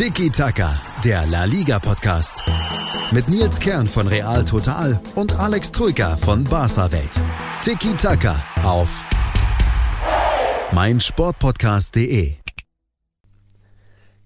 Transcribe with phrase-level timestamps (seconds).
[0.00, 2.42] Tiki Taka, der La Liga Podcast.
[3.12, 7.20] Mit Nils Kern von Real Total und Alex Troika von Barca Welt.
[7.60, 9.04] Tiki Taka auf
[10.72, 12.36] meinsportpodcast.de.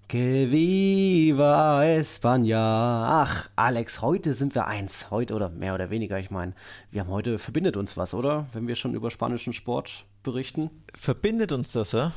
[0.07, 3.25] Que viva España.
[3.25, 5.11] Ach, Alex, heute sind wir eins.
[5.11, 6.53] Heute oder mehr oder weniger, ich meine,
[6.93, 8.47] wir haben heute verbindet uns was, oder?
[8.53, 10.71] Wenn wir schon über spanischen Sport berichten.
[10.95, 12.13] Verbindet uns das, ja?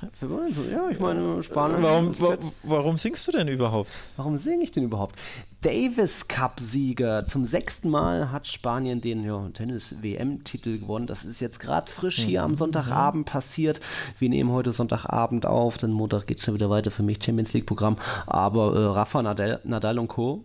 [0.71, 1.81] Ja, ich meine, Spanisch.
[1.81, 3.97] Warum, wa warum singst du denn überhaupt?
[4.15, 5.15] Warum singe ich denn überhaupt?
[5.61, 7.25] Davis Cup-Sieger.
[7.25, 11.07] Zum sechsten Mal hat Spanien den ja, Tennis-WM-Titel gewonnen.
[11.07, 12.45] Das ist jetzt gerade frisch hier mhm.
[12.45, 13.79] am Sonntagabend passiert.
[14.17, 17.53] Wir nehmen heute Sonntagabend auf, dann Montag geht es schon wieder weiter für mich, Champions
[17.53, 17.97] League-Programm.
[18.25, 20.43] Aber äh, Rafa Nadal, Nadal und Co.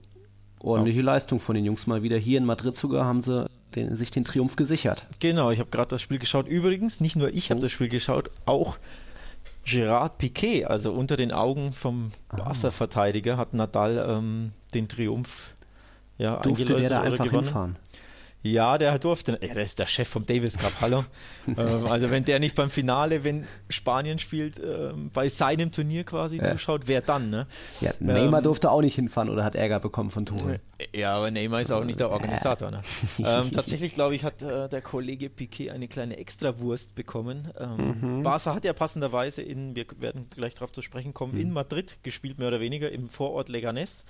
[0.60, 1.06] Ordentliche ja.
[1.06, 2.16] Leistung von den Jungs mal wieder.
[2.16, 5.06] Hier in Madrid sogar haben sie den, sich den Triumph gesichert.
[5.20, 6.48] Genau, ich habe gerade das Spiel geschaut.
[6.48, 7.62] Übrigens, nicht nur ich habe oh.
[7.62, 8.78] das Spiel geschaut, auch
[9.64, 12.36] Gerard Piquet, also unter den Augen vom ah.
[12.36, 15.52] Barca-Verteidiger, hat Nadal ähm, den Triumph
[16.18, 17.44] ja, Durfte der da einfach gewonnen.
[17.44, 17.76] hinfahren?
[18.42, 19.38] Ja, der durfte.
[19.40, 21.04] Ja, der ist der Chef vom Davis Cup, hallo.
[21.46, 26.38] ähm, also wenn der nicht beim Finale, wenn Spanien spielt, ähm, bei seinem Turnier quasi
[26.38, 26.44] ja.
[26.44, 27.46] zuschaut, wer dann, ne?
[27.80, 30.60] Ja, Neymar ähm, durfte auch nicht hinfahren oder hat Ärger bekommen von Tuchel.
[30.92, 32.82] Ja, aber Neymar ist auch nicht der Organisator, ne?
[33.24, 37.52] Ähm, tatsächlich, glaube ich, hat äh, der Kollege Piquet eine kleine Extrawurst bekommen.
[37.58, 38.22] Ähm, mhm.
[38.22, 41.40] Barca hat ja passenderweise in, wir werden gleich darauf zu sprechen kommen, mhm.
[41.40, 44.04] in Madrid gespielt, mehr oder weniger, im Vorort Leganés.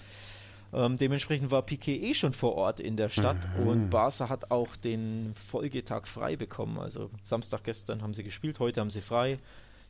[0.74, 3.66] Ähm, dementsprechend war Piquet eh schon vor Ort in der Stadt mhm.
[3.66, 6.78] und Barca hat auch den Folgetag frei bekommen.
[6.78, 9.38] Also Samstag gestern haben sie gespielt, heute haben sie frei.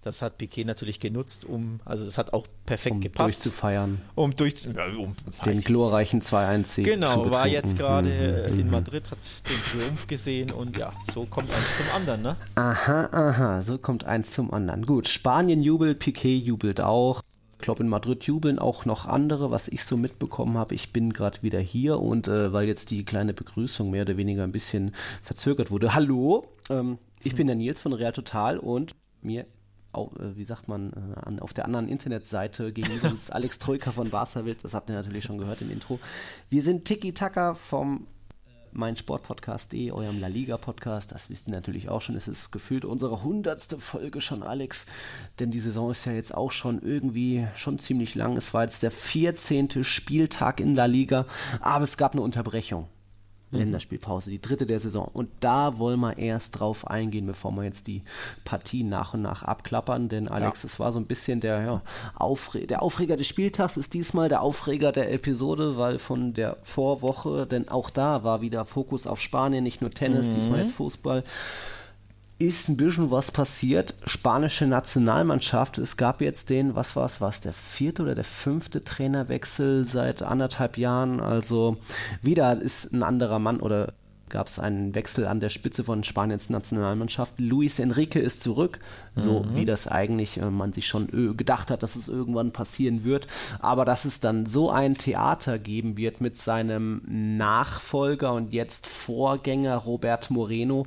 [0.03, 3.37] Das hat Piquet natürlich genutzt, um, also es hat auch perfekt um gepasst.
[3.37, 4.03] durchzufeiern.
[4.17, 5.15] Um durch ja, um,
[5.47, 8.59] den glorreichen 2-1-Sieg Genau, war jetzt gerade mhm.
[8.59, 12.37] in Madrid, hat den Triumph gesehen und ja, so kommt eins zum anderen, ne?
[12.57, 14.83] Aha, aha, so kommt eins zum anderen.
[14.83, 17.23] Gut, Spanien jubelt, Piquet jubelt auch.
[17.63, 20.75] Ich glaube, in Madrid jubeln auch noch andere, was ich so mitbekommen habe.
[20.75, 24.43] Ich bin gerade wieder hier und äh, weil jetzt die kleine Begrüßung mehr oder weniger
[24.43, 24.93] ein bisschen
[25.23, 25.95] verzögert wurde.
[25.95, 29.47] Hallo, ähm, ich bin der Nils von Real Total und mir
[29.95, 29.99] äh,
[30.35, 34.45] wie sagt man, äh, an, auf der anderen Internetseite gegenüber sitzt Alex Troika von Barca
[34.45, 34.65] Welt.
[34.65, 36.01] Das habt ihr natürlich schon gehört im Intro.
[36.51, 38.09] Wir sind Tiki Taka vom
[38.73, 41.13] mein Sportpodcast.de, eurem La Liga Podcast.
[41.13, 42.17] Das wisst ihr natürlich auch schon.
[42.17, 44.87] Es ist gefühlt unsere hundertste Folge schon, Alex.
[45.39, 48.37] Denn die Saison ist ja jetzt auch schon irgendwie schon ziemlich lang.
[48.37, 49.85] Es war jetzt der 14.
[49.85, 51.27] Spieltag in La Liga,
[51.61, 52.89] aber es gab eine Unterbrechung.
[53.53, 53.59] Mhm.
[53.59, 55.09] Länderspielpause, die dritte der Saison.
[55.13, 58.03] Und da wollen wir erst drauf eingehen, bevor wir jetzt die
[58.45, 60.09] Partien nach und nach abklappern.
[60.09, 61.83] Denn Alex, es war so ein bisschen der, ja,
[62.15, 67.47] Aufre der Aufreger des Spieltags, ist diesmal der Aufreger der Episode, weil von der Vorwoche,
[67.47, 70.35] denn auch da war wieder Fokus auf Spanien, nicht nur Tennis, mhm.
[70.35, 71.25] diesmal jetzt Fußball
[72.43, 73.95] ist ein bisschen was passiert.
[74.05, 78.25] Spanische Nationalmannschaft, es gab jetzt den, was war es, war es der vierte oder der
[78.25, 81.21] fünfte Trainerwechsel seit anderthalb Jahren.
[81.21, 81.77] Also
[82.21, 83.95] wieder ist ein anderer Mann oder
[84.33, 87.35] gab es einen Wechsel an der Spitze von Spaniens Nationalmannschaft.
[87.39, 88.81] Luis Enrique ist zurück,
[89.15, 89.55] so mhm.
[89.55, 93.27] wie das eigentlich äh, man sich schon äh, gedacht hat, dass es irgendwann passieren wird.
[93.61, 99.77] Aber dass es dann so ein Theater geben wird mit seinem Nachfolger und jetzt Vorgänger
[99.77, 100.87] Robert Moreno,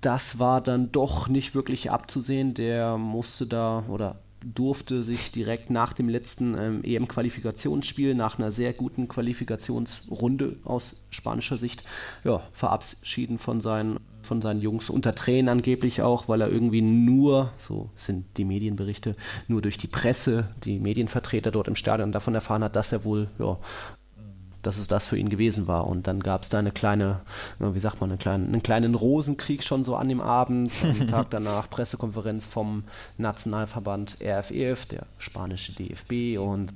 [0.00, 2.54] das war dann doch nicht wirklich abzusehen.
[2.54, 8.72] Der musste da oder durfte sich direkt nach dem letzten ähm, EM-Qualifikationsspiel, nach einer sehr
[8.72, 11.82] guten Qualifikationsrunde aus spanischer Sicht,
[12.24, 17.52] ja, verabschieden von seinen, von seinen Jungs, unter Tränen angeblich auch, weil er irgendwie nur,
[17.58, 19.16] so sind die Medienberichte,
[19.48, 23.28] nur durch die Presse, die Medienvertreter dort im Stadion davon erfahren hat, dass er wohl
[23.38, 23.58] ja,
[24.68, 25.86] dass es das für ihn gewesen war.
[25.86, 27.20] Und dann gab es da eine kleine,
[27.58, 30.70] wie sagt man, eine kleine, einen kleinen Rosenkrieg schon so an dem Abend.
[30.82, 32.84] Am Tag danach Pressekonferenz vom
[33.16, 36.74] Nationalverband RFEF, e der spanische DFB und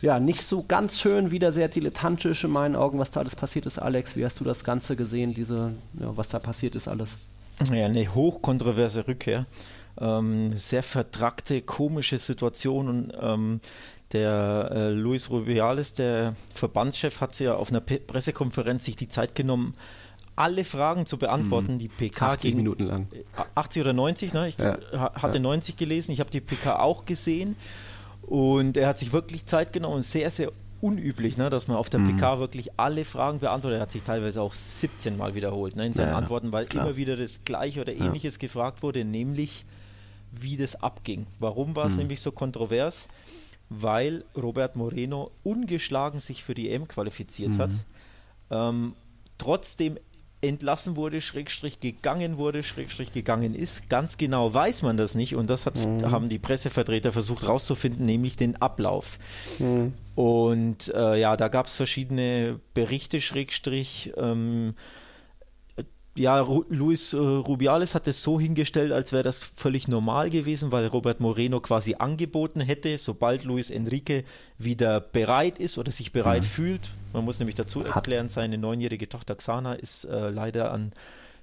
[0.00, 3.66] ja, nicht so ganz schön, wieder sehr dilettantisch in meinen Augen, was da alles passiert
[3.66, 4.16] ist, Alex.
[4.16, 7.16] Wie hast du das Ganze gesehen, diese, ja, was da passiert ist alles?
[7.70, 9.44] Ja, eine hochkontroverse Rückkehr.
[10.00, 13.60] Ähm, sehr vertrackte, komische Situation und ähm,
[14.12, 19.34] der äh, Luis Rubiales, der Verbandschef, hat ja auf einer P Pressekonferenz sich die Zeit
[19.34, 19.74] genommen,
[20.36, 21.78] alle Fragen zu beantworten, mhm.
[21.78, 23.08] die PK 80 gegen, Minuten lang.
[23.54, 24.48] 80 oder 90, ne?
[24.48, 24.78] Ich ja.
[24.92, 25.42] hatte ja.
[25.42, 27.56] 90 gelesen, ich habe die PK auch gesehen
[28.22, 32.00] und er hat sich wirklich Zeit genommen, sehr, sehr unüblich, ne, dass man auf der
[32.00, 32.16] mhm.
[32.16, 33.78] PK wirklich alle Fragen beantwortet.
[33.78, 36.86] Er hat sich teilweise auch 17 Mal wiederholt ne, in seinen ja, Antworten, weil klar.
[36.86, 39.64] immer wieder das Gleiche oder Ähnliches gefragt wurde, nämlich
[40.32, 41.26] wie das abging.
[41.38, 42.00] Warum war es mhm.
[42.00, 43.08] nämlich so kontrovers?
[43.68, 47.58] Weil Robert Moreno ungeschlagen sich für die EM qualifiziert mhm.
[47.58, 47.70] hat.
[48.50, 48.94] Ähm,
[49.38, 49.98] trotzdem
[50.42, 53.88] entlassen wurde, Schrägstrich gegangen wurde, Schrägstrich gegangen ist.
[53.88, 56.10] Ganz genau weiß man das nicht und das hat, mhm.
[56.10, 59.18] haben die Pressevertreter versucht rauszufinden, nämlich den Ablauf.
[59.58, 59.94] Mhm.
[60.14, 64.12] Und äh, ja, da gab es verschiedene Berichte, Schrägstrich.
[64.16, 64.74] Ähm,
[66.16, 70.86] ja, Luis äh, Rubiales hat es so hingestellt, als wäre das völlig normal gewesen, weil
[70.86, 74.24] Robert Moreno quasi angeboten hätte, sobald Luis Enrique
[74.58, 76.46] wieder bereit ist oder sich bereit mhm.
[76.46, 76.90] fühlt.
[77.12, 80.92] Man muss nämlich dazu erklären, seine neunjährige Tochter Xana ist äh, leider an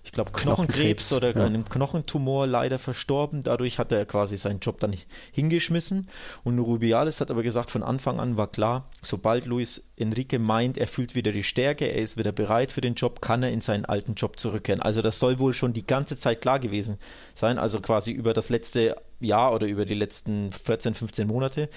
[0.06, 1.46] ich glaube, Knochenkrebs, Knochenkrebs oder ja.
[1.46, 3.42] einem Knochentumor leider verstorben.
[3.42, 4.94] Dadurch hat er quasi seinen Job dann
[5.32, 6.10] hingeschmissen.
[6.44, 10.88] Und Rubiales hat aber gesagt, von Anfang an war klar, sobald Luis Enrique meint, er
[10.88, 13.86] fühlt wieder die Stärke, er ist wieder bereit für den Job, kann er in seinen
[13.86, 14.82] alten Job zurückkehren.
[14.82, 16.98] Also das soll wohl schon die ganze Zeit klar gewesen
[17.34, 21.70] sein, also quasi über das letzte Jahr oder über die letzten 14, 15 Monate.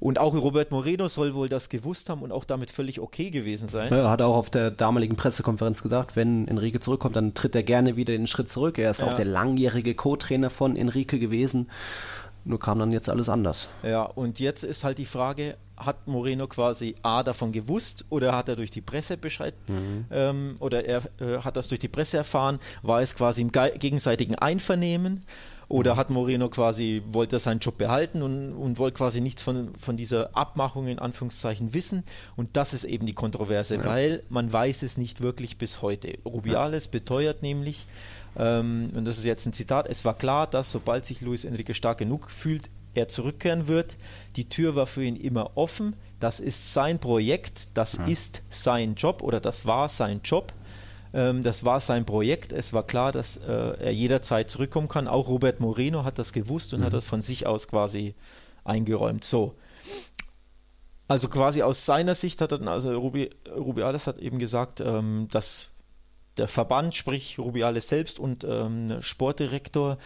[0.00, 3.68] Und auch Robert Moreno soll wohl das gewusst haben und auch damit völlig okay gewesen
[3.68, 3.90] sein.
[3.90, 7.62] Ja, er hat auch auf der damaligen Pressekonferenz gesagt, wenn Enrique zurückkommt, dann tritt er
[7.62, 8.78] gerne wieder den Schritt zurück.
[8.78, 9.08] Er ist ja.
[9.08, 11.68] auch der langjährige Co-Trainer von Enrique gewesen.
[12.44, 13.68] Nur kam dann jetzt alles anders.
[13.82, 18.48] Ja, und jetzt ist halt die Frage, hat Moreno quasi A davon gewusst oder hat
[18.48, 20.06] er durch die Presse Bescheid mhm.
[20.10, 22.58] ähm, oder er äh, hat das durch die Presse erfahren?
[22.82, 25.20] War es quasi im gegenseitigen Einvernehmen?
[25.70, 29.96] Oder hat Moreno quasi, wollte seinen Job behalten und, und wollte quasi nichts von, von
[29.96, 32.02] dieser Abmachung in Anführungszeichen wissen?
[32.34, 33.84] Und das ist eben die Kontroverse, ja.
[33.84, 36.18] weil man weiß es nicht wirklich bis heute.
[36.24, 36.90] Rubiales ja.
[36.90, 37.86] beteuert nämlich,
[38.36, 41.72] ähm, und das ist jetzt ein Zitat, es war klar, dass sobald sich Luis Enrique
[41.72, 43.96] stark genug fühlt, er zurückkehren wird.
[44.34, 45.94] Die Tür war für ihn immer offen.
[46.18, 48.06] Das ist sein Projekt, das ja.
[48.06, 50.52] ist sein Job oder das war sein Job.
[51.12, 52.52] Ähm, das war sein Projekt.
[52.52, 55.08] Es war klar, dass äh, er jederzeit zurückkommen kann.
[55.08, 56.84] Auch Robert Moreno hat das gewusst und mhm.
[56.84, 58.14] hat das von sich aus quasi
[58.64, 59.24] eingeräumt.
[59.24, 59.54] So.
[61.08, 65.26] Also quasi aus seiner Sicht hat er dann, also Rubi, Rubiales hat eben gesagt, ähm,
[65.30, 65.70] dass
[66.36, 69.98] der Verband, sprich Rubiales selbst und ähm, Sportdirektor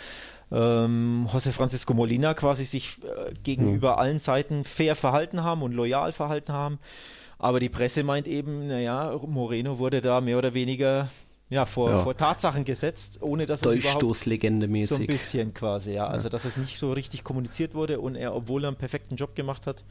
[0.52, 3.98] ähm, José Francisco Molina quasi sich äh, gegenüber mhm.
[3.98, 6.78] allen Seiten fair verhalten haben und loyal verhalten haben.
[7.38, 11.08] Aber die Presse meint eben, naja, Moreno wurde da mehr oder weniger
[11.50, 11.96] ja, vor, ja.
[11.98, 14.00] vor Tatsachen gesetzt, ohne dass es überhaupt
[14.86, 16.06] so ein bisschen quasi, ja.
[16.06, 19.34] Also, dass es nicht so richtig kommuniziert wurde und er, obwohl er einen perfekten Job
[19.34, 19.84] gemacht hat,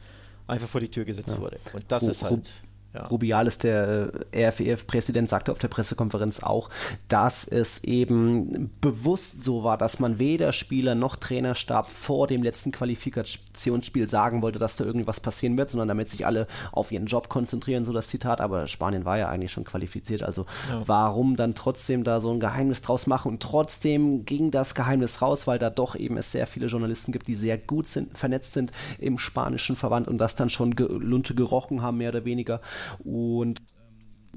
[0.46, 1.40] einfach vor die Tür gesetzt ja.
[1.40, 1.58] wurde.
[1.72, 2.50] Und das Ru ist halt.
[2.94, 3.06] Ja.
[3.06, 6.70] Rubiales, der äh, RFEF-Präsident, sagte auf der Pressekonferenz auch,
[7.08, 12.70] dass es eben bewusst so war, dass man weder Spieler noch Trainerstab vor dem letzten
[12.70, 17.28] Qualifikationsspiel sagen wollte, dass da irgendwas passieren wird, sondern damit sich alle auf ihren Job
[17.28, 18.40] konzentrieren, so das Zitat.
[18.40, 20.22] Aber Spanien war ja eigentlich schon qualifiziert.
[20.22, 20.82] Also ja.
[20.86, 23.32] warum dann trotzdem da so ein Geheimnis draus machen?
[23.32, 27.26] Und trotzdem ging das Geheimnis raus, weil da doch eben es sehr viele Journalisten gibt,
[27.26, 28.70] die sehr gut sind, vernetzt sind
[29.00, 32.60] im spanischen Verband und das dann schon ge Lunte gerochen haben, mehr oder weniger.
[32.98, 33.62] Und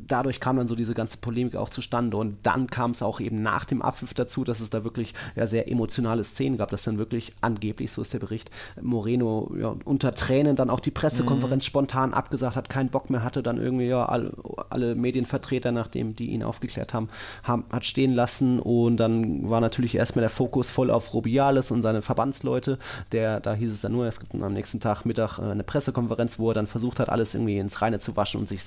[0.08, 2.18] dadurch kam dann so diese ganze Polemik auch zustande.
[2.18, 5.48] Und dann kam es auch eben nach dem Abpfiff dazu, dass es da wirklich ja,
[5.48, 8.52] sehr emotionale Szenen gab, dass dann wirklich angeblich, so ist der Bericht,
[8.82, 11.68] Moreno ja, unter Tränen dann auch die Pressekonferenz mhm.
[11.68, 14.32] spontan abgesagt hat, keinen Bock mehr hatte, dann irgendwie ja alle,
[14.70, 17.10] alle Medienvertreter, nachdem die ihn aufgeklärt haben,
[17.44, 18.60] haben, hat stehen lassen.
[18.60, 22.78] Und dann war natürlich erstmal der Fokus voll auf Rubiales und seine Verbandsleute.
[23.12, 26.40] Der, da hieß es dann nur, es gibt am nächsten Tag Mittag äh, eine Pressekonferenz,
[26.40, 28.62] wo er dann versucht hat, alles irgendwie ins Reine zu waschen und sich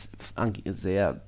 [0.67, 1.20] sehr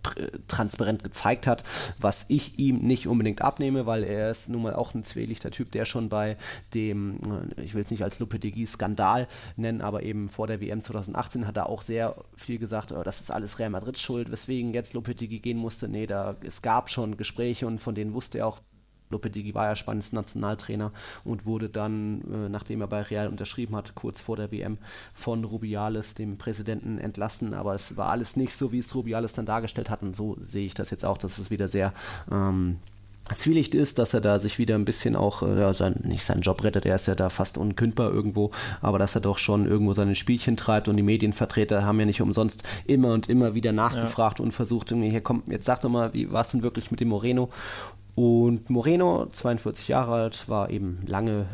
[0.49, 1.65] transparent gezeigt hat,
[1.99, 5.73] was ich ihm nicht unbedingt abnehme, weil er ist nun mal auch ein zwielichter Typ,
[5.73, 6.37] der schon bei
[6.75, 7.19] dem,
[7.57, 11.57] äh, ich will es nicht als Lopetegui-Skandal nennen, aber eben vor der WM 2018 hat
[11.57, 15.41] er auch sehr viel gesagt, oh, das ist alles Real Madrid schuld, weswegen jetzt Lopetegui
[15.41, 15.89] gehen musste.
[15.89, 18.61] Nee, da, es gab schon Gespräche und von denen wusste er auch,
[19.13, 20.93] Lopetegui war ja Spaniens Nationaltrainer
[21.25, 24.79] und wurde dann, äh, nachdem er bei Real unterschrieben hat, kurz vor der WM
[25.15, 27.55] von Rubiales, dem Präsidenten, entlassen.
[27.55, 30.03] Aber es war alles nicht so, wie es Rubiales dann dargestellt hat.
[30.03, 31.93] Und so sehe ich das jetzt auch, dass es wieder sehr
[32.31, 32.79] ähm,
[33.37, 36.43] Zwielicht ist, dass er da sich wieder ein bisschen auch, äh, ja, sein, nicht seinen
[36.43, 38.51] Job rettet, er ist ja da fast unkündbar irgendwo,
[38.81, 42.21] aber dass er doch schon irgendwo seine Spielchen treibt und die Medienvertreter haben ja nicht
[42.21, 44.45] umsonst immer und immer wieder nachgefragt ja.
[44.45, 47.01] und versucht, irgendwie, hier komm, jetzt sag doch mal, wie war es denn wirklich mit
[47.01, 47.49] dem Moreno?
[48.15, 51.47] Und Moreno, 42 Jahre alt, war eben lange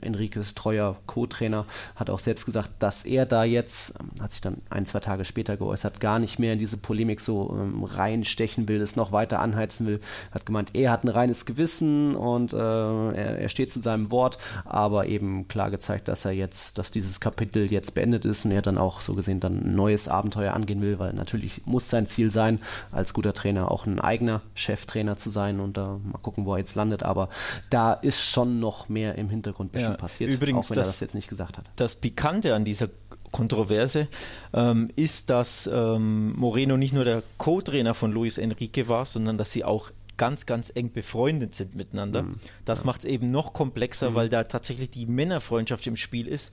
[0.00, 4.58] Enriques treuer Co-Trainer hat auch selbst gesagt, dass er da jetzt, ähm, hat sich dann
[4.70, 8.80] ein, zwei Tage später geäußert, gar nicht mehr in diese Polemik so ähm, reinstechen will,
[8.80, 10.00] es noch weiter anheizen will.
[10.32, 14.38] Hat gemeint, er hat ein reines Gewissen und äh, er, er, steht zu seinem Wort,
[14.64, 18.62] aber eben klar gezeigt, dass er jetzt, dass dieses Kapitel jetzt beendet ist und er
[18.62, 22.30] dann auch so gesehen dann ein neues Abenteuer angehen will, weil natürlich muss sein Ziel
[22.30, 22.60] sein,
[22.92, 26.58] als guter Trainer auch ein eigener Cheftrainer zu sein und äh, mal gucken, wo er
[26.58, 27.28] jetzt landet, aber
[27.70, 30.86] da ist schon noch mehr im Hintergrund ein bisschen ja, passiert, übrigens auch wenn das,
[30.86, 31.64] er das jetzt nicht gesagt hat.
[31.76, 32.88] Das Pikante an dieser
[33.30, 34.08] Kontroverse
[34.52, 39.52] ähm, ist, dass ähm, Moreno nicht nur der Co-Trainer von Luis Enrique war, sondern dass
[39.52, 42.24] sie auch ganz, ganz eng befreundet sind miteinander.
[42.24, 42.36] Mhm.
[42.64, 42.86] Das ja.
[42.86, 44.14] macht es eben noch komplexer, mhm.
[44.14, 46.52] weil da tatsächlich die Männerfreundschaft im Spiel ist.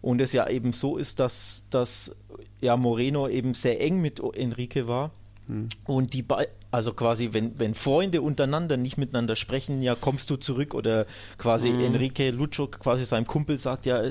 [0.00, 2.16] Und es ja eben so ist, dass, dass
[2.60, 5.12] ja, Moreno eben sehr eng mit Enrique war.
[5.46, 5.68] Mhm.
[5.86, 6.24] Und die,
[6.72, 11.04] also quasi, wenn, wenn Freunde untereinander nicht miteinander sprechen, ja, kommst du zurück oder
[11.36, 11.84] quasi mhm.
[11.84, 14.02] Enrique Lucho quasi seinem Kumpel sagt, ja,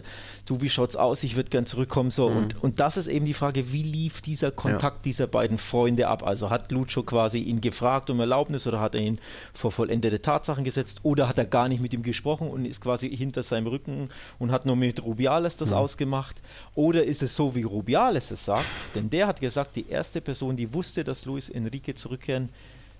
[0.45, 2.29] du, wie schaut's aus, ich würde gern zurückkommen, so.
[2.29, 2.37] Mhm.
[2.37, 5.01] Und, und das ist eben die Frage, wie lief dieser Kontakt ja.
[5.05, 6.21] dieser beiden Freunde ab?
[6.23, 9.17] Also hat Lucho quasi ihn gefragt um Erlaubnis oder hat er ihn
[9.53, 13.09] vor vollendete Tatsachen gesetzt oder hat er gar nicht mit ihm gesprochen und ist quasi
[13.09, 15.77] hinter seinem Rücken und hat nur mit Rubiales das mhm.
[15.77, 16.43] ausgemacht?
[16.75, 18.65] Oder ist es so, wie Rubiales es sagt?
[18.93, 22.50] Denn der hat gesagt, die erste Person, die wusste, dass Luis Enrique zurückkehren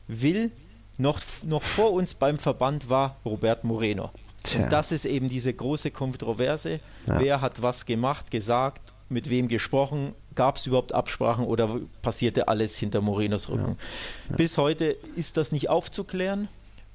[0.08, 0.52] will,
[0.98, 4.12] noch, noch vor uns beim Verband war Robert Moreno.
[4.44, 4.64] Tja.
[4.64, 6.80] Und das ist eben diese große Kontroverse.
[7.08, 7.20] Ja.
[7.20, 10.14] Wer hat was gemacht, gesagt, mit wem gesprochen?
[10.36, 13.78] Gab es überhaupt Absprachen oder passierte alles hinter Morenos Rücken?
[13.78, 14.32] Ja.
[14.32, 14.36] Ja.
[14.38, 16.48] Bis heute ist das nicht aufzuklären.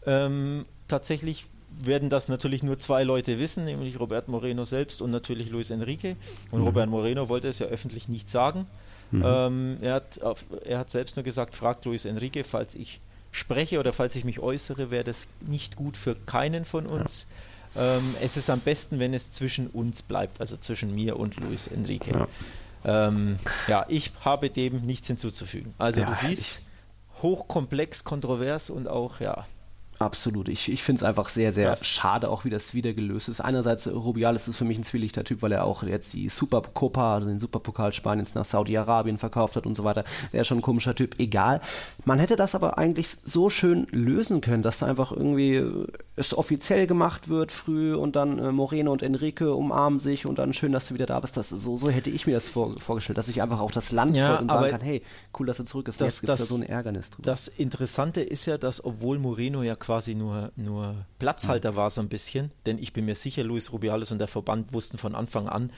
[0.07, 1.47] Ähm, tatsächlich
[1.79, 6.17] werden das natürlich nur zwei Leute wissen, nämlich Robert Moreno selbst und natürlich Luis Enrique.
[6.51, 6.67] Und mhm.
[6.67, 8.67] Robert Moreno wollte es ja öffentlich nicht sagen.
[9.11, 9.23] Mhm.
[9.25, 13.79] Ähm, er, hat auf, er hat selbst nur gesagt, fragt Luis Enrique, falls ich spreche
[13.79, 17.27] oder falls ich mich äußere, wäre das nicht gut für keinen von uns.
[17.75, 17.97] Ja.
[17.97, 21.67] Ähm, es ist am besten, wenn es zwischen uns bleibt, also zwischen mir und Luis
[21.67, 22.13] Enrique.
[22.13, 25.75] Ja, ähm, ja ich habe dem nichts hinzuzufügen.
[25.77, 26.61] Also ja, du siehst,
[27.23, 29.47] hochkomplex, kontrovers und auch, ja,
[29.99, 30.49] Absolut.
[30.49, 31.87] Ich, ich finde es einfach sehr, sehr Krass.
[31.87, 33.41] schade, auch wie das wieder gelöst ist.
[33.41, 37.29] Einerseits, Rubiales ist für mich ein zwielichter Typ, weil er auch jetzt die Supercopa, also
[37.29, 40.05] den Superpokal Spaniens nach Saudi-Arabien verkauft hat und so weiter.
[40.33, 41.19] Der ist schon ein komischer Typ.
[41.19, 41.61] Egal.
[42.05, 45.65] Man hätte das aber eigentlich so schön lösen können, dass da einfach irgendwie
[46.17, 50.55] es offiziell gemacht wird früh und dann äh, Moreno und Enrique umarmen sich und dann
[50.55, 51.37] schön, dass du wieder da bist.
[51.37, 54.17] Das, so, so hätte ich mir das vor, vorgestellt, dass ich einfach auch das Land
[54.17, 55.03] ja, und sagen kann, hey,
[55.39, 56.01] cool, dass er zurück ist.
[56.01, 57.23] Das, Jetzt gibt es da so ein Ärgernis drüber.
[57.27, 61.77] Das Interessante ist ja, dass obwohl Moreno ja quasi nur, nur Platzhalter mhm.
[61.77, 64.99] war so ein bisschen, denn ich bin mir sicher, Luis Rubiales und der Verband wussten
[64.99, 65.73] von Anfang an,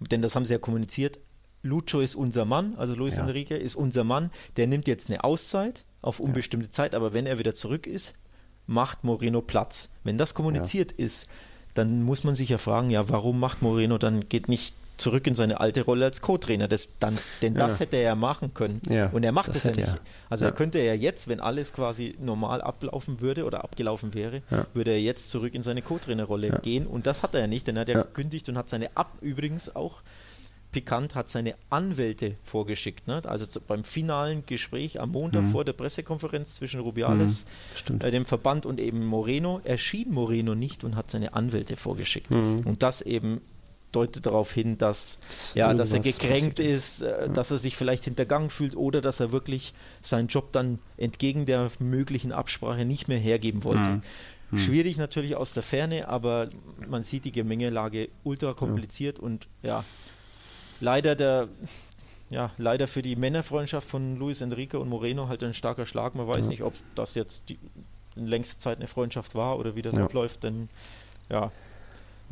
[0.00, 1.18] denn das haben sie ja kommuniziert,
[1.62, 3.24] Lucho ist unser Mann, also Luis ja.
[3.24, 6.72] Enrique ist unser Mann, der nimmt jetzt eine Auszeit auf unbestimmte ja.
[6.72, 8.14] Zeit, aber wenn er wieder zurück ist,
[8.66, 9.90] macht Moreno Platz.
[10.04, 11.04] Wenn das kommuniziert ja.
[11.04, 11.26] ist,
[11.74, 15.34] dann muss man sich ja fragen, ja, warum macht Moreno dann geht nicht zurück in
[15.34, 16.68] seine alte Rolle als Co-Trainer.
[16.68, 17.80] Das dann, denn das ja.
[17.80, 18.80] hätte er ja machen können.
[18.88, 19.80] Ja, und er macht es ja nicht.
[19.80, 19.98] Er.
[20.28, 20.50] Also ja.
[20.50, 24.42] er könnte ja jetzt, wenn alles quasi normal ablaufen würde oder abgelaufen wäre,
[24.74, 26.86] würde er jetzt zurück in seine Co-Trainer-Rolle gehen.
[26.86, 29.18] Und das hat er ja nicht, denn er hat ja, gekündigt und hat seine Ab
[29.20, 30.02] übrigens auch
[30.72, 33.06] Pikant hat seine Anwälte vorgeschickt.
[33.08, 33.22] Ne?
[33.24, 35.48] Also zu, beim finalen Gespräch am Montag mhm.
[35.48, 37.46] vor der Pressekonferenz zwischen Rubiales,
[37.88, 42.30] mhm, äh, dem Verband und eben Moreno, erschien Moreno nicht und hat seine Anwälte vorgeschickt.
[42.30, 42.60] Mhm.
[42.64, 43.40] Und das eben
[43.92, 45.18] deutet darauf hin, dass,
[45.54, 47.28] ja, dass er gekränkt ist, äh, ja.
[47.28, 51.70] dass er sich vielleicht hintergangen fühlt oder dass er wirklich seinen Job dann entgegen der
[51.78, 53.90] möglichen Absprache nicht mehr hergeben wollte.
[53.90, 54.02] Mhm.
[54.50, 54.56] Mhm.
[54.58, 56.50] Schwierig natürlich aus der Ferne, aber
[56.88, 59.24] man sieht die Gemengelage ultra kompliziert ja.
[59.24, 59.84] und ja,
[60.80, 61.48] leider der
[62.32, 66.14] ja, leider für die Männerfreundschaft von Luis Enrique und Moreno halt ein starker Schlag.
[66.14, 66.50] Man weiß ja.
[66.50, 67.58] nicht, ob das jetzt die
[68.14, 70.04] längste Zeit eine Freundschaft war oder wie das ja.
[70.04, 70.68] abläuft, denn
[71.28, 71.50] ja,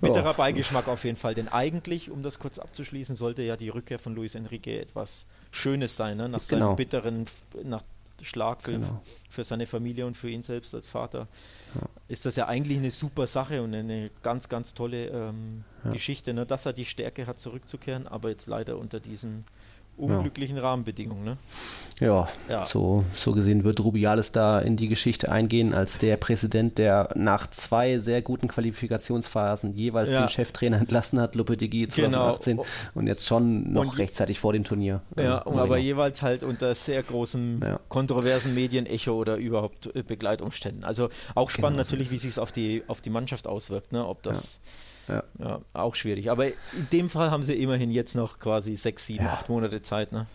[0.00, 3.98] Bitterer Beigeschmack auf jeden Fall, denn eigentlich, um das kurz abzuschließen, sollte ja die Rückkehr
[3.98, 6.28] von Luis Enrique etwas Schönes sein, ne?
[6.28, 6.68] nach genau.
[6.68, 7.26] seinem bitteren
[7.64, 7.82] nach
[8.22, 9.02] Schlag für, genau.
[9.30, 11.28] für, seine Familie und für ihn selbst als Vater.
[11.74, 11.82] Ja.
[12.08, 15.92] Ist das ja eigentlich eine super Sache und eine ganz, ganz tolle ähm, ja.
[15.92, 16.46] Geschichte, ne?
[16.46, 19.44] dass er die Stärke hat, zurückzukehren, aber jetzt leider unter diesem
[19.98, 20.62] unglücklichen ja.
[20.62, 21.24] Rahmenbedingungen.
[21.24, 21.36] Ne?
[22.00, 26.78] Ja, ja, So, so gesehen wird Rubiales da in die Geschichte eingehen als der Präsident,
[26.78, 30.20] der nach zwei sehr guten Qualifikationsphasen jeweils ja.
[30.20, 32.68] den Cheftrainer entlassen hat, Lopetegui 2018 genau.
[32.94, 35.00] und jetzt schon noch und rechtzeitig vor dem Turnier.
[35.16, 40.84] Ja, äh, aber jeweils halt unter sehr großem kontroversen Medienecho oder überhaupt äh, Begleitumständen.
[40.84, 44.06] Also auch spannend genau, natürlich, wie sich es auf die, auf die Mannschaft auswirkt, ne?
[44.06, 44.60] ob das
[45.08, 45.24] ja.
[45.38, 45.60] ja.
[45.72, 46.30] auch schwierig.
[46.30, 46.54] Aber in
[46.92, 50.12] dem Fall haben sie immerhin jetzt noch quasi sechs, sieben, acht Monate Zeit.
[50.12, 50.26] Ne?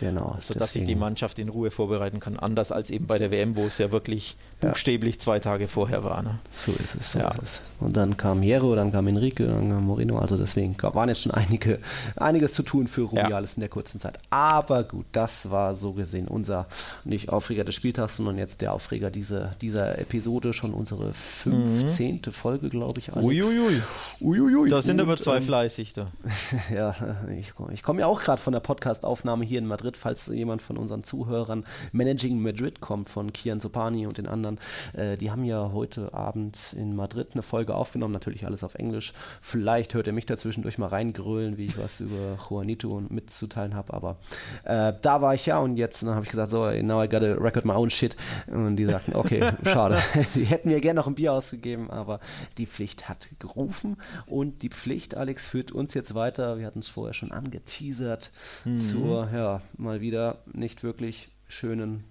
[0.00, 0.34] Genau.
[0.40, 2.38] Sodass sich die Mannschaft in Ruhe vorbereiten kann.
[2.38, 6.22] Anders als eben bei der WM, wo es ja wirklich buchstäblich zwei Tage vorher war.
[6.22, 6.38] Ne?
[6.50, 7.12] So ist es.
[7.12, 7.30] So ja.
[7.32, 7.60] ist es.
[7.80, 10.18] Und dann kam Hierro, dann kam Enrique, dann kam Moreno.
[10.18, 11.80] Also deswegen waren jetzt schon einige,
[12.16, 13.56] einiges zu tun für Rubiales ja.
[13.56, 14.18] in der kurzen Zeit.
[14.30, 16.66] Aber gut, das war so gesehen unser
[17.04, 22.20] nicht Aufreger des Spieltags, sondern jetzt der Aufreger dieser, dieser Episode, schon unsere 15.
[22.24, 22.32] Mhm.
[22.32, 23.14] Folge, glaube ich.
[23.14, 23.82] Uiuiui.
[24.20, 24.68] Uiuiui.
[24.70, 26.08] Da sind aber zwei ähm, fleißig da.
[26.74, 26.94] ja,
[27.38, 30.62] ich, ich komme ja auch gerade von der Podcastaufnahme hier in Madrid Madrid, falls jemand
[30.62, 34.58] von unseren Zuhörern Managing Madrid kommt, von Kian Sopani und den anderen.
[34.92, 39.12] Äh, die haben ja heute Abend in Madrid eine Folge aufgenommen, natürlich alles auf Englisch.
[39.40, 44.16] Vielleicht hört ihr mich dazwischendurch mal reingrölen, wie ich was über Juanito mitzuteilen habe, aber
[44.64, 47.64] äh, da war ich ja und jetzt habe ich gesagt, so, now I gotta record
[47.64, 48.16] my own shit.
[48.46, 49.98] Und die sagten, okay, schade.
[50.34, 52.20] die hätten mir gerne noch ein Bier ausgegeben, aber
[52.58, 56.58] die Pflicht hat gerufen und die Pflicht, Alex, führt uns jetzt weiter.
[56.58, 58.30] Wir hatten es vorher schon angeteasert
[58.64, 58.76] mhm.
[58.76, 62.04] zur, ja, mal wieder nicht wirklich schönen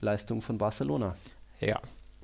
[0.00, 1.16] Leistung von Barcelona.
[1.60, 1.80] Ja.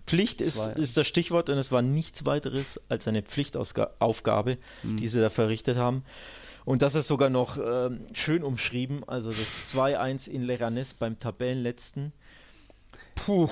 [0.07, 4.97] Pflicht ist, ist das Stichwort und es war nichts weiteres als eine Pflichtaufgabe, mhm.
[4.97, 6.05] die sie da verrichtet haben.
[6.65, 9.03] Und das ist sogar noch äh, schön umschrieben.
[9.09, 12.13] Also das 2-1 in Leganes beim Tabellenletzten.
[13.15, 13.49] Puh.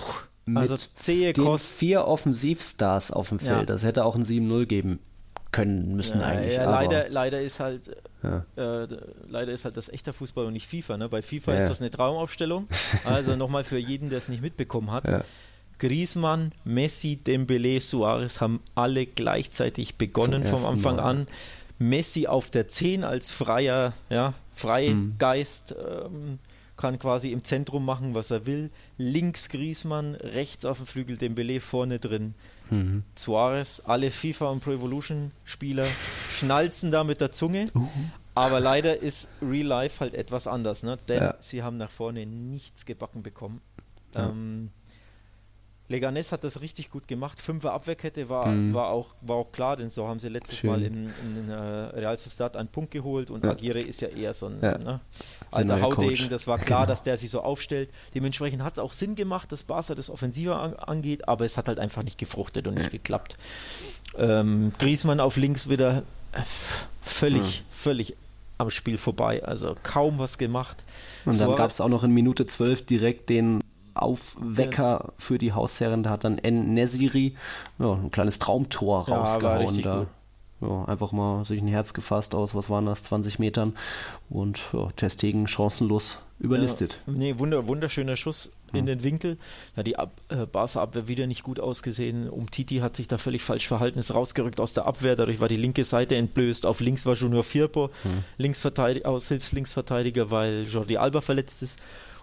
[0.54, 1.74] Also zähe Kost.
[1.74, 3.50] Vier Offensivstars auf dem Feld.
[3.60, 3.64] Ja.
[3.64, 4.98] Das hätte auch ein 7-0 geben
[5.52, 6.54] können müssen ja, eigentlich.
[6.54, 7.90] Ja, leider, leider ist halt
[8.22, 8.44] ja.
[8.56, 8.86] äh,
[9.28, 10.96] leider ist halt das echter Fußball und nicht FIFA.
[10.96, 11.08] Ne?
[11.08, 12.68] Bei FIFA ist das eine Traumaufstellung.
[13.04, 15.24] Also nochmal für jeden, der es nicht mitbekommen hat.
[15.78, 21.02] Griezmann, Messi, Dembele, Suarez haben alle gleichzeitig begonnen vom Anfang Mal.
[21.02, 21.26] an.
[21.78, 26.14] Messi auf der 10 als freier, ja, Freigeist mhm.
[26.14, 26.38] ähm,
[26.80, 28.70] kann quasi im Zentrum machen, was er will.
[28.96, 32.34] Links Griezmann, rechts auf dem Flügel Dembele, vorne drin
[32.70, 33.04] mhm.
[33.14, 33.82] Suarez.
[33.84, 35.86] Alle FIFA und Pro Evolution Spieler
[36.32, 37.66] schnalzen da mit der Zunge.
[37.74, 37.86] Uh.
[38.34, 40.96] Aber leider ist Real Life halt etwas anders, ne?
[41.08, 41.34] denn ja.
[41.40, 43.60] sie haben nach vorne nichts gebacken bekommen.
[44.14, 44.30] Ja.
[44.30, 44.70] Ähm,
[45.90, 47.40] Leganes hat das richtig gut gemacht.
[47.40, 48.72] Fünfer Abwehrkette war, mhm.
[48.72, 50.70] war, auch, war auch klar, denn so haben sie letztes Schön.
[50.70, 53.50] Mal in, in uh, Real Sociedad einen Punkt geholt und ja.
[53.50, 54.78] Aguirre ist ja eher so ein ja.
[54.78, 55.00] ne,
[55.50, 56.14] alter Haudegen.
[56.14, 56.28] Coach.
[56.28, 56.90] Das war klar, genau.
[56.90, 57.90] dass der sich so aufstellt.
[58.14, 61.66] Dementsprechend hat es auch Sinn gemacht, dass Barca das Offensiver an, angeht, aber es hat
[61.66, 63.36] halt einfach nicht gefruchtet und nicht geklappt.
[64.16, 66.40] Ähm, Griesmann auf links wieder äh,
[67.02, 67.72] völlig, mhm.
[67.74, 68.16] völlig
[68.58, 69.42] am Spiel vorbei.
[69.42, 70.84] Also kaum was gemacht.
[71.24, 73.59] Und dann gab es auch noch in Minute 12 direkt den
[73.94, 75.12] Aufwecker ja.
[75.18, 76.02] für die Hausherren.
[76.02, 76.74] Da hat dann N.
[76.74, 77.34] Nesiri
[77.78, 79.82] ja, ein kleines Traumtor ja, rausgehauen.
[79.82, 80.06] Da.
[80.60, 83.74] Ja, einfach mal sich ein Herz gefasst aus, was waren das, 20 Metern
[84.28, 87.00] und ja, Testegen chancenlos überlistet.
[87.06, 89.36] Ja, nee, wunder, wunderschöner Schuss in den Winkel.
[89.74, 92.28] Da die Ab äh, Barca-Abwehr wieder nicht gut ausgesehen.
[92.28, 95.16] Um Titi hat sich da völlig falsch verhalten, ist rausgerückt aus der Abwehr.
[95.16, 96.66] Dadurch war die linke Seite entblößt.
[96.66, 98.24] Auf links war Junior Firpo, hm.
[98.38, 101.80] Linksverteidiger, Aushilfslinksverteidiger, weil Jordi Alba verletzt ist.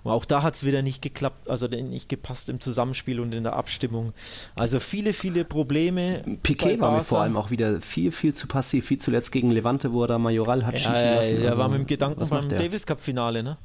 [0.07, 3.43] Und auch da hat es wieder nicht geklappt, also nicht gepasst im Zusammenspiel und in
[3.43, 4.13] der Abstimmung.
[4.55, 6.23] Also viele, viele Probleme.
[6.43, 8.85] Piquet war mir vor allem auch wieder viel, viel zu passiv.
[8.85, 11.41] Viel zuletzt gegen Levante, wo er da Majoral hat ja, schießen lassen.
[11.41, 13.57] Ja, also, war mit dem Gedanken beim Davis Cup Finale, ne?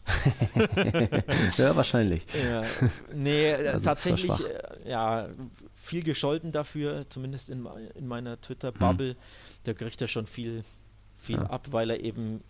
[1.58, 2.26] ja, wahrscheinlich.
[2.44, 2.62] Ja,
[3.14, 5.28] nee, also tatsächlich, äh, ja,
[5.74, 9.10] viel gescholten dafür, zumindest in, in meiner Twitter-Bubble.
[9.10, 9.16] Hm.
[9.62, 10.64] Da kriegt er schon viel,
[11.18, 11.42] viel ja.
[11.44, 12.42] ab, weil er eben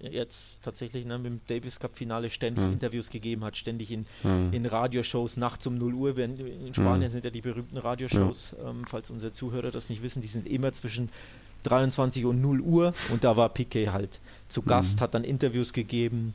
[0.00, 2.74] jetzt tatsächlich ne, mit dem Davis Cup Finale ständig mhm.
[2.74, 4.52] Interviews gegeben hat, ständig in, mhm.
[4.52, 6.18] in Radioshows nachts um 0 Uhr.
[6.18, 7.12] In Spanien mhm.
[7.12, 8.70] sind ja die berühmten Radioshows, ja.
[8.70, 11.08] ähm, falls unsere Zuhörer das nicht wissen, die sind immer zwischen
[11.62, 15.00] 23 und 0 Uhr und da war Piquet halt zu Gast, mhm.
[15.02, 16.34] hat dann Interviews gegeben.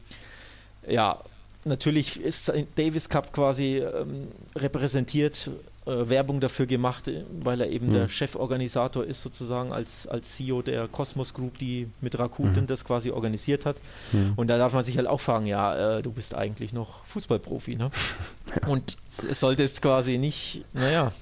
[0.87, 1.19] Ja,
[1.63, 5.49] natürlich ist Davis Cup quasi ähm, repräsentiert
[5.85, 7.93] äh, Werbung dafür gemacht, äh, weil er eben mhm.
[7.93, 12.67] der Cheforganisator ist, sozusagen als, als CEO der Cosmos Group, die mit Rakuten mhm.
[12.67, 13.77] das quasi organisiert hat.
[14.11, 14.33] Mhm.
[14.35, 17.75] Und da darf man sich halt auch fragen, ja, äh, du bist eigentlich noch Fußballprofi,
[17.75, 17.89] ne?
[18.67, 18.97] Und
[19.29, 21.13] es sollte es quasi nicht, naja,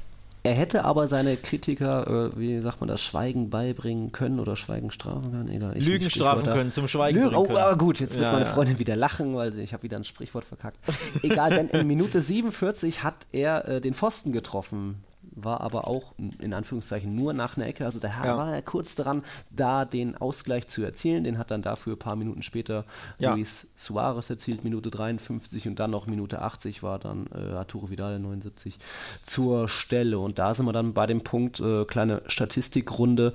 [0.43, 4.91] er hätte aber seine Kritiker, äh, wie sagt man das, Schweigen beibringen können oder Schweigen
[4.91, 5.49] strafen können.
[5.49, 8.75] Egal, Lügen strafen können, zum Schweigen Lügen, Oh, aber gut, jetzt wird ja, meine Freundin
[8.75, 8.79] ja.
[8.79, 10.77] wieder lachen, weil ich habe wieder ein Sprichwort verkackt.
[11.23, 15.03] Egal, denn in Minute 47 hat er äh, den Pfosten getroffen
[15.35, 17.85] war aber auch in Anführungszeichen nur nach einer Ecke.
[17.85, 18.37] Also da ja.
[18.37, 21.23] war er kurz dran, da den Ausgleich zu erzielen.
[21.23, 22.85] Den hat dann dafür ein paar Minuten später
[23.19, 23.33] ja.
[23.33, 28.19] Luis Suarez erzielt, Minute 53 und dann noch Minute 80 war dann äh, Arturo Vidal
[28.19, 28.77] 79
[29.23, 30.19] zur Stelle.
[30.19, 33.33] Und da sind wir dann bei dem Punkt, äh, kleine Statistikrunde.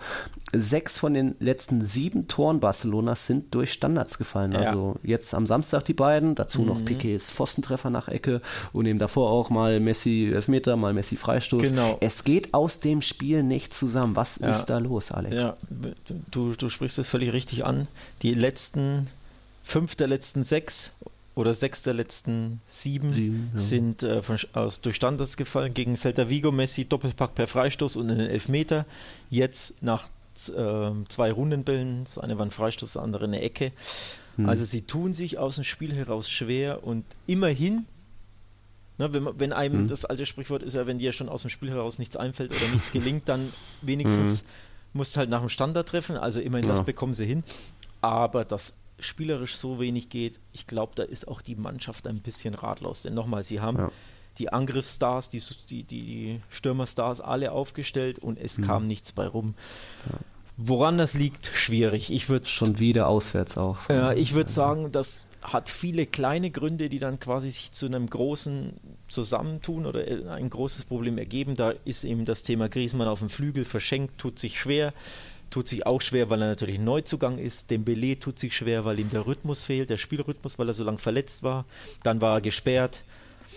[0.53, 4.53] Sechs von den letzten sieben Toren Barcelonas sind durch Standards gefallen.
[4.53, 4.61] Ja.
[4.61, 6.69] Also jetzt am Samstag die beiden, dazu mhm.
[6.69, 8.41] noch Piquets Pfostentreffer nach Ecke
[8.73, 11.63] und eben davor auch mal Messi Elfmeter, mal Messi Freistoß.
[11.63, 11.84] Genau.
[12.01, 14.17] Es geht aus dem Spiel nicht zusammen.
[14.17, 14.51] Was ja.
[14.51, 15.35] ist da los, Alex?
[15.35, 15.57] Ja,
[16.31, 17.89] du, du sprichst es völlig richtig an.
[18.23, 19.09] Die letzten
[19.63, 20.93] fünf der letzten sechs
[21.35, 23.59] oder sechs der letzten sieben, sieben ja.
[23.59, 28.11] sind äh, von, aus, durch Standards gefallen gegen Celta Vigo, Messi, Doppelpack per Freistoß und
[28.11, 28.87] einen Elfmeter.
[29.31, 30.07] Jetzt nach
[30.57, 33.73] äh, zwei Rundenbällen, das eine war ein Freistoß, das andere eine Ecke.
[34.37, 34.49] Hm.
[34.49, 37.87] Also sie tun sich aus dem Spiel heraus schwer und immerhin
[38.97, 39.89] Ne, wenn, wenn, einem mhm.
[39.89, 42.73] das alte Sprichwort ist ja, wenn dir schon aus dem Spiel heraus nichts einfällt oder
[42.73, 43.53] nichts gelingt, dann
[43.83, 44.49] wenigstens mhm.
[44.93, 46.17] musst du halt nach dem Standard treffen.
[46.17, 46.75] Also immerhin, ja.
[46.75, 47.43] das bekommen sie hin.
[48.01, 52.55] Aber das spielerisch so wenig geht, ich glaube, da ist auch die Mannschaft ein bisschen
[52.55, 53.03] ratlos.
[53.03, 53.91] Denn nochmal, sie haben ja.
[54.39, 58.67] die Angriffsstars, die, die, die Stürmerstars alle aufgestellt und es mhm.
[58.67, 59.55] kam nichts bei rum.
[60.11, 60.19] Ja.
[60.57, 62.13] Woran das liegt, schwierig.
[62.13, 63.89] Ich würde schon wieder auswärts auch.
[63.89, 68.09] Ja, ich würde sagen, das hat viele kleine Gründe, die dann quasi sich zu einem
[68.09, 68.71] großen
[69.09, 71.55] zusammentun oder ein großes Problem ergeben.
[71.55, 74.93] Da ist eben das Thema Griesmann auf dem Flügel verschenkt, tut sich schwer
[75.51, 77.71] tut sich auch schwer, weil er natürlich ein Neuzugang ist.
[77.71, 80.99] Dembele tut sich schwer, weil ihm der Rhythmus fehlt, der Spielrhythmus, weil er so lange
[80.99, 81.65] verletzt war.
[82.03, 83.05] Dann war er gesperrt.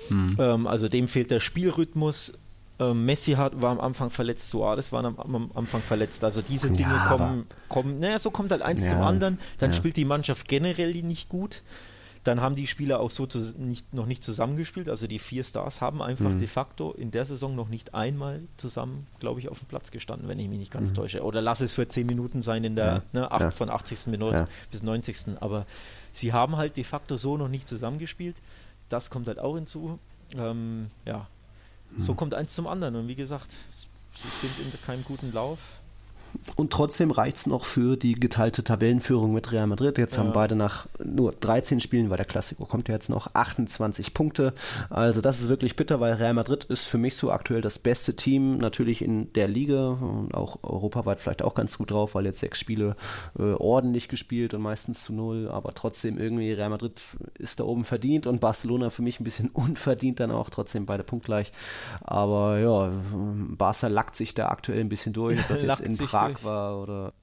[0.10, 0.38] Hm.
[0.40, 2.34] Ähm, also dem fehlt der Spielrhythmus.
[2.80, 6.24] Ähm, Messi hat, war am Anfang verletzt, Suarez war am, am Anfang verletzt.
[6.24, 9.40] Also diese Dinge ja, kommen, kommen, naja, so kommt halt eins ja, zum anderen.
[9.58, 9.78] Dann ja.
[9.78, 11.64] spielt die Mannschaft generell nicht gut.
[12.24, 14.90] Dann haben die Spieler auch so zu, nicht, noch nicht zusammengespielt.
[14.90, 16.40] Also die vier Stars haben einfach mhm.
[16.40, 20.28] de facto in der Saison noch nicht einmal zusammen, glaube ich, auf dem Platz gestanden,
[20.28, 20.96] wenn ich mich nicht ganz mhm.
[20.96, 21.24] täusche.
[21.24, 23.52] Oder lass es für zehn Minuten sein in der ne, 8, ja.
[23.52, 24.08] von 80.
[24.08, 24.48] Minute ja.
[24.72, 25.40] bis 90.
[25.40, 25.66] Aber
[26.12, 28.36] sie haben halt de facto so noch nicht zusammengespielt.
[28.90, 29.98] Das kommt halt auch hinzu.
[30.38, 31.28] Ähm, ja.
[31.98, 32.96] So kommt eins zum anderen.
[32.96, 35.60] Und wie gesagt, sie sind in keinem guten Lauf.
[36.56, 39.98] Und trotzdem reicht es noch für die geteilte Tabellenführung mit Real Madrid.
[39.98, 40.24] Jetzt ja.
[40.24, 44.54] haben beide nach nur 13 Spielen, weil der Klassiker kommt ja jetzt noch 28 Punkte.
[44.90, 48.16] Also das ist wirklich bitter, weil Real Madrid ist für mich so aktuell das beste
[48.16, 52.40] Team natürlich in der Liga und auch europaweit vielleicht auch ganz gut drauf, weil jetzt
[52.40, 52.96] sechs Spiele
[53.38, 55.50] äh, ordentlich gespielt und meistens zu null.
[55.50, 57.02] Aber trotzdem irgendwie Real Madrid
[57.38, 60.50] ist da oben verdient und Barcelona für mich ein bisschen unverdient dann auch.
[60.50, 61.52] Trotzdem beide punktgleich.
[62.02, 62.92] Aber ja,
[63.58, 65.40] Barca lackt sich da aktuell ein bisschen durch.
[65.48, 67.14] Das jetzt in Prag Prag war oder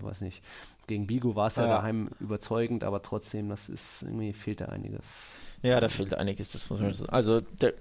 [0.00, 0.42] weiß nicht.
[0.86, 1.62] Gegen Bigo war es ja.
[1.62, 5.32] ja daheim überzeugend, aber trotzdem, das ist irgendwie fehlt da einiges.
[5.62, 7.12] Ja, da fehlt einiges, das muss man sagen.
[7.12, 7.72] Also der,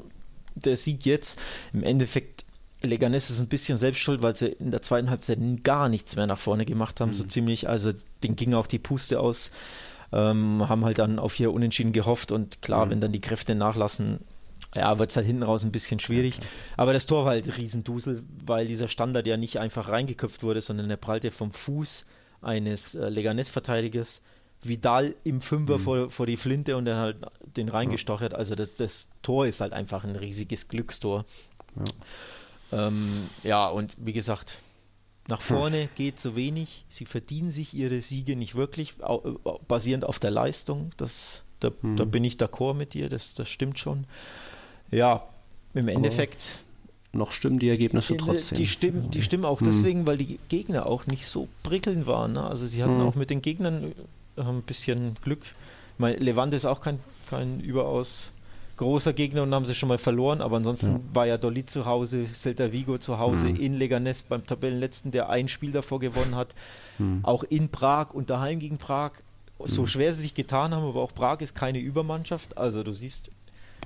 [0.56, 1.42] der Sieg jetzt
[1.74, 2.46] im Endeffekt
[2.82, 6.28] Leganes ist ein bisschen selbst schuld, weil sie in der zweiten Halbzeit gar nichts mehr
[6.28, 7.14] nach vorne gemacht haben, mhm.
[7.14, 7.70] so ziemlich.
[7.70, 7.92] Also
[8.24, 9.52] den ging auch die Puste aus,
[10.12, 12.92] ähm, haben halt dann auf hier Unentschieden gehofft und klar, mhm.
[12.92, 14.20] wenn dann die Kräfte nachlassen,
[14.76, 16.40] ja, wird es halt hinten raus ein bisschen schwierig.
[16.78, 20.90] Aber das Tor war halt Riesendusel, weil dieser Standard ja nicht einfach reingeköpft wurde, sondern
[20.90, 22.06] er prallte vom Fuß
[22.42, 24.22] eines äh, Leganes-Verteidigers
[24.64, 25.82] Vidal im Fünfer mhm.
[25.82, 27.18] vor, vor die Flinte und dann halt
[27.58, 28.34] den reingestochert.
[28.34, 31.26] Also das, das Tor ist halt einfach ein riesiges Glückstor.
[32.72, 34.58] Ja, ähm, ja und wie gesagt,
[35.28, 36.86] nach vorne geht so wenig.
[36.90, 38.96] Sie verdienen sich ihre Siege nicht wirklich,
[39.68, 40.92] basierend auf der Leistung.
[40.98, 41.96] Das, da, mhm.
[41.96, 44.06] da bin ich d'accord mit dir, das, das stimmt schon.
[44.94, 45.24] Ja,
[45.74, 46.48] im Endeffekt.
[46.48, 46.64] Aber
[47.14, 48.58] noch stimmen die Ergebnisse trotzdem.
[48.58, 49.68] Die stimmen, die stimmen auch hm.
[49.68, 52.34] deswegen, weil die Gegner auch nicht so prickelnd waren.
[52.34, 52.44] Ne?
[52.44, 53.08] Also sie hatten hm.
[53.08, 53.94] auch mit den Gegnern
[54.36, 55.42] äh, ein bisschen Glück.
[55.44, 58.32] Ich meine, Levante ist auch kein, kein überaus
[58.78, 61.00] großer Gegner und haben sie schon mal verloren, aber ansonsten ja.
[61.14, 63.58] war ja Dolly zu Hause, Celta Vigo zu Hause, mhm.
[63.58, 66.56] in Leganes beim Tabellenletzten, der ein Spiel davor gewonnen hat,
[66.98, 67.20] mhm.
[67.22, 69.12] auch in Prag und daheim gegen Prag.
[69.64, 69.88] So mhm.
[69.88, 72.58] schwer sie sich getan haben, aber auch Prag ist keine Übermannschaft.
[72.58, 73.30] Also du siehst,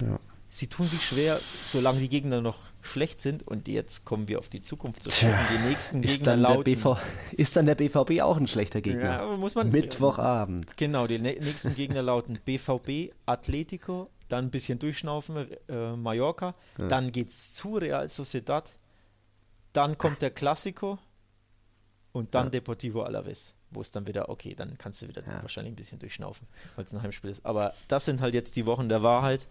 [0.01, 0.17] ja
[0.49, 3.47] sie tun sich schwer, solange die Gegner noch schlecht sind.
[3.47, 5.37] Und jetzt kommen wir auf die Zukunft zu sprechen.
[5.53, 6.63] Die nächsten ist Gegner dann lauten.
[6.63, 6.97] BV,
[7.33, 9.21] ist dann der BVB auch ein schlechter Gegner?
[9.21, 9.69] Ja, muss man.
[9.69, 10.77] Mittwochabend.
[10.77, 16.55] Genau, die nächsten Gegner lauten BVB, Atletico, dann ein bisschen durchschnaufen, äh, Mallorca.
[16.77, 16.87] Ja.
[16.87, 18.71] Dann es zu Real Sociedad.
[19.73, 20.97] Dann kommt der Classico
[22.11, 22.51] und dann ja.
[22.51, 25.41] Deportivo Alaves wo es dann wieder, okay, dann kannst du wieder ja.
[25.41, 27.45] wahrscheinlich ein bisschen durchschnaufen, weil es ein Heimspiel ist.
[27.45, 29.47] Aber das sind halt jetzt die Wochen der Wahrheit.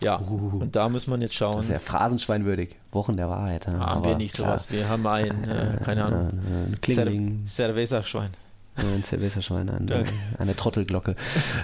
[0.00, 1.56] Ja, uh, und da muss man jetzt schauen.
[1.56, 2.76] Das ist ja phrasenschweinwürdig.
[2.92, 3.66] Wochen der Wahrheit.
[3.66, 3.78] Ja.
[3.78, 4.58] Haben wir nicht klar.
[4.58, 4.72] sowas.
[4.72, 7.42] Wir haben ein, äh, keine Ahnung, ein Klingling.
[7.46, 8.30] Cerveza-Schwein.
[8.76, 10.04] Ein Cerveza-Schwein, eine,
[10.36, 11.14] eine Trottelglocke.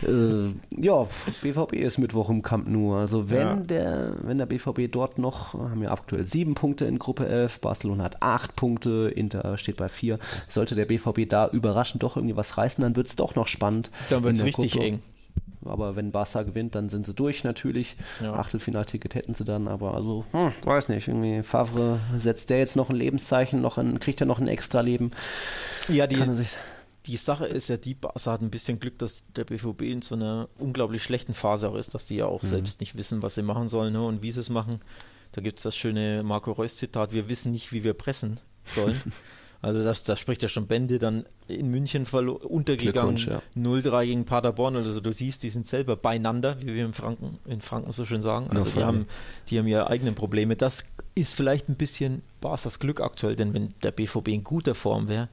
[0.07, 1.09] äh, ja,
[1.43, 2.95] BVB ist Mittwoch im Camp Nou.
[2.95, 3.57] Also wenn, ja.
[3.57, 8.05] der, wenn der BVB dort noch, haben wir aktuell sieben Punkte in Gruppe 11, Barcelona
[8.05, 10.21] hat acht Punkte, Inter steht bei vier.
[10.49, 13.91] Sollte der BVB da überraschend doch irgendwie was reißen, dann wird es doch noch spannend.
[14.09, 14.87] Dann wird es richtig Gruppe.
[14.87, 15.03] eng
[15.65, 17.97] aber wenn Barca gewinnt, dann sind sie durch natürlich.
[18.23, 18.35] Ja.
[18.35, 22.91] Achtelfinalticket hätten sie dann, aber also, hm, weiß nicht, irgendwie Favre setzt der jetzt noch
[22.91, 25.11] ein Lebenszeichen, noch ein, kriegt er noch ein extra Leben.
[25.89, 26.23] Ja, die,
[27.07, 30.15] die Sache ist ja, die Barca hat ein bisschen Glück, dass der BVB in so
[30.15, 32.49] einer unglaublich schlechten Phase auch ist, dass die ja auch mhm.
[32.49, 34.81] selbst nicht wissen, was sie machen sollen ne, und wie sie es machen.
[35.33, 39.01] Da gibt es das schöne Marco Reus-Zitat, wir wissen nicht, wie wir pressen sollen.
[39.63, 43.43] Also das, das spricht ja schon Bände, dann in München untergegangen, ja.
[43.57, 44.77] 0-3 gegen Paderborn.
[44.77, 48.23] Also du siehst, die sind selber beieinander, wie wir in Franken, in Franken so schön
[48.23, 48.49] sagen.
[48.51, 49.07] Also die haben,
[49.49, 50.57] die haben ihre eigenen Probleme.
[50.57, 55.09] Das ist vielleicht ein bisschen Barca's Glück aktuell, denn wenn der BVB in guter Form
[55.09, 55.29] wäre,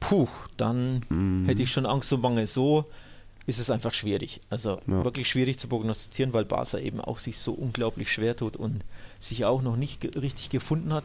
[0.00, 1.46] puh, dann mm.
[1.46, 2.48] hätte ich schon Angst und Bange.
[2.48, 2.86] So
[3.46, 4.40] ist es einfach schwierig.
[4.50, 5.04] Also ja.
[5.04, 8.82] wirklich schwierig zu prognostizieren, weil Barca eben auch sich so unglaublich schwer tut und
[9.20, 11.04] sich auch noch nicht richtig gefunden hat.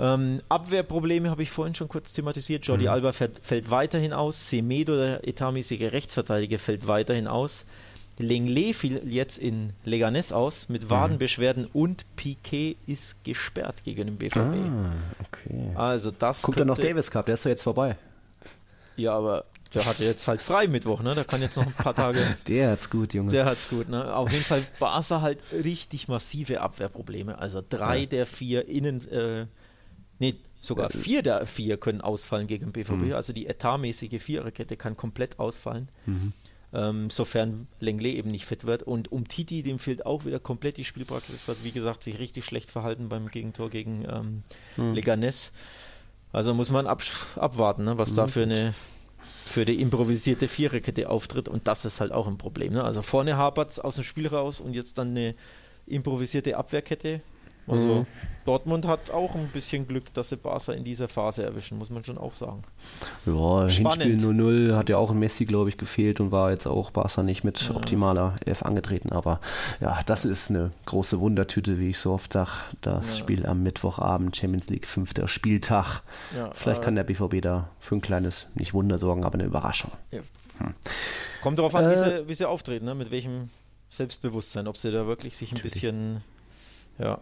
[0.00, 2.64] Ähm, Abwehrprobleme habe ich vorhin schon kurz thematisiert.
[2.64, 2.90] Jordi mhm.
[2.90, 4.48] Alba fällt, fällt, weiterhin aus.
[4.48, 7.66] Semedo, der etatmäßige Rechtsverteidiger, fällt weiterhin aus.
[8.18, 10.90] Lenglet fiel jetzt in Leganes aus mit mhm.
[10.90, 11.70] Wadenbeschwerden mhm.
[11.72, 14.38] und Piquet ist gesperrt gegen den BVB.
[14.38, 15.72] Ah, okay.
[15.74, 17.96] Also das Guckt er noch Davis Cup, der ist doch jetzt vorbei.
[18.96, 21.14] Ja, aber der hatte jetzt halt frei Mittwoch, ne?
[21.14, 22.36] Der kann jetzt noch ein paar Tage.
[22.48, 23.30] der hat's gut, Junge.
[23.30, 24.14] Der hat's gut, ne?
[24.14, 27.38] Auf jeden Fall Barca halt richtig massive Abwehrprobleme.
[27.38, 28.06] Also drei ja.
[28.06, 29.46] der vier Innen, äh,
[30.20, 32.90] nee, sogar vier der vier können ausfallen gegen BVB.
[32.90, 33.12] Mhm.
[33.14, 35.88] Also die etatmäßige Viererkette kann komplett ausfallen.
[36.06, 36.32] Mhm.
[36.72, 38.84] Ähm, sofern Lenglet eben nicht fit wird.
[38.84, 41.48] Und um Titi, dem fehlt auch wieder komplett die Spielpraxis.
[41.48, 44.42] Hat, wie gesagt, sich richtig schlecht verhalten beim Gegentor gegen ähm,
[44.76, 44.94] mhm.
[44.94, 45.50] Leganes.
[46.32, 47.02] Also muss man ab,
[47.34, 48.16] abwarten, ne, was mhm.
[48.16, 48.74] da für eine
[49.44, 52.72] für die improvisierte Viererkette auftritt und das ist halt auch ein Problem.
[52.72, 52.84] Ne?
[52.84, 55.34] Also vorne hapert es aus dem Spiel raus und jetzt dann eine
[55.86, 57.20] improvisierte Abwehrkette
[57.66, 58.06] also mhm.
[58.46, 62.04] Dortmund hat auch ein bisschen Glück, dass sie Barca in dieser Phase erwischen, muss man
[62.04, 62.62] schon auch sagen.
[63.26, 64.02] Ja, Spannend.
[64.02, 67.22] Hinspiel 0-0 hat ja auch ein Messi, glaube ich, gefehlt und war jetzt auch Barca
[67.22, 67.76] nicht mit ja.
[67.76, 69.12] optimaler Elf angetreten.
[69.12, 69.40] Aber
[69.80, 72.50] ja, das ist eine große Wundertüte, wie ich so oft sage.
[72.80, 73.16] Das ja.
[73.16, 76.00] Spiel am Mittwochabend, Champions League, fünfter Spieltag.
[76.36, 79.44] Ja, Vielleicht äh, kann der BVB da für ein kleines, nicht Wunder sorgen, aber eine
[79.44, 79.92] Überraschung.
[80.10, 80.74] Hm.
[81.42, 82.94] Kommt darauf an, äh, wie, sie, wie sie auftreten, ne?
[82.94, 83.50] mit welchem
[83.90, 85.74] Selbstbewusstsein, ob sie da wirklich sich ein natürlich.
[85.74, 86.22] bisschen
[86.98, 87.18] ja,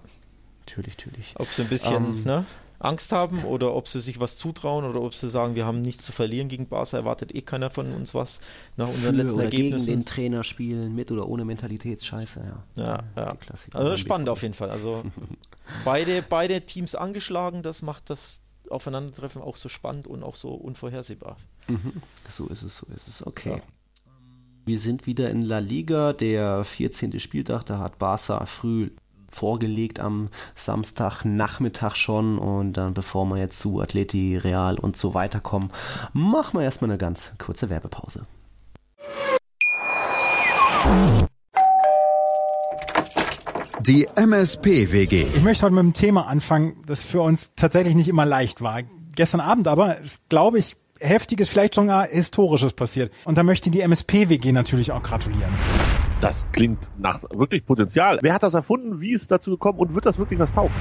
[0.68, 1.34] Natürlich, natürlich.
[1.36, 2.44] Ob sie ein bisschen ähm, ne,
[2.78, 6.04] Angst haben oder ob sie sich was zutrauen oder ob sie sagen, wir haben nichts
[6.04, 8.40] zu verlieren gegen Barca, erwartet eh keiner von uns was
[8.76, 9.86] nach unseren letzten oder Ergebnissen.
[9.86, 12.40] gegen den Trainer spielen, mit oder ohne Mentalitätsscheiße,
[12.76, 12.82] ja.
[12.82, 13.36] Ja, ja.
[13.72, 14.70] Also spannend auf jeden Fall.
[14.70, 15.02] Also
[15.84, 21.38] beide, beide Teams angeschlagen, das macht das Aufeinandertreffen auch so spannend und auch so unvorhersehbar.
[21.66, 21.94] Mhm.
[22.28, 23.26] So ist es, so ist es.
[23.26, 23.56] Okay.
[23.56, 23.62] Ja.
[24.66, 27.18] Wir sind wieder in La Liga, der 14.
[27.20, 28.90] Spieltag, da hat Barca früh
[29.30, 32.38] vorgelegt am Samstagnachmittag schon.
[32.38, 35.70] Und dann, bevor wir jetzt zu Atleti, Real und so weiter kommen,
[36.12, 38.26] machen wir erstmal eine ganz kurze Werbepause.
[43.80, 45.26] Die MSP-WG.
[45.34, 48.82] Ich möchte heute mit einem Thema anfangen, das für uns tatsächlich nicht immer leicht war.
[49.14, 53.12] Gestern Abend aber ist, glaube ich, heftiges, vielleicht sogar historisches passiert.
[53.24, 55.52] Und da möchte ich die MSP-WG natürlich auch gratulieren.
[56.20, 58.18] Das klingt nach wirklich Potenzial.
[58.22, 59.00] Wer hat das erfunden?
[59.00, 59.78] Wie ist es dazu gekommen?
[59.78, 60.74] Und wird das wirklich was taugen?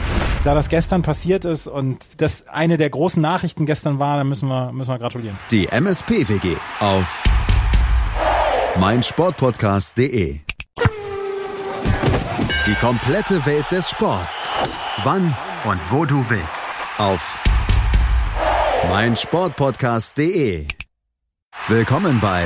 [0.44, 4.50] Da das gestern passiert ist und das eine der großen Nachrichten gestern war, dann müssen
[4.50, 5.38] wir, müssen wir gratulieren.
[5.52, 7.24] Die MSP-WG auf
[8.80, 10.40] meinsportpodcast.de
[12.66, 14.50] Die komplette Welt des Sports.
[15.04, 16.68] Wann und wo du willst.
[16.98, 17.38] Auf
[18.90, 20.68] meinsportpodcast.de
[21.68, 22.46] Willkommen bei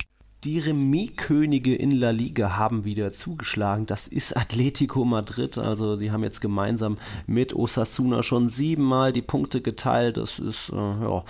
[0.43, 3.85] Die Remis-Könige in La Liga haben wieder zugeschlagen.
[3.85, 5.59] Das ist Atletico Madrid.
[5.59, 10.17] Also die haben jetzt gemeinsam mit Osasuna schon siebenmal die Punkte geteilt.
[10.17, 11.23] Das ist äh, ja,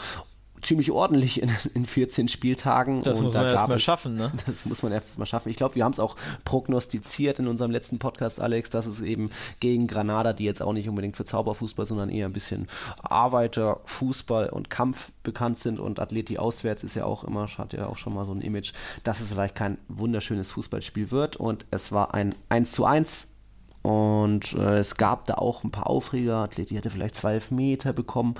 [0.62, 3.02] ziemlich ordentlich in, in 14 Spieltagen.
[3.02, 4.32] Das und muss man da erstmal schaffen, ne?
[4.46, 5.50] Das muss man erstmal schaffen.
[5.50, 9.30] Ich glaube, wir haben es auch prognostiziert in unserem letzten Podcast, Alex, dass es eben
[9.60, 12.68] gegen Granada, die jetzt auch nicht unbedingt für Zauberfußball, sondern eher ein bisschen
[13.02, 17.88] Arbeiter, Fußball und Kampf bekannt sind und Athleti auswärts ist ja auch immer, hat ja
[17.88, 21.92] auch schon mal so ein Image, dass es vielleicht kein wunderschönes Fußballspiel wird und es
[21.92, 23.31] war ein 1 zu 1
[23.82, 26.36] und äh, es gab da auch ein paar Aufreger.
[26.36, 28.36] Athleti hätte vielleicht zwölf Meter bekommen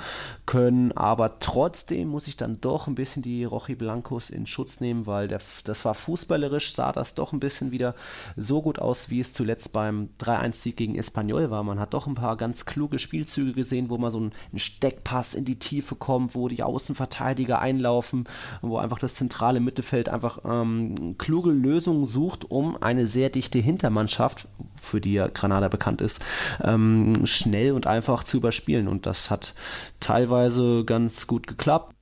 [0.46, 5.08] können, aber trotzdem muss ich dann doch ein bisschen die Rochi Blancos in Schutz nehmen,
[5.08, 7.96] weil der, das war fußballerisch, sah das doch ein bisschen wieder
[8.38, 11.64] so gut aus, wie es zuletzt beim 3-1-Sieg gegen Espanyol war.
[11.64, 15.46] Man hat doch ein paar ganz kluge Spielzüge gesehen, wo man so ein Steckpass in
[15.46, 18.26] die Tiefe kommt, wo die Außenverteidiger einlaufen,
[18.62, 24.48] wo einfach das zentrale Mittelfeld einfach ähm, kluge Lösungen sucht, um eine sehr dichte Hintermannschaft,
[24.82, 26.22] für die ja Granada bekannt ist,
[26.64, 28.88] ähm, schnell und einfach zu überspielen.
[28.88, 29.54] Und das hat
[30.00, 31.96] teilweise ganz gut geklappt,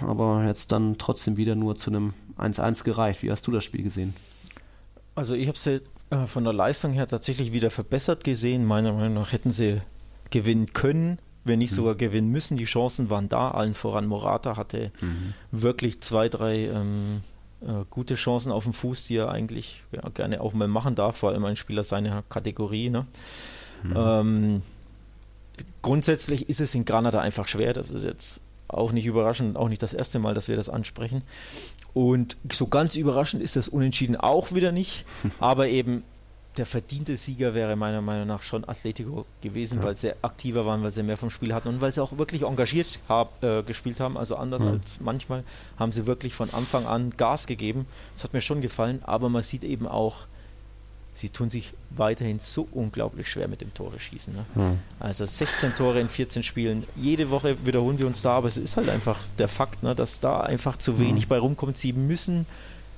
[0.00, 3.22] aber jetzt dann trotzdem wieder nur zu einem 1-1 gereicht.
[3.22, 4.14] Wie hast du das Spiel gesehen?
[5.14, 8.64] Also ich habe sie äh, von der Leistung her tatsächlich wieder verbessert gesehen.
[8.64, 9.82] Meiner Meinung nach hätten sie
[10.30, 11.76] gewinnen können, wenn nicht mhm.
[11.76, 12.56] sogar gewinnen müssen.
[12.56, 15.34] Die Chancen waren da, allen voran Morata hatte mhm.
[15.50, 17.22] wirklich zwei, drei ähm,
[17.66, 21.16] äh, gute Chancen auf dem Fuß, die er eigentlich ja, gerne auch mal machen darf,
[21.16, 22.90] vor allem ein Spieler seiner Kategorie.
[22.90, 23.06] Ne?
[23.82, 23.94] Mhm.
[23.96, 24.62] Ähm,
[25.80, 27.72] grundsätzlich ist es in Granada einfach schwer.
[27.72, 31.22] Das ist jetzt auch nicht überraschend, auch nicht das erste Mal, dass wir das ansprechen.
[31.94, 35.04] Und so ganz überraschend ist das Unentschieden auch wieder nicht.
[35.38, 36.02] Aber eben
[36.58, 39.84] der verdiente Sieger wäre meiner Meinung nach schon Atletico gewesen, ja.
[39.84, 42.42] weil sie aktiver waren, weil sie mehr vom Spiel hatten und weil sie auch wirklich
[42.42, 44.18] engagiert hab, äh, gespielt haben.
[44.18, 44.70] Also anders ja.
[44.70, 45.44] als manchmal
[45.78, 47.86] haben sie wirklich von Anfang an Gas gegeben.
[48.14, 50.26] Das hat mir schon gefallen, aber man sieht eben auch,
[51.14, 54.34] sie tun sich weiterhin so unglaublich schwer mit dem Tore schießen.
[54.34, 54.44] Ne?
[54.56, 54.74] Ja.
[55.00, 56.84] Also 16 Tore in 14 Spielen.
[56.96, 60.20] Jede Woche wiederholen wir uns da, aber es ist halt einfach der Fakt, ne, dass
[60.20, 61.78] da einfach zu wenig bei rumkommt.
[61.78, 62.44] Sie müssen,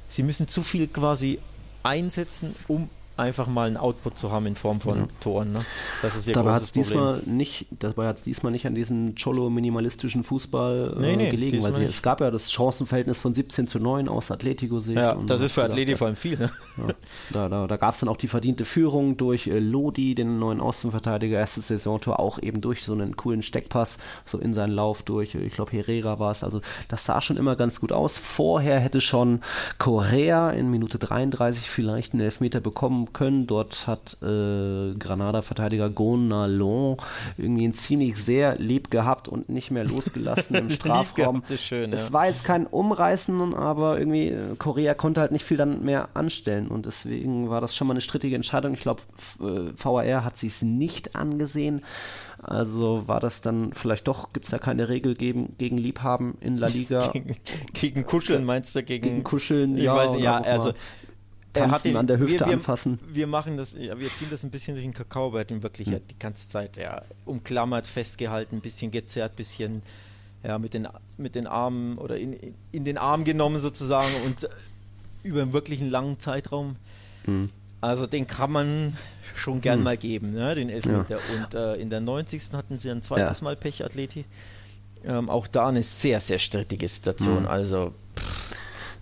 [0.08, 1.38] sie müssen zu viel quasi
[1.84, 5.06] einsetzen, um einfach mal einen Output zu haben in Form von ja.
[5.20, 5.52] Toren.
[5.52, 5.64] Ne?
[6.02, 10.24] Das ist ihr dabei großes Diesmal nicht, dabei hat es diesmal nicht an diesem Cholo-minimalistischen
[10.24, 13.78] Fußball äh, nee, nee, gelegen, weil sie, es gab ja das Chancenverhältnis von 17 zu
[13.78, 14.98] 9 aus Atletico-Sicht.
[14.98, 16.38] Ja, das ist für Atletico vor allem viel.
[16.38, 16.50] Ne?
[16.76, 16.94] Ja,
[17.30, 20.60] da da, da gab es dann auch die verdiente Führung durch äh, Lodi, den neuen
[20.60, 25.34] Außenverteidiger, erstes Saisontor, auch eben durch so einen coolen Steckpass, so in seinen Lauf durch,
[25.36, 28.18] ich glaube Herrera war es, also das sah schon immer ganz gut aus.
[28.18, 29.40] Vorher hätte schon
[29.78, 33.46] Correa in Minute 33 vielleicht einen Elfmeter bekommen können.
[33.46, 36.96] Dort hat äh, Granada-Verteidiger Gonalon
[37.36, 41.42] irgendwie ein ziemlich sehr lieb gehabt und nicht mehr losgelassen im Strafraum.
[41.56, 45.84] schön, es war jetzt kein Umreißen, aber irgendwie äh, Korea konnte halt nicht viel dann
[45.84, 48.74] mehr anstellen und deswegen war das schon mal eine strittige Entscheidung.
[48.74, 49.02] Ich glaube,
[49.40, 51.82] äh, VAR hat sich es nicht angesehen.
[52.42, 56.58] Also war das dann vielleicht doch, gibt es ja keine Regel gegen, gegen Liebhaben in
[56.58, 57.08] La Liga.
[57.12, 57.36] gegen,
[57.72, 58.82] gegen Kuscheln meinst du?
[58.82, 59.96] Gegen, gegen Kuscheln, ich ja.
[59.96, 60.72] Weiß, ja, also
[61.54, 62.98] tanzen, ihn, an der Hüfte wir, wir, anfassen.
[63.06, 65.88] Wir machen das, ja, wir ziehen das ein bisschen durch den Kakao, weil ihn wirklich
[65.88, 66.00] hm.
[66.10, 69.82] die ganze Zeit ja, umklammert, festgehalten, ein bisschen gezerrt, ein bisschen
[70.42, 70.86] ja, mit, den,
[71.16, 72.36] mit den Armen oder in,
[72.70, 74.48] in den Arm genommen sozusagen und
[75.22, 76.76] über einen wirklich langen Zeitraum.
[77.24, 77.50] Hm.
[77.80, 78.96] Also den kann man
[79.34, 79.84] schon gern hm.
[79.84, 81.16] mal geben, ne, den Elfmeter.
[81.16, 81.36] Ja.
[81.36, 82.42] Und äh, in der 90.
[82.52, 83.44] hatten sie ein zweites ja.
[83.44, 84.24] Mal Pech, Athleti.
[85.04, 87.40] Ähm, auch da eine sehr, sehr strittige Situation.
[87.40, 87.46] Hm.
[87.46, 88.43] Also pff,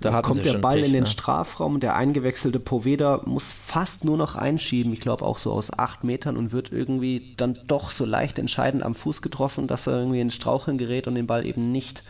[0.04, 1.08] da kommt der Ball Pech, in den ne?
[1.08, 6.04] Strafraum, der eingewechselte Poveda muss fast nur noch einschieben, ich glaube auch so aus acht
[6.04, 10.20] Metern und wird irgendwie dann doch so leicht entscheidend am Fuß getroffen, dass er irgendwie
[10.20, 12.02] ins Straucheln gerät und den Ball eben nicht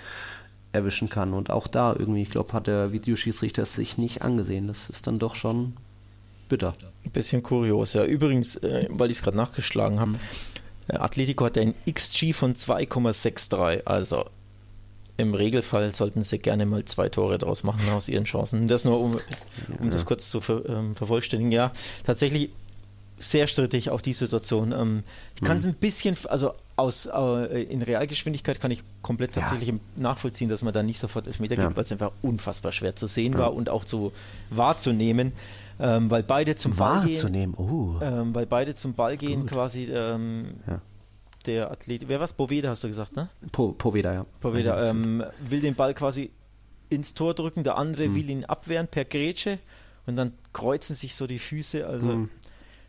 [0.73, 1.35] erwischen kann.
[1.35, 4.67] Und auch da irgendwie, ich glaube, hat der Videoschießrichter es sich nicht angesehen.
[4.67, 5.75] Das ist dann doch schon
[6.49, 6.73] bitter.
[7.05, 8.05] Ein bisschen kurios, ja.
[8.05, 10.19] Übrigens, äh, weil ich es gerade nachgeschlagen habe, mhm.
[10.89, 14.25] Atletico hat ein XG von 2,63, also
[15.23, 18.69] im Regelfall sollten sie gerne mal zwei Tore draus machen aus ihren Chancen.
[18.69, 19.91] Das nur, um, um ja.
[19.91, 21.53] das kurz zu ver, ähm, vervollständigen.
[21.53, 21.73] Ja,
[22.05, 22.51] tatsächlich
[23.19, 24.73] sehr strittig auch die Situation.
[24.73, 25.05] Ähm,
[25.37, 25.71] ich kann es mhm.
[25.71, 29.75] ein bisschen, also aus äh, in Realgeschwindigkeit kann ich komplett tatsächlich ja.
[29.97, 31.65] nachvollziehen, dass man da nicht sofort Elfmeter ja.
[31.65, 33.39] gibt, weil es einfach unfassbar schwer zu sehen ja.
[33.39, 34.13] war und auch zu
[34.51, 35.33] wahrzunehmen.
[35.81, 37.55] Ähm, weil beide zum Ball gehen.
[37.57, 37.95] Oh.
[38.03, 39.51] Ähm, weil beide zum Ball gehen Gut.
[39.51, 40.55] quasi ähm,
[41.43, 42.33] der Athlet, wer was?
[42.33, 43.29] Poveda hast du gesagt, ne?
[43.51, 44.27] Po, Poveda, ja.
[44.41, 46.31] Poveda ähm, will den Ball quasi
[46.89, 48.15] ins Tor drücken, der andere mhm.
[48.15, 49.59] will ihn abwehren per Grätsche
[50.07, 52.29] und dann kreuzen sich so die Füße, also mhm.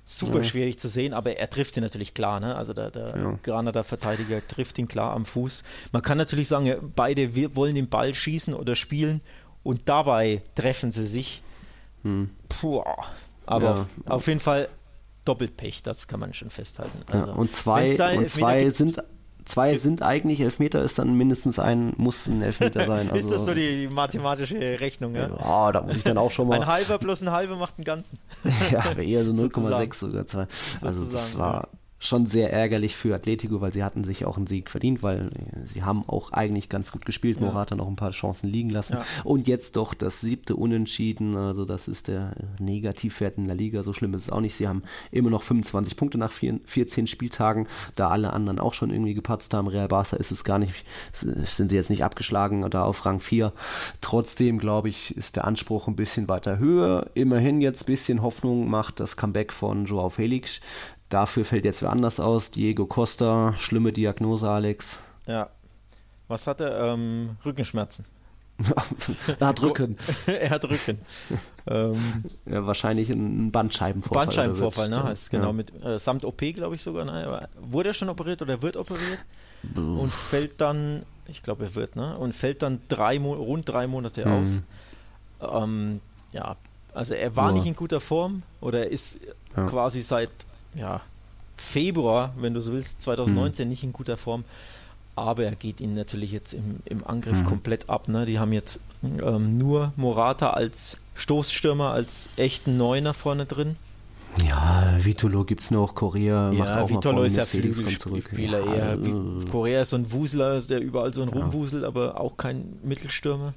[0.04, 0.44] super ja.
[0.44, 2.56] schwierig zu sehen, aber er trifft ihn natürlich klar, ne?
[2.56, 3.40] Also der, der ja.
[3.42, 5.64] Granada-Verteidiger trifft ihn klar am Fuß.
[5.92, 9.22] Man kann natürlich sagen, beide wollen den Ball schießen oder spielen
[9.64, 11.42] und dabei treffen sie sich.
[12.04, 12.32] Mhm.
[12.50, 12.84] Puh,
[13.46, 13.72] aber ja.
[13.74, 14.70] auf, auf jeden Fall
[15.26, 17.00] doppelt Pech, das kann man schon festhalten.
[17.08, 19.04] Also, ja, und zwei, und zwei sind
[19.46, 23.12] zwei sind eigentlich Elfmeter, ist dann mindestens ein, muss ein Elfmeter sein.
[23.12, 25.30] Also, ist das so die, mathematische Rechnung, ja?
[25.30, 26.62] Ja, da muss ich dann auch schon mal.
[26.62, 28.20] Ein halber plus ein halber macht einen ganzen.
[28.72, 30.48] ja, eher so 0,6 sogar zwei.
[30.82, 31.70] Also das war,
[32.04, 35.30] schon sehr ärgerlich für Atletico, weil sie hatten sich auch einen Sieg verdient, weil
[35.64, 37.40] sie haben auch eigentlich ganz gut gespielt.
[37.40, 37.46] Ja.
[37.46, 38.98] Morata noch ein paar Chancen liegen lassen.
[38.98, 39.06] Ja.
[39.24, 41.36] Und jetzt doch das siebte Unentschieden.
[41.36, 43.84] Also das ist der Negativwert in der Liga.
[43.84, 44.56] So schlimm ist es auch nicht.
[44.56, 49.14] Sie haben immer noch 25 Punkte nach 14 Spieltagen, da alle anderen auch schon irgendwie
[49.14, 49.68] gepatzt haben.
[49.68, 50.74] Real Barca ist es gar nicht,
[51.14, 53.54] sind sie jetzt nicht abgeschlagen oder auf Rang 4.
[54.02, 57.10] Trotzdem, glaube ich, ist der Anspruch ein bisschen weiter höher.
[57.14, 60.60] Immerhin jetzt ein bisschen Hoffnung macht das Comeback von Joao Felix
[61.14, 62.50] Dafür fällt jetzt wer anders aus.
[62.50, 64.98] Diego Costa, schlimme Diagnose, Alex.
[65.28, 65.48] Ja.
[66.28, 66.94] Was hat er?
[66.94, 68.06] Ähm, Rückenschmerzen.
[69.40, 69.96] er hat Rücken.
[70.26, 70.98] er hat Rücken.
[71.68, 74.26] ähm, ja, wahrscheinlich ein Bandscheibenvorfall.
[74.26, 75.04] Bandscheibenvorfall, ne?
[75.04, 75.54] Heißt genau ja.
[75.54, 77.06] mit äh, samt OP, glaube ich sogar.
[77.06, 77.48] Ne?
[77.62, 79.24] Wurde er schon operiert oder wird operiert?
[79.62, 80.00] Buh.
[80.02, 82.18] Und fällt dann, ich glaube, er wird, ne?
[82.18, 84.32] Und fällt dann drei rund drei Monate mhm.
[84.34, 84.62] aus.
[85.42, 86.56] Ähm, ja,
[86.92, 87.54] also er war Boah.
[87.54, 89.20] nicht in guter Form oder er ist
[89.56, 89.68] ja.
[89.68, 90.32] quasi seit
[90.76, 91.02] ja,
[91.58, 93.70] Februar, wenn du so willst, 2019 mhm.
[93.70, 94.44] nicht in guter Form.
[95.16, 97.46] Aber er geht ihnen natürlich jetzt im, im Angriff mhm.
[97.46, 98.08] komplett ab.
[98.08, 98.26] Ne?
[98.26, 103.76] Die haben jetzt ähm, nur Morata als Stoßstürmer, als echten Neuner vorne drin.
[104.44, 107.46] Ja, Vitolo gibt es noch, Korea macht Ja, auch mal Vitolo vorne ist ja.
[107.46, 108.94] Flügelspieler Ja, eher.
[108.94, 112.80] äh, Wie- Korea ist so ein Wusler, der überall so ein rumwuselt, aber auch kein
[112.84, 113.54] Mittelstürmer.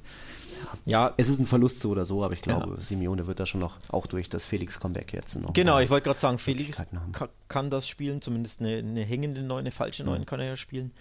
[0.85, 3.59] Ja, Es ist ein Verlust so oder so, aber ich glaube, Simeone wird da schon
[3.61, 5.53] noch, auch durch das Felix-Comeback jetzt noch.
[5.53, 6.83] Genau, ich wollte gerade sagen, Felix
[7.47, 10.91] kann das spielen, zumindest eine, eine hängende Neun, eine falsche Neun kann er ja spielen.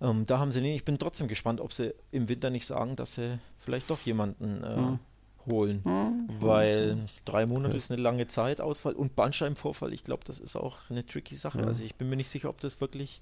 [0.00, 0.76] Ähm, da haben sie nicht.
[0.76, 4.62] Ich bin trotzdem gespannt, ob sie im Winter nicht sagen, dass sie vielleicht doch jemanden
[4.62, 4.98] äh, Hm.
[5.46, 6.28] holen.
[6.40, 9.92] Weil drei Monate ist eine lange Zeit, Ausfall und Bandscheibenvorfall.
[9.92, 11.66] Ich glaube, das ist auch eine tricky Sache.
[11.66, 13.20] Also ich bin mir nicht sicher, ob das wirklich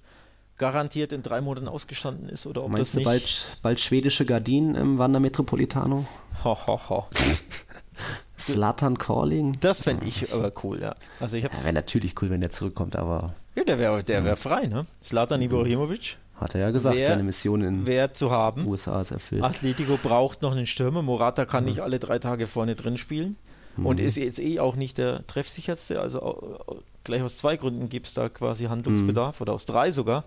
[0.57, 3.05] garantiert in drei Monaten ausgestanden ist oder ob Meinst das du nicht.
[3.05, 6.05] bald, bald schwedische Gardinen im Wander Metropolitano?
[6.43, 7.05] Ho, ho, ho.
[8.39, 9.57] Slatan Calling?
[9.59, 10.95] Das fände ich aber cool, ja.
[11.19, 11.63] Also ich Ja, hab's.
[11.63, 14.85] wäre natürlich cool, wenn der zurückkommt, aber Ja, der wäre der wär frei, ne?
[15.03, 18.67] Slatan Ibrahimovic hat er ja gesagt, Wer- seine Mission in wäre zu haben.
[18.67, 19.43] USA ist erfüllt.
[19.43, 21.01] Atletico braucht noch einen Stürmer.
[21.01, 23.37] Morata kann nicht alle drei Tage vorne drin spielen.
[23.75, 25.99] Und ist jetzt eh auch nicht der treffsicherste.
[26.01, 26.59] Also
[27.07, 30.23] gleich aus zwei Gründen gibt es da quasi Handlungsbedarf oder aus drei sogar.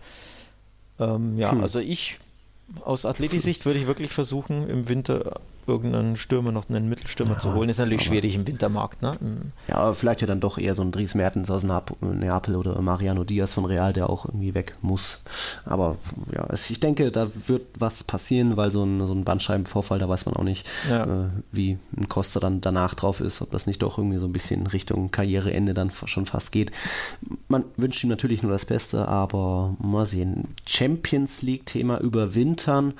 [0.99, 1.62] Ähm, ja, Hm.
[1.62, 2.18] also ich
[2.85, 5.41] aus Athletisicht würde ich wirklich versuchen, im Winter
[5.71, 7.68] irgendeinen Stürmer, noch einen Mittelstürmer zu holen.
[7.68, 9.03] Ist natürlich schwierig im Wintermarkt.
[9.03, 9.16] Ne?
[9.68, 12.81] Ja, aber vielleicht ja dann doch eher so ein Dries Mertens aus Nap Neapel oder
[12.83, 15.23] Mariano Diaz von Real, der auch irgendwie weg muss.
[15.64, 15.97] Aber
[16.35, 20.09] ja, es, ich denke, da wird was passieren, weil so ein, so ein Bandscheibenvorfall, da
[20.09, 21.05] weiß man auch nicht, Ja.
[21.05, 24.33] äh, wie ein Costa dann danach drauf ist, ob das nicht doch irgendwie so ein
[24.33, 26.73] bisschen Richtung Karriereende dann schon fast geht.
[27.49, 30.49] Man wünscht ihm natürlich nur das Beste, aber mal sehen.
[30.66, 32.95] Champions League-Thema überwintern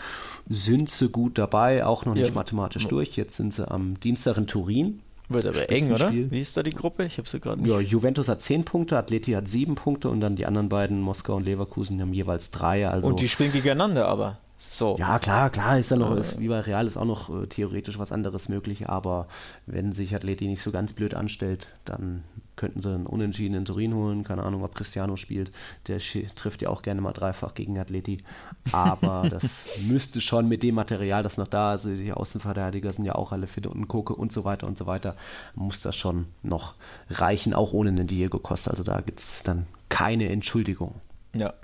[0.51, 2.34] sind sie gut dabei, auch noch nicht Ja.
[2.34, 3.16] mathematisch durch.
[3.16, 5.01] Jetzt sind sie am Dienstag in Turin.
[5.28, 6.12] Wird aber eng, oder?
[6.12, 7.05] Wie ist da die Gruppe?
[7.05, 7.70] Ich habe sie gerade nicht.
[7.70, 11.36] Ja, Juventus hat 10 Punkte, Atleti hat 7 Punkte und dann die anderen beiden, Moskau
[11.36, 12.88] und Leverkusen, haben jeweils 3.
[12.88, 14.38] Also, Und die spielen gegeneinander, aber
[14.69, 14.97] so.
[14.99, 17.99] ja, klar, klar, ist da noch, ist, wie bei Real ist auch noch äh, theoretisch
[17.99, 19.27] was anderes möglich, aber
[19.67, 22.25] wenn sich Atleti nicht so ganz blöd anstellt, dann
[22.61, 24.23] könnten sie einen Unentschieden in Turin holen.
[24.23, 25.51] Keine Ahnung, ob Cristiano spielt.
[25.89, 28.23] Der trifft ja auch gerne mal dreifach gegen Atleti.
[28.71, 33.15] Aber das müsste schon mit dem Material, das noch da ist, die Außenverteidiger sind ja
[33.15, 35.17] auch alle fit und Koke und so weiter und so weiter,
[35.55, 36.75] muss das schon noch
[37.09, 38.73] reichen, auch ohne einen Diego Costa.
[38.73, 40.97] Also da gibt es dann keine Entschuldigung.
[41.35, 41.55] Ja.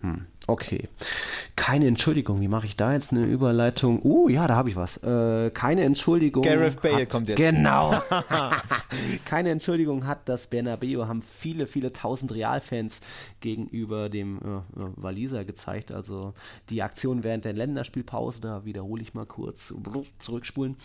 [0.00, 0.88] Hm, okay.
[1.56, 2.40] Keine Entschuldigung.
[2.40, 4.00] Wie mache ich da jetzt eine Überleitung?
[4.02, 4.96] Uh, ja, da habe ich was.
[5.02, 6.42] Äh, keine Entschuldigung.
[6.42, 7.38] Gareth Bale hat, kommt jetzt.
[7.38, 8.00] Genau.
[9.24, 13.00] keine Entschuldigung hat das Bernabeu, haben viele, viele tausend Realfans
[13.40, 15.92] gegenüber dem äh, äh, Waliser gezeigt.
[15.92, 16.34] Also
[16.68, 19.74] die Aktion während der Länderspielpause, da wiederhole ich mal kurz,
[20.18, 20.76] zurückspulen.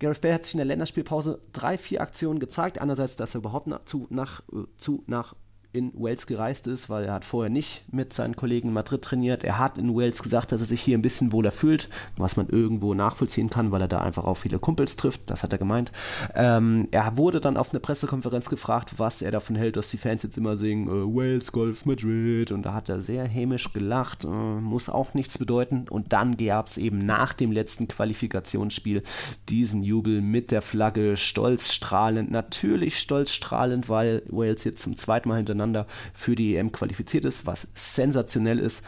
[0.00, 2.80] Gareth Bale hat sich in der Länderspielpause drei, vier Aktionen gezeigt.
[2.80, 5.34] Einerseits, dass er überhaupt nach, zu, nach, äh, zu, nach
[5.74, 9.42] in Wales gereist ist, weil er hat vorher nicht mit seinen Kollegen in Madrid trainiert.
[9.42, 12.48] Er hat in Wales gesagt, dass er sich hier ein bisschen wohler fühlt, was man
[12.48, 15.22] irgendwo nachvollziehen kann, weil er da einfach auch viele Kumpels trifft.
[15.26, 15.90] Das hat er gemeint.
[16.36, 20.22] Ähm, er wurde dann auf einer Pressekonferenz gefragt, was er davon hält, dass die Fans
[20.22, 22.52] jetzt immer singen, äh, Wales, Golf, Madrid.
[22.52, 24.24] Und da hat er sehr hämisch gelacht.
[24.24, 25.86] Äh, muss auch nichts bedeuten.
[25.90, 29.02] Und dann gab es eben nach dem letzten Qualifikationsspiel
[29.48, 35.28] diesen Jubel mit der Flagge, stolz strahlend, natürlich stolz strahlend, weil Wales jetzt zum zweiten
[35.28, 35.63] Mal hintereinander
[36.12, 38.84] für die EM qualifiziert ist, was sensationell ist.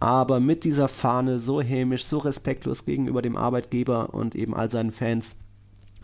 [0.00, 4.90] Aber mit dieser Fahne so hämisch, so respektlos gegenüber dem Arbeitgeber und eben all seinen
[4.90, 5.36] Fans,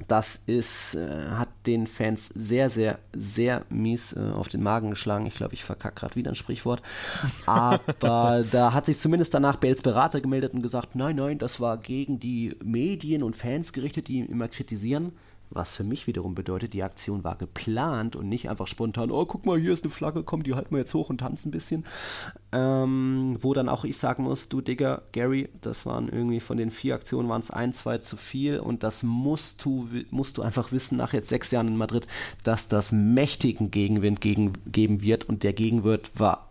[0.08, 5.26] das ist, äh, hat den Fans sehr, sehr, sehr mies äh, auf den Magen geschlagen.
[5.26, 6.82] Ich glaube, ich verkacke gerade wieder ein Sprichwort.
[7.46, 11.76] Aber da hat sich zumindest danach Bales Berater gemeldet und gesagt, nein, nein, das war
[11.76, 15.12] gegen die Medien und Fans gerichtet, die ihn immer kritisieren.
[15.50, 19.46] Was für mich wiederum bedeutet, die Aktion war geplant und nicht einfach spontan, oh, guck
[19.46, 21.84] mal, hier ist eine Flagge, komm, die halten wir jetzt hoch und tanzen ein bisschen.
[22.52, 26.70] Ähm, wo dann auch ich sagen muss, du Digga, Gary, das waren irgendwie von den
[26.70, 30.72] vier Aktionen waren es ein, zwei zu viel und das musst du, musst du einfach
[30.72, 32.06] wissen, nach jetzt sechs Jahren in Madrid,
[32.44, 36.49] dass das mächtigen Gegenwind gegen, geben wird und der Gegenwind war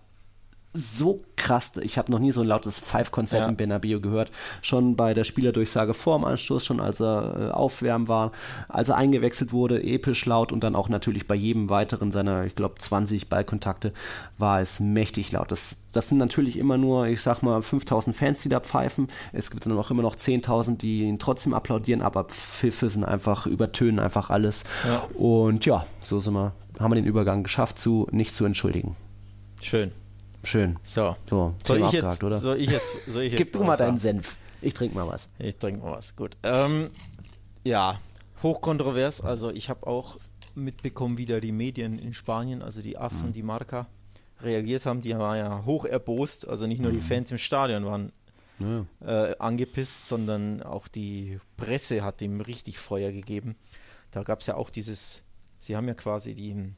[0.72, 1.74] so krass.
[1.82, 3.50] Ich habe noch nie so ein lautes Five-Konzert Ja.
[3.50, 4.32] im Bernabeu gehört.
[4.62, 8.32] Schon bei der Spielerdurchsage vorm Anstoß, schon als er äh, aufwärmen war,
[8.68, 12.54] als er eingewechselt wurde, episch laut und dann auch natürlich bei jedem weiteren seiner, ich
[12.56, 13.94] glaube, 20 Ballkontakte
[14.38, 15.52] war es mächtig laut.
[15.52, 19.08] Das, das sind natürlich immer nur, ich sag mal, 5000 Fans, die da pfeifen.
[19.34, 23.48] Es gibt dann auch immer noch 10.000, die ihn trotzdem applaudieren, aber Pfiffe sind einfach,
[23.48, 24.66] übertönen einfach alles.
[24.88, 25.00] Ja.
[25.18, 28.96] Und ja, so sind wir, haben wir den Übergang geschafft zu nicht zu entschuldigen.
[29.62, 29.92] Schön.
[30.44, 30.78] Schön.
[30.84, 31.16] So.
[31.30, 32.36] So, Soll ich, jetzt, oder?
[32.36, 34.00] soll ich jetzt, soll ich Gib jetzt du mal deinen?
[34.00, 34.38] Senf.
[34.62, 35.28] Ich trinke mal was.
[35.38, 36.16] Ich trinke mal was.
[36.16, 36.38] Gut.
[36.44, 36.90] Ähm,
[37.64, 38.00] ja,
[38.44, 39.22] hochkontrovers.
[39.22, 40.18] Also ich habe auch
[40.56, 43.88] mitbekommen, wie da die Medien in Spanien, also die AS und die Marca,
[44.42, 45.02] reagiert haben.
[45.02, 46.48] Die waren ja hoch erbost.
[46.48, 48.12] Also nicht nur die Fans im Stadion waren
[48.60, 48.86] Ja.
[49.30, 53.56] äh, angepisst, sondern auch die Presse hat ihm richtig Feuer gegeben.
[54.12, 55.22] Da gab es ja auch dieses,
[55.58, 56.74] sie haben ja quasi die,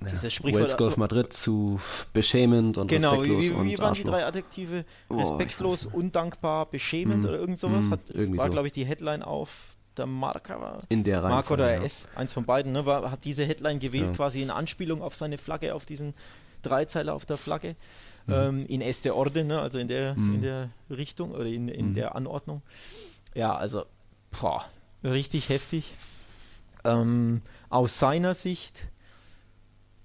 [0.00, 0.62] dieses Sprichwort.
[0.62, 1.80] Wales Golf Madrid zu
[2.12, 4.84] beschämend und Genau, wie, respektlos wie, und wie waren die drei Adjektive?
[5.08, 7.30] Oh, Respektlos, undankbar, beschämend Hm.
[7.30, 7.86] oder irgend sowas?
[7.86, 8.50] Hm, Hat, irgendwie war, so.
[8.52, 10.80] glaube ich, die Headline auf der Marker war.
[10.90, 11.82] In der Mark Reihenfolge, oder ja.
[11.82, 14.12] S, eins von beiden, ne, war, hat diese Headline gewählt, Ja.
[14.12, 16.12] quasi in Anspielung auf seine Flagge, auf diesen
[16.62, 17.76] Dreizeiler auf der Flagge.
[18.26, 18.32] Mhm.
[18.34, 21.94] Ähm, in este Orde, ne, also in der, in der Richtung oder in, in Mhm.
[21.94, 22.60] der Anordnung.
[23.34, 23.84] Ja, also,
[24.38, 24.64] boah,
[25.04, 25.94] richtig heftig.
[26.84, 27.40] Ähm,
[27.70, 28.86] aus seiner Sicht,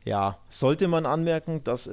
[0.06, 1.92] ja, sollte man anmerken, dass,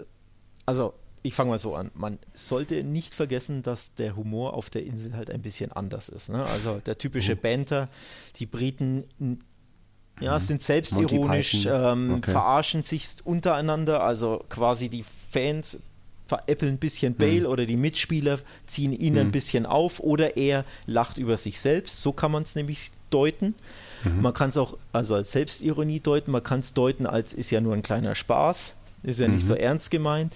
[0.66, 4.84] also ich fange mal so an, man sollte nicht vergessen, dass der Humor auf der
[4.84, 6.30] Insel halt ein bisschen anders ist.
[6.30, 6.44] Ne?
[6.44, 7.40] Also der typische Mhm.
[7.40, 7.88] Banter,
[8.36, 9.04] die Briten
[10.20, 12.30] ja, sind selbstironisch, ähm, Okay.
[12.30, 15.80] verarschen sich untereinander, also quasi die Fans
[16.26, 21.16] veräppeln ein bisschen Bale oder die Mitspieler ziehen ihn ein bisschen auf oder er lacht
[21.18, 22.02] über sich selbst.
[22.02, 23.54] So kann man es nämlich deuten.
[24.20, 27.60] Man kann es auch also als Selbstironie deuten, man kann es deuten als ist ja
[27.60, 30.32] nur ein kleiner Spaß, ist ja nicht so ernst gemeint.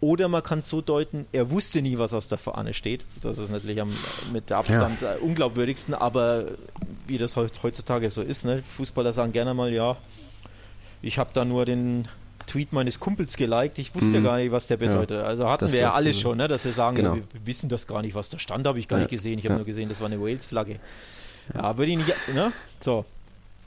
[0.00, 3.04] Oder man kann es so deuten, er wusste nie, was aus der Fahne steht.
[3.22, 3.90] Das ist natürlich am,
[4.32, 6.44] mit Abstand äh, unglaubwürdigsten, aber
[7.06, 8.62] wie das heut- heutzutage so ist, ne?
[8.62, 9.96] Fußballer sagen gerne mal, ja,
[11.00, 12.06] ich habe da nur den
[12.46, 15.22] Tweet meines Kumpels geliked, ich wusste ja gar nicht, was der bedeutet.
[15.22, 16.46] Also hatten Das- wir ja das, alle äh, schon, ne?
[16.46, 17.14] dass sie sagen, genau.
[17.14, 19.04] ja, wir wissen das gar nicht, was da stand, habe ich gar Ja.
[19.04, 19.38] nicht gesehen.
[19.38, 19.58] Ich habe Ja.
[19.58, 20.76] nur gesehen, das war eine Wales-Flagge.
[21.54, 22.52] Ja, würde ich nicht, ne?
[22.80, 23.04] So.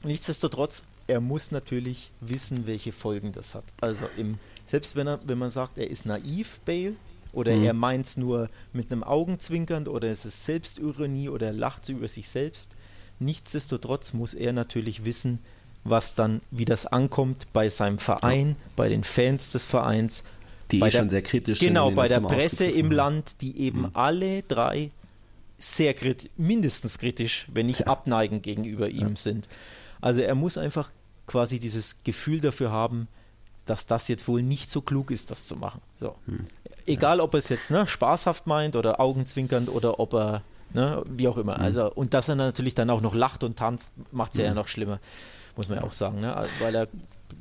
[0.04, 3.64] Nichtsdestotrotz, er muss natürlich wissen, welche Folgen das hat.
[3.82, 6.94] Also im, selbst wenn er, wenn man sagt, er ist naiv, Bale,
[7.32, 7.64] oder Mhm.
[7.64, 11.94] er meint es nur mit einem Augenzwinkern oder es ist Selbstironie oder er lacht so
[11.94, 12.76] über sich selbst.
[13.20, 15.40] Nichtsdestotrotz muss er natürlich wissen,
[15.84, 20.24] was dann, wie das ankommt bei seinem Verein, bei den Fans des Vereins,
[20.72, 22.92] Die eh schon sehr kritisch sind, Genau, bei der Presse im.
[22.92, 23.90] Land, die eben Mhm.
[23.94, 24.92] alle drei
[25.60, 29.48] sehr kritisch, mindestens kritisch, wenn nicht abneigend gegenüber ihm sind.
[30.02, 30.92] Also er muss einfach
[31.28, 33.08] quasi dieses Gefühl dafür haben,
[33.66, 35.82] dass das jetzt wohl nicht so klug ist, das zu machen.
[36.00, 36.16] So.
[36.26, 36.46] Hm.
[36.86, 40.42] Egal, ob er es jetzt ne, spaßhaft meint oder augenzwinkernd oder ob er,
[40.74, 41.44] ne, wie auch Hm.
[41.44, 41.60] immer.
[41.60, 44.54] Also, und dass er natürlich dann auch noch lacht und tanzt, macht es ja, ja
[44.54, 45.00] noch schlimmer,
[45.56, 46.48] muss man ja auch sagen, ne?
[46.60, 46.88] weil er,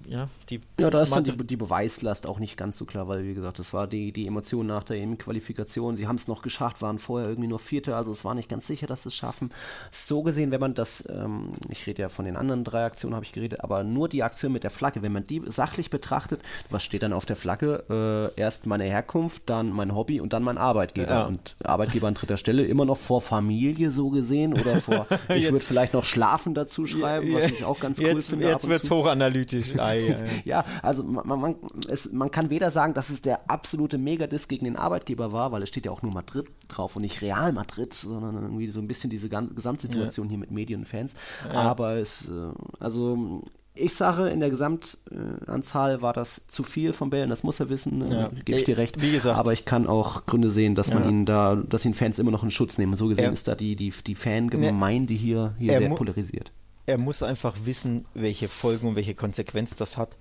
[0.06, 0.60] ja, die.
[0.80, 3.58] Ja, da ist dann die, die Beweislast auch nicht ganz so klar, weil wie gesagt,
[3.58, 5.96] das war die, die Emotion nach der EM-Qualifikation.
[5.96, 8.66] Sie haben es noch geschafft, waren vorher irgendwie nur Vierte, also es war nicht ganz
[8.66, 9.50] sicher, dass sie es schaffen.
[9.90, 13.24] So gesehen, wenn man das, ähm, ich rede ja von den anderen drei Aktionen, habe
[13.24, 16.84] ich geredet, aber nur die Aktion mit der Flagge, wenn man die sachlich betrachtet, was
[16.84, 18.32] steht dann auf der Flagge?
[18.36, 21.10] Äh, erst meine Herkunft, dann mein Hobby und dann mein Arbeitgeber.
[21.10, 21.26] Ja.
[21.26, 25.60] Und Arbeitgeber an dritter Stelle immer noch vor Familie so gesehen oder vor, ich würde
[25.60, 28.48] vielleicht noch Schlafen dazu schreiben, was ich auch ganz cool jetzt, finde.
[28.48, 29.78] Jetzt wird es hochanalytisch.
[29.78, 30.37] Ei, ei.
[30.44, 31.54] Ja, also man, man,
[31.88, 35.62] es, man kann weder sagen, dass es der absolute Megadiss gegen den Arbeitgeber war, weil
[35.62, 38.88] es steht ja auch nur Madrid drauf und nicht Real Madrid, sondern irgendwie so ein
[38.88, 41.14] bisschen diese Gesamtsituation hier mit Medien und Fans.
[41.52, 43.42] Aber es, äh, also
[43.74, 48.02] ich sage, in der Gesamtanzahl war das zu viel von Bällen, das muss er wissen,
[48.02, 48.30] äh, Ja.
[48.44, 49.00] gebe ich dir recht.
[49.00, 49.38] wie gesagt.
[49.38, 51.08] Aber ich kann auch Gründe sehen, dass man Ja.
[51.08, 52.94] ihn da, dass ihn Fans immer noch in Schutz nehmen.
[52.96, 56.50] So gesehen Er- ist da die, die, die Fangemeinde hier, hier Er sehr polarisiert.
[56.88, 60.16] Er muss einfach wissen, welche Folgen und welche Konsequenz das hat.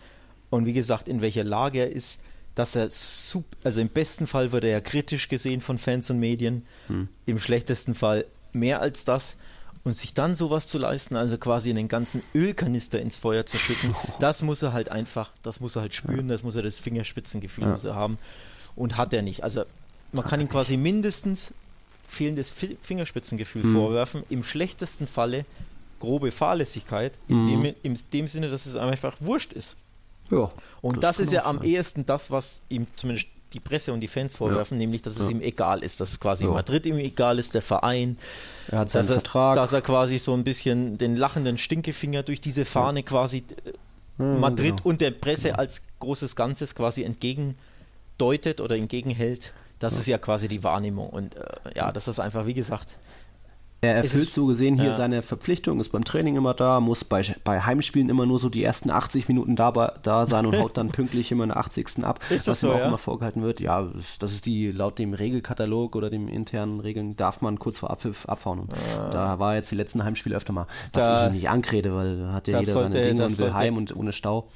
[0.50, 2.20] Und wie gesagt, in welcher Lage er ist,
[2.56, 6.20] dass er, sup also im besten Fall wird er ja kritisch gesehen von Fans und
[6.20, 7.08] Medien, Hm.
[7.26, 9.38] im schlechtesten Fall mehr als das.
[9.84, 13.94] Und sich dann sowas zu leisten, also quasi einen ganzen Ölkanister ins Feuer zu schütten,
[14.20, 17.64] das muss er halt einfach, das muss er halt spüren, das muss er das Fingerspitzengefühl
[17.66, 17.70] Ja.
[17.72, 18.18] muss er haben.
[18.76, 19.44] Und hat er nicht.
[19.44, 19.64] Also
[20.12, 21.54] man kann ihm quasi mindestens
[22.08, 23.74] fehlendes Fi- Fingerspitzengefühl Hm.
[23.74, 24.24] vorwerfen.
[24.30, 25.46] Im schlechtesten Falle
[26.00, 27.64] grobe Fahrlässigkeit, in, Mhm.
[27.64, 29.76] dem, in dem Sinne, dass es einfach wurscht ist.
[30.32, 30.50] Ja,
[30.82, 31.68] Und das, kann ist ja am sein.
[31.68, 35.30] ehesten das, was ihm zumindest die Presse und die Fans vorwerfen, nämlich, dass es Ja.
[35.30, 36.52] ihm egal ist, dass quasi Ja.
[36.52, 38.18] Madrid ihm egal ist, der Verein,
[38.70, 39.56] Er hat dass er, Vertrag.
[39.56, 43.46] dass er quasi so ein bisschen den lachenden Stinkefinger durch diese Fahne quasi
[44.20, 44.90] Ja, Madrid genau.
[44.90, 47.04] und der Presse als großes Ganzes quasi
[48.18, 49.54] entgegendeutet oder entgegenhält.
[49.80, 51.10] Das ist ja quasi die Wahrnehmung.
[51.10, 51.42] Und äh,
[51.76, 52.98] ja, das ist einfach, wie gesagt,
[53.80, 54.96] Er erfüllt so gesehen hier ja.
[54.96, 58.64] seine Verpflichtung, ist beim Training immer da, muss bei, bei Heimspielen immer nur so die
[58.64, 62.04] ersten 80 Minuten da, da sein und haut dann pünktlich immer in der 80.
[62.04, 62.88] ab, Ist das was ihm so, auch ja?
[62.88, 63.60] immer vorgehalten wird.
[63.60, 63.88] Ja,
[64.20, 68.26] das- ist die, laut dem Regelkatalog oder dem internen Regeln darf man kurz vor Abpfiff
[68.26, 68.62] abfahren.
[68.62, 68.74] Und
[69.12, 71.08] Da war jetzt die letzten Heimspiele öfter mal, was Ah.
[71.08, 73.54] Da- ich ihm nicht ankrede, weil da hat ja jeder sollte- seine Dinge und will
[73.54, 74.50] heim und ohne Stau.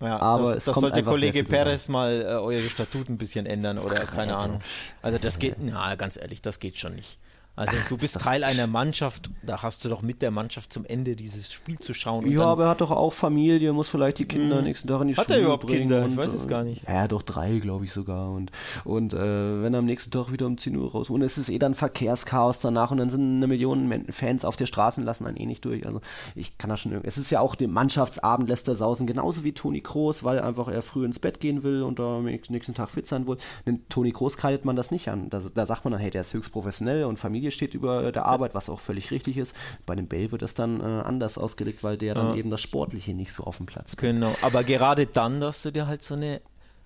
[0.00, 1.44] Ja, Aber das, das sollte Kollege.
[1.44, 4.58] Perez mal äh, eure Statuten ein bisschen ändern oder keine Ahnung.
[5.00, 7.18] Also das geht, na ganz ehrlich, das geht schon nicht.
[7.56, 11.14] Also du bist Teil einer Mannschaft, da hast du doch mit der Mannschaft zum Ende
[11.14, 12.28] dieses Spiel zu schauen.
[12.30, 14.64] Ja, aber er hat doch auch Familie, muss vielleicht die Kinder Mhm.
[14.64, 15.80] nächsten Tag in die Hat Schule er überhaupt bringen.
[15.82, 16.00] Kinder?
[16.00, 16.82] Ich und, weiß es äh, gar nicht.
[16.88, 18.30] Ja, doch drei, glaube ich sogar.
[18.30, 18.50] Und,
[18.84, 21.48] und äh, wenn er am nächsten Tag wieder um 10 Uhr raus und es ist
[21.48, 25.26] eh dann Verkehrschaos danach und dann sind eine Million Fans auf der Straße und lassen
[25.26, 25.86] einen eh nicht durch.
[25.86, 26.00] Also
[26.34, 27.08] ich kann da schon irgendwie.
[27.08, 30.68] Es ist ja auch dem Mannschaftsabend lässt er sausen, genauso wie Toni Kroos, weil einfach
[30.68, 33.36] er früh ins Bett gehen will und da am nächsten Tag fit sein will.
[33.66, 35.30] Den Toni Kroos kreidet man das nicht an.
[35.30, 38.26] Da, da sagt man dann, hey, der ist höchst professionell und Familie steht über der
[38.26, 39.54] Arbeit, was auch völlig richtig ist.
[39.86, 42.34] Bei dem Bale wird das dann äh, anders ausgelegt, weil der dann Ja.
[42.36, 44.14] eben das Sportliche nicht so auf den Platz bringt.
[44.16, 46.40] Genau, aber gerade dann darfst du dir halt so eine,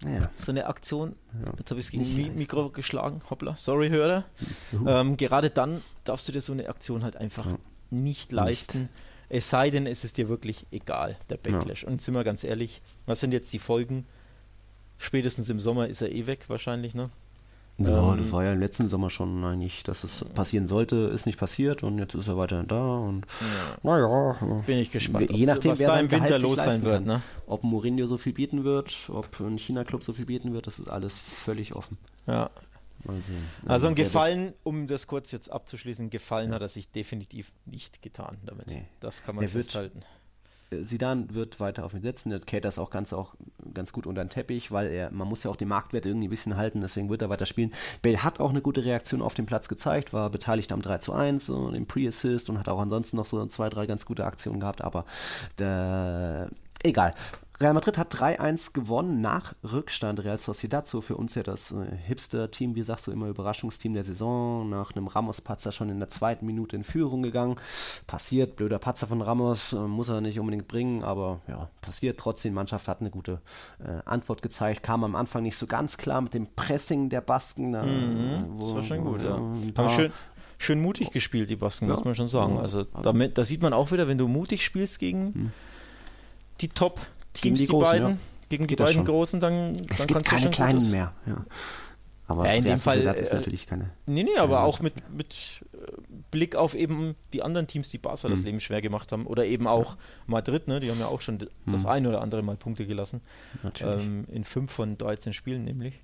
[0.04, 0.30] Ja.
[0.36, 1.16] so eine Aktion,
[1.58, 4.24] jetzt habe ich es gegen Mi Mikro geschlagen, hoppla, sorry Hörer,
[4.86, 7.46] ähm, gerade dann darfst du dir so eine Aktion halt einfach
[7.90, 8.88] nicht leisten,
[9.30, 11.84] es sei denn, es ist dir wirklich egal, der Backlash.
[11.84, 14.06] Und sind wir ganz ehrlich, was sind jetzt die Folgen?
[14.98, 17.10] Spätestens im Sommer ist er eh weg wahrscheinlich, ne?
[17.80, 21.26] Ja, Ähm, das war ja im letzten Sommer schon eigentlich, dass es passieren sollte, ist
[21.26, 23.24] nicht passiert und jetzt ist er weiterhin da und
[23.84, 24.36] naja.
[24.66, 27.06] Bin ich gespannt, Je ob- nachdem, was wer da im Winter Gehalt los sein wird,
[27.06, 27.22] ne?
[27.46, 30.88] Ob Mourinho so viel bieten wird, ob ein China-Club so viel bieten wird, das ist
[30.88, 31.98] alles völlig offen.
[32.26, 32.50] Ja.
[33.04, 33.44] Mal sehen.
[33.66, 37.52] Also ein wer das- Gefallen, um das kurz jetzt abzuschließen, Gefallen hat er sich definitiv
[37.64, 38.66] nicht getan damit.
[38.70, 38.86] Nee.
[38.98, 40.02] Das kann man Der wird- festhalten.
[40.70, 42.30] Sidan wird weiter auf ihn setzen.
[42.30, 43.34] Der kehrt das auch ganz, auch
[43.74, 46.30] ganz gut unter den Teppich, weil er, man muss ja auch den Marktwert irgendwie ein
[46.30, 47.72] bisschen halten, deswegen wird er weiter spielen.
[48.02, 51.12] Bale hat auch eine gute Reaktion auf den Platz gezeigt, war beteiligt am 3 zu
[51.12, 54.60] 1 und im Pre-Assist und hat auch ansonsten noch so zwei, drei ganz gute Aktionen
[54.60, 55.04] gehabt, aber
[55.58, 56.50] der,
[56.82, 57.14] egal.
[57.60, 60.22] Real Madrid hat 3-1 gewonnen nach Rückstand.
[60.22, 64.04] Real Sociedad, so für uns ja das äh, Hipster-Team, wie sagst du immer, Überraschungsteam der
[64.04, 64.68] Saison.
[64.70, 67.56] Nach einem Ramos-Patzer schon in der zweiten Minute in Führung gegangen.
[68.06, 72.20] Passiert, blöder Patzer von Ramos, äh, muss er nicht unbedingt bringen, aber ja, passiert.
[72.20, 73.40] Trotzdem, Mannschaft hat eine gute
[73.84, 74.84] äh, Antwort gezeigt.
[74.84, 77.72] Kam am Anfang nicht so ganz klar mit dem Pressing der Basken.
[77.72, 79.34] Da, Mhm, Das war schon gut, ja.
[79.76, 80.12] Haben schön,
[80.58, 81.94] schön mutig gespielt, die Basken, Ja.
[81.94, 82.56] muss man schon sagen.
[82.58, 85.52] Also damit, da sieht man auch wieder, wenn du mutig spielst gegen
[86.60, 87.08] die Top-Teams,
[87.40, 88.16] Gegen die die, Großen, beiden, ja.
[88.48, 89.06] gegen die Geht das beiden schon.
[89.06, 91.12] Großen, dann, dann Es gibt keine kleinen mehr.
[91.26, 91.44] Ja.
[92.28, 93.90] Aber Ja, in dem Fall, Sociedad ist äh, natürlich keine.
[94.04, 95.78] Nee, nee, aber auch mit, mit äh,
[96.30, 98.30] Blick auf eben die anderen Teams, die Barca Hm.
[98.30, 99.26] das Leben schwer gemacht haben.
[99.26, 100.78] Oder eben auch Madrid, ne?
[100.78, 103.22] die haben ja auch schon das ein oder andere Mal Punkte gelassen.
[103.52, 103.60] Hm.
[103.62, 104.04] Natürlich.
[104.04, 106.02] Ähm, in fünf von 13 Spielen nämlich.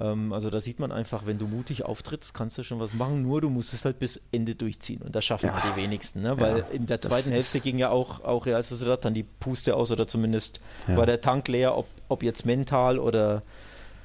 [0.00, 3.22] Ähm, also da sieht man einfach, wenn du mutig auftrittst, kannst du schon was machen,
[3.22, 5.02] nur du musst es halt bis Ende durchziehen.
[5.02, 5.60] Und das schaffen Ja.
[5.76, 6.38] die wenigsten, ne?
[6.40, 9.76] weil Ja, in der zweiten Hälfte ging ja auch, auch Real Sociedad dann die Puste
[9.76, 13.42] aus oder zumindest war der Tank leer, ob, ob jetzt mental oder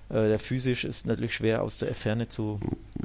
[0.10, 2.60] der physisch ist natürlich schwer aus der Ferne zu.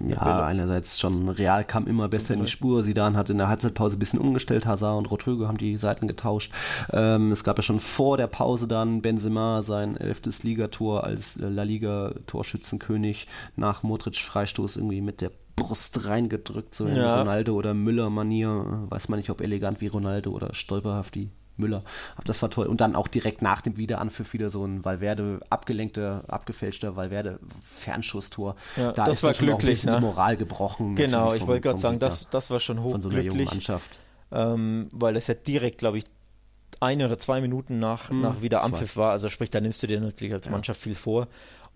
[0.07, 2.83] Ja, einerseits schon Real kam immer besser in die Spur.
[2.83, 4.67] Sidan hat in der Halbzeitpause ein bisschen umgestellt.
[4.67, 6.53] Hazard und Rodrigo haben die Seiten getauscht.
[6.93, 11.49] Ähm, es gab ja schon vor der Pause dann Benzema sein elftes Ligator als äh,
[11.49, 13.27] La Liga Torschützenkönig
[13.57, 17.19] nach Modric Freistoß irgendwie mit der Brust reingedrückt, so in Ja.
[17.19, 18.87] Ronaldo oder Müller-Manier.
[18.89, 21.31] Weiß man nicht, ob elegant wie Ronaldo oder stolperhaft wie
[21.61, 21.83] Müller.
[22.17, 22.67] Aber das war toll.
[22.67, 28.57] Und dann auch direkt nach dem Wiederanpfiff wieder so ein Valverde, abgelenkter, abgefälschter Valverde-Fernschusstor.
[28.77, 29.97] Ja, da das ist war glücklich, ne?
[29.97, 30.95] die Moral gebrochen.
[30.95, 33.31] Genau, ich vom- wollte gerade sagen, Gegner, das, das war schon von so einer jungen
[33.41, 33.99] hochglücklich, Mannschaft.
[34.33, 36.05] ähm, weil es ja direkt, glaube ich,
[36.81, 39.13] eine oder zwei Minuten nach, Hm, nach Wiederanpfiff war.
[39.13, 41.29] Also sprich, da nimmst du dir natürlich als Mannschaft viel vor.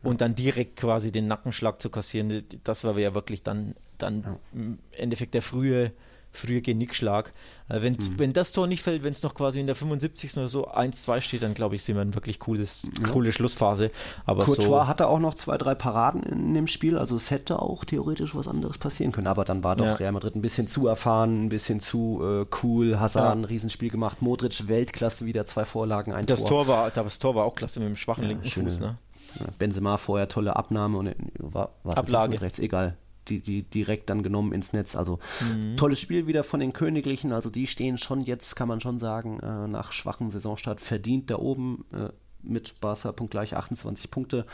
[0.02, 4.78] Und dann direkt quasi den Nackenschlag zu kassieren, das war ja wirklich dann, dann im
[4.92, 5.92] Endeffekt der frühe,
[6.34, 7.32] frühe Genickschlag.
[7.68, 8.18] Äh, wenn, Hm.
[8.18, 10.36] wenn das Tor nicht fällt, wenn es noch quasi in der 75.
[10.36, 13.90] oder so 1-2 steht, dann glaube ich, sind wir eine wirklich cooles, coole Schlussphase.
[14.26, 17.62] Aber Courtois so, hatte auch noch zwei, drei Paraden in dem Spiel, also es hätte
[17.62, 19.26] auch theoretisch was anderes passieren können.
[19.28, 19.94] Aber dann war doch Ja.
[19.94, 22.98] Real Madrid ein bisschen zu erfahren, ein bisschen zu äh, cool.
[23.00, 23.32] Hazard Ja.
[23.32, 26.48] ein Riesenspiel gemacht, Modric Weltklasse wieder, zwei Vorlagen, ein das Tor.
[26.48, 28.80] Tor war, das Tor war auch klasse mit dem schwachen linken schöne- Fuß.
[28.80, 28.98] Ne?
[29.40, 32.40] Ja, Benzema vorher tolle Abnahme und war, war Ablage.
[32.40, 32.96] rechts, egal.
[33.28, 34.96] Die, die direkt dann genommen ins Netz.
[34.96, 35.18] Also
[35.52, 35.76] Mhm.
[35.76, 37.32] tolles Spiel wieder von den Königlichen.
[37.32, 41.36] Also die stehen schon jetzt, kann man schon sagen, äh, nach schwachem Saisonstart verdient da
[41.38, 41.84] oben.
[41.92, 42.08] Äh,
[42.46, 44.44] mit Barca punktgleich 28 Punkte.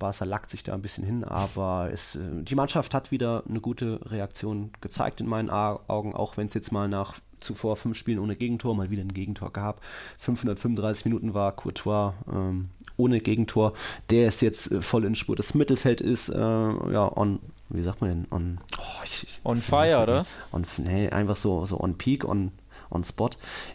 [0.00, 3.60] Barca lackt sich da ein bisschen hin, aber es, äh, die Mannschaft hat wieder eine
[3.60, 7.96] gute Reaktion gezeigt in meinen A Augen, auch wenn es jetzt mal nach zuvor fünf
[7.96, 9.80] Spielen ohne Gegentor mal wieder ein Gegentor gab.
[10.18, 13.72] 535 Minuten war Courtois ähm, ohne Gegentor.
[14.10, 15.36] Der ist jetzt äh, voll in Spur.
[15.36, 17.38] Das Mittelfeld ist äh, ja on,
[17.70, 18.26] wie sagt man denn?
[18.30, 20.22] On, oh, ich, ich, On fire, oder?
[20.52, 22.52] On, nee, einfach so, so on peak, on,
[22.90, 23.30] on spot.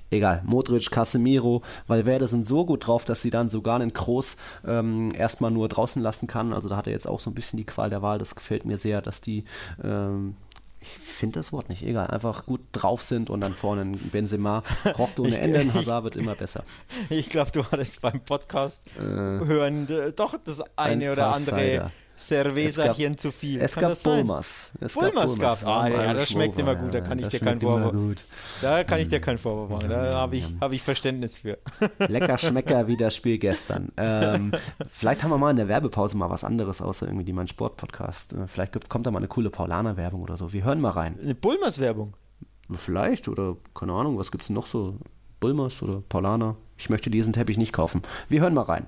[0.10, 5.12] Egal, Modric, Casemiro, Valverde sind so gut drauf, dass sie dann sogar einen Kroos ähm,
[5.16, 6.54] erstmal nur draußen lassen kann.
[6.54, 8.18] Also da hat er jetzt auch so ein bisschen die Qual der Wahl.
[8.20, 9.44] Das gefällt mir sehr, dass die
[9.84, 10.36] ähm,
[10.82, 14.64] ich finde das Wort nicht, egal, einfach gut drauf sind und dann vorne ein Benzema
[14.98, 16.66] rockt ohne Ende, ein ich- Hazard wird immer besser.
[17.10, 21.92] Ich glaube, du hattest beim Podcast hören äh, doch das eine ein oder andere Cider.
[22.28, 23.62] Cervezachen zu viel.
[23.62, 24.04] Es Kann gab?
[24.04, 24.72] Bulmers.
[24.80, 25.66] Es Bulmers gab Bulmers.
[25.66, 28.26] Ah, ja, das schmeckt immer gut, da kann ich dir keinen Vorwurf gut.
[28.62, 29.90] Da kann ich dir keinen Vorwurf machen.
[29.90, 31.58] Da habe ich, hab ich Verständnis für.
[32.00, 33.92] Lecker Schmecker wie das Spiel gestern.
[33.98, 34.52] Ähm,
[34.90, 38.34] vielleicht haben wir mal in der Werbepause mal was anderes, außer irgendwie die mein Sport-Podcast.
[38.34, 40.54] Äh, Vielleicht gibt, kommt da mal eine coole Paulaner-Werbung oder so.
[40.54, 41.18] Wir hören mal rein.
[41.22, 42.14] Eine Bulmers-Werbung.
[42.72, 44.98] Vielleicht oder keine Ahnung, was gibt's denn noch so?
[45.40, 46.56] Bulmers oder Paulaner?
[46.78, 48.02] Ich möchte diesen Teppich nicht kaufen.
[48.30, 48.88] Wir hören mal rein.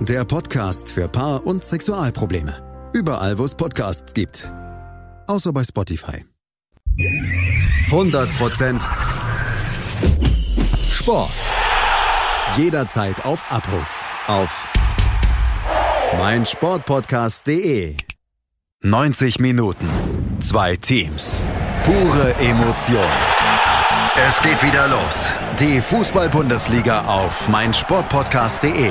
[0.00, 2.90] Der Podcast für Paar- und Sexualprobleme.
[2.92, 4.50] Überall, wo es Podcasts gibt.
[5.26, 6.24] Außer bei Spotify.
[7.90, 8.82] 100%
[10.92, 11.30] Sport.
[12.56, 14.02] Jederzeit auf Abruf.
[14.26, 14.66] Auf
[16.18, 17.96] meinsportpodcast.de.
[18.82, 19.88] 90 Minuten.
[20.40, 21.42] Zwei Teams.
[21.84, 23.06] Pure Emotion.
[24.26, 25.32] Es geht wieder los.
[25.58, 28.90] Die Fußball-Bundesliga auf meinsportpodcast.de.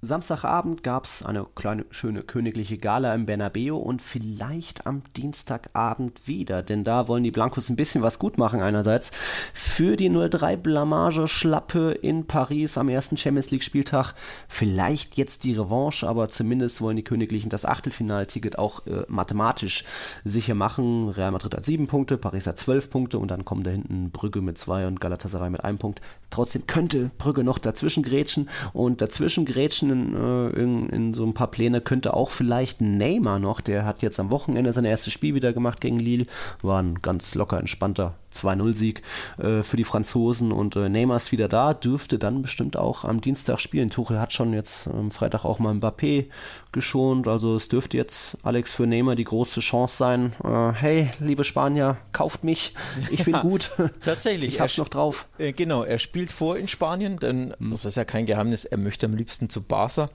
[0.00, 6.62] Samstagabend gab es eine kleine, schöne königliche Gala im Bernabeu und vielleicht am Dienstagabend wieder,
[6.62, 9.10] denn da wollen die Blancos ein bisschen was gut machen einerseits
[9.52, 14.14] für die 0-3-Blamage-Schlappe in Paris am ersten Champions League-Spieltag.
[14.46, 19.82] Vielleicht jetzt die Revanche, aber zumindest wollen die Königlichen das Achtelfinalticket auch äh, mathematisch
[20.24, 21.08] sicher machen.
[21.08, 24.42] Real Madrid hat sieben Punkte, Paris hat zwölf Punkte und dann kommen da hinten Brügge
[24.42, 26.00] mit zwei und Galatasaray mit einem Punkt.
[26.30, 31.34] Trotzdem könnte Brügge noch dazwischen grätschen und dazwischen grätschen in, äh, in, in, so ein
[31.34, 35.34] paar Pläne könnte auch vielleicht Neymar noch, der hat jetzt am Wochenende sein erstes Spiel
[35.34, 36.26] wieder gemacht gegen Lille,
[36.62, 39.02] war ein ganz locker entspannter 2-0-Sieg
[39.38, 43.20] äh, für die Franzosen und äh, Neymar ist wieder da, dürfte dann bestimmt auch am
[43.20, 43.90] Dienstag spielen.
[43.90, 46.26] Tuchel hat schon jetzt am Freitag auch mal Mbappé
[46.72, 50.32] geschont, also es dürfte jetzt Alex für Neymar die große Chance sein.
[50.44, 52.74] Äh, hey, liebe Spanier, kauft mich,
[53.10, 53.72] ich bin Ja, gut.
[54.04, 54.54] Tatsächlich.
[54.54, 55.26] Ich hab's noch drauf.
[55.38, 59.06] Äh, genau, er spielt vor in Spanien, denn das ist ja kein Geheimnis, er möchte
[59.06, 60.08] am liebsten zu Barca.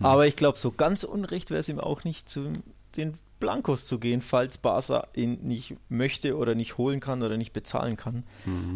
[0.00, 2.52] Aber ich glaube, so ganz unrecht wäre es ihm auch nicht, zu
[2.96, 3.14] den
[3.44, 7.98] Blancos zu gehen, falls Barca ihn nicht möchte oder nicht holen kann oder nicht bezahlen
[7.98, 8.24] kann.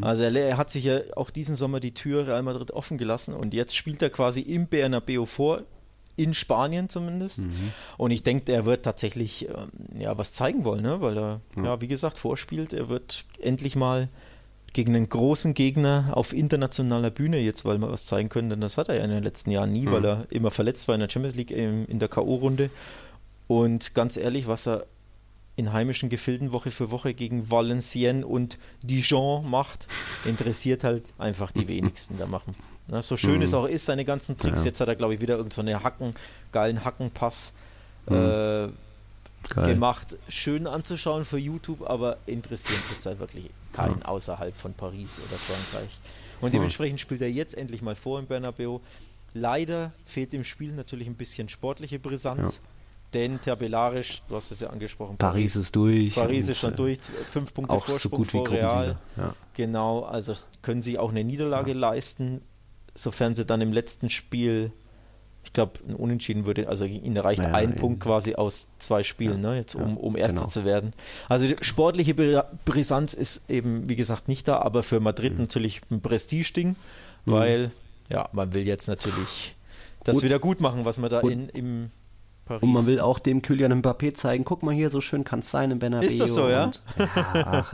[0.03, 3.35] Also er, er hat sich ja auch diesen Sommer die Tür Real Madrid offen gelassen
[3.35, 5.63] und jetzt spielt er quasi im Bernabeu vor,
[6.17, 7.39] in Spanien zumindest.
[7.97, 11.01] Und ich denke, er wird tatsächlich ähm, ja, was zeigen wollen, ne?
[11.01, 11.81] weil er, ja.
[11.81, 12.73] wie gesagt, vorspielt.
[12.73, 14.09] Er wird endlich mal
[14.73, 18.77] gegen einen großen Gegner auf internationaler Bühne jetzt, weil wir was zeigen können, denn das
[18.77, 21.09] hat er ja in den letzten Jahren nie, weil er immer verletzt war in der
[21.09, 22.69] Champions League ähm, in der K.O.-Runde.
[23.49, 24.87] Und ganz ehrlich, was er
[25.57, 29.89] in heimischen Gefilden Woche für Woche gegen Valenciennes und Dijon macht,
[30.25, 32.55] interessiert halt einfach die wenigsten da machen.
[32.87, 34.65] Na, so schön es auch ist, seine ganzen Tricks.
[34.65, 36.15] Jetzt hat er, glaube ich, wieder irgendeinen so eine Hacken,
[36.53, 37.53] geilen Hackenpass
[38.07, 38.69] äh,
[39.55, 40.17] gemacht.
[40.29, 45.99] Schön anzuschauen für YouTube, aber interessiert jetzt halt wirklich keinen außerhalb von Paris oder Frankreich.
[46.41, 48.79] Und dementsprechend spielt er jetzt endlich mal vor im Bernabeu.
[49.35, 52.61] Leider fehlt im Spiel natürlich ein bisschen sportliche Brisanz.
[53.15, 56.15] Denn tabellarisch, du hast es ja angesprochen, Paris ist durch.
[56.15, 56.99] Paris ist schon äh, durch,
[57.31, 58.99] fünf Punkte auch so Vorsprung gut wie vor Real.
[59.17, 59.35] Ja.
[59.55, 62.43] Genau, also können sie auch eine Niederlage leisten,
[62.95, 64.73] sofern sie dann im letzten Spiel,
[65.43, 67.77] ich glaube, ein Unentschieden würde, also ihnen reicht Ja, ein.
[67.77, 70.49] Punkt quasi aus zwei Spielen, ne, jetzt um, um Erster genau.
[70.51, 70.93] zu werden.
[71.31, 75.41] Also die sportliche Bri- Brisanz ist eben, wie gesagt, nicht da, aber für Madrid Mhm.
[75.41, 76.77] natürlich ein Prestigeding,
[77.25, 77.71] weil,
[78.11, 79.55] ja, man will jetzt natürlich
[80.05, 80.25] das Gut.
[80.25, 81.91] wieder gut machen, was man da in, im
[82.49, 82.63] Paris.
[82.63, 85.51] Und man will auch dem Kylian Mbappé zeigen, guck mal hier, so schön kann es
[85.51, 86.07] sein im Bernabeu.
[86.07, 86.65] Ist das so, ja?
[86.65, 87.09] Und, ja
[87.45, 87.73] ach,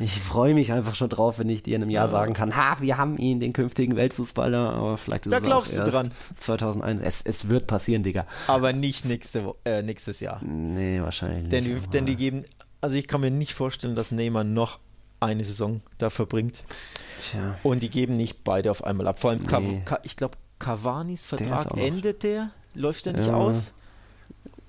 [0.00, 2.76] ich freue mich einfach schon drauf, wenn ich dir in einem Jahr sagen kann, ha,
[2.80, 5.94] wir haben ihn, den künftigen Weltfußballer, aber vielleicht ist Da es glaubst auch du erst
[5.94, 6.10] dran.
[6.38, 7.02] 2001.
[7.02, 8.26] Es, es wird passieren, Digga.
[8.48, 10.40] Aber nicht nächste, äh, nächstes Jahr.
[10.42, 11.86] Nee, wahrscheinlich Denn nicht.
[11.86, 12.44] die, denn die geben,
[12.80, 14.78] also ich kann mir nicht vorstellen, dass Neymar noch
[15.20, 16.62] eine Saison da verbringt.
[17.18, 19.18] Tja, Und die geben nicht beide auf einmal ab.
[19.18, 19.82] Vor allem, Nee.
[19.84, 22.50] Ka ich glaube, Cavanis Vertrag noch- endet der?
[22.74, 23.72] Läuft der nicht Ja, aus?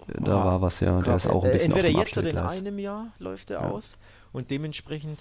[0.07, 0.99] Da war was, ja.
[1.01, 3.51] Der ist auch ein Äh, bisschen Entweder auf dem jetzt oder in einem Jahr läuft
[3.51, 3.69] er Ja.
[3.69, 3.97] aus.
[4.31, 5.19] Und dementsprechend,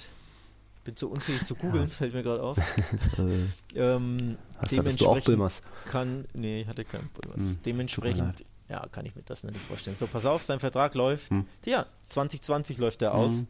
[0.76, 2.56] ich bin so unfähig zu googeln, fällt mir gerade auf.
[3.18, 5.62] Äh, ähm, hast, hattest du auch Bilmers?
[5.86, 7.54] kann, nee, ich hatte keinen Bulmers.
[7.54, 9.96] Hm, Dementsprechend, ja, kann ich mir das nicht vorstellen.
[9.96, 11.30] So, pass auf, sein Vertrag läuft.
[11.30, 11.46] Hm.
[11.64, 13.34] Ja, 2020 läuft er aus.
[13.36, 13.46] Hm.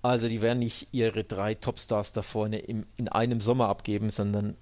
[0.00, 4.56] Also die werden nicht ihre drei Topstars da vorne im, in einem Sommer abgeben, sondern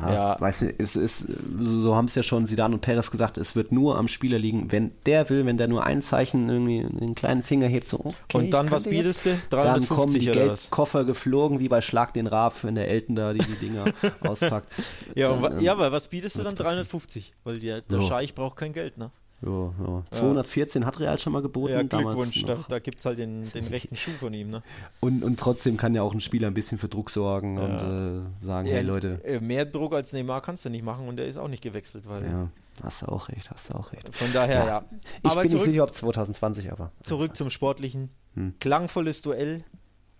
[0.00, 0.40] Ja, Ja.
[0.40, 1.26] weißt du, es ist,
[1.60, 4.72] so, haben es ja schon Sidan und Perez gesagt, es wird nur am Spieler liegen,
[4.72, 8.14] wenn der will, wenn der nur ein Zeichen irgendwie einen kleinen Finger hebt, so, okay,
[8.38, 9.30] Und dann, was bietest du?
[9.50, 10.62] Dann kommen 350 die oder was?
[10.62, 13.84] Geldkoffer geflogen, wie bei Schlag den Raab, wenn der Elton da die, die Dinger
[14.20, 14.68] auspackt.
[15.14, 16.52] Ja, Dann, ähm, ja, aber was bietest du dann?
[16.52, 16.68] wird's passen.
[16.76, 17.34] 350?
[17.44, 18.06] Weil der, der So.
[18.08, 19.10] Scheich braucht kein Geld, ne?
[19.42, 20.02] Jo, jo.
[20.12, 21.72] 214 hat Real schon mal geboten.
[21.72, 24.62] Ja, damals Glückwunsch, da, da gibt es halt den, den rechten Schuh von ihm, ne?
[25.00, 28.44] Und, und trotzdem kann ja auch ein Spieler ein bisschen für Druck sorgen und äh,
[28.44, 31.26] sagen, hey Ja, Leute, äh, Mehr Druck als Neymar kannst du nicht machen und der
[31.26, 32.48] ist auch nicht gewechselt, weil ja,
[32.82, 34.14] hast du auch recht, hast du auch recht.
[34.14, 34.84] von daher, ja.
[35.22, 38.08] Ich aber bin zurück, nicht sicher, ob 2020, aber zurück zum Sportlichen.
[38.34, 38.54] Hm.
[38.58, 39.64] Klangvolles Duell,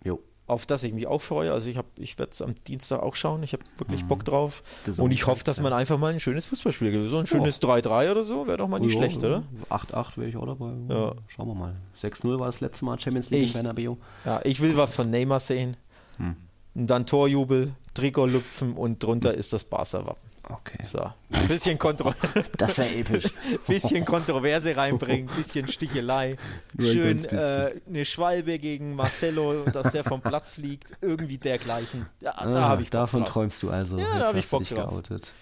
[0.04, 0.20] jo.
[0.48, 1.52] Auf das ich mich auch freue.
[1.52, 3.42] Also ich, hab- ich werde es am Dienstag auch schauen.
[3.42, 4.62] Ich habe wirklich Bock drauf.
[4.98, 7.10] Und ich hoffe, dass man einfach mal ein schönes Fußballspiel gibt.
[7.10, 9.42] So ein schönes 3-3 oder so wäre doch mal nicht Ja, schlecht, oder?
[9.70, 10.72] 8-8 wäre ich auch dabei.
[10.88, 11.14] Ja.
[11.28, 11.72] Schauen wir mal.
[12.00, 13.94] 6-0 war das letzte Mal Champions League Ich- in Bernabeu.
[14.24, 15.76] Ja, ich will was von Neymar sehen.
[16.18, 16.36] Hm.
[16.74, 20.20] Und dann Torjubel, Trikot lüpfen und drunter ist das Barca-Wappen.
[20.48, 20.78] Okay.
[20.84, 21.00] So.
[21.32, 22.14] Ein bisschen, kontro
[22.56, 23.24] Das ist ja episch.
[23.66, 26.36] bisschen Kontroverse reinbringen, bisschen Stichelei.
[26.78, 27.38] Schön bisschen.
[27.38, 30.92] äh, eine Schwalbe gegen Marcelo, dass der vom Platz fliegt.
[31.00, 32.06] Irgendwie dergleichen.
[32.20, 33.30] Ja, da Ah, habe ich Bock Davon drauf.
[33.32, 33.98] träumst du also.
[33.98, 34.90] Ja, Jetzt da hab ich Bock drauf.
[34.90, 35.32] geoutet.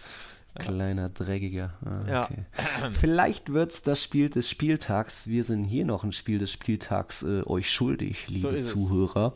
[0.59, 1.74] Kleiner Dreckiger.
[1.84, 2.24] Ah, Ja.
[2.24, 2.44] okay.
[2.92, 5.26] Vielleicht wird es das Spiel des Spieltags.
[5.26, 8.68] Wir sind hier noch ein Spiel des Spieltags äh, euch schuldig, liebe So es.
[8.70, 9.34] Zuhörer.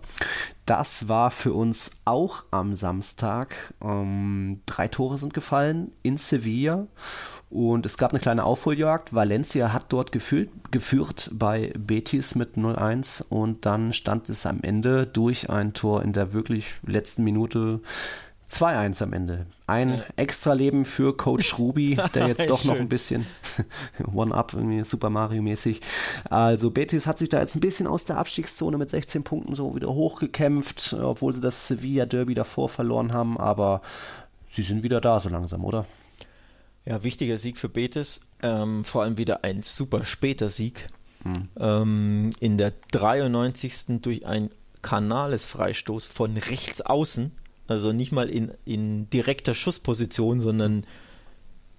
[0.66, 3.74] Das war für uns auch am Samstag.
[3.82, 6.86] Ähm, drei Tore sind gefallen in Sevilla.
[7.50, 9.14] Und es gab eine kleine Aufholjagd.
[9.14, 15.06] Valencia hat dort geführt, geführt bei Betis mit 0-1 und dann stand es am Ende
[15.06, 17.80] durch ein Tor in der wirklich letzten Minute
[18.51, 19.46] 2-1 am Ende.
[19.66, 23.26] Ein Extra-Leben für Coach Ruby, der jetzt doch noch ein bisschen
[24.12, 25.80] One-Up, irgendwie Super Mario-mäßig.
[26.30, 29.76] Also Betis hat sich da jetzt ein bisschen aus der Abstiegszone mit 16 Punkten so
[29.76, 33.82] wieder hochgekämpft, obwohl sie das Sevilla-Derby davor verloren haben, aber
[34.51, 35.84] sie sind wieder da so langsam, oder?
[36.86, 38.22] Ja, wichtiger Sieg für Betis.
[38.42, 40.86] Ähm, vor allem wieder ein super später Sieg.
[41.22, 41.49] Hm.
[41.59, 44.01] Ähm, in der 93.
[44.01, 44.49] durch ein
[44.80, 47.32] Canales-Freistoß von rechts außen.
[47.68, 50.84] Also nicht mal in, in direkter Schussposition, sondern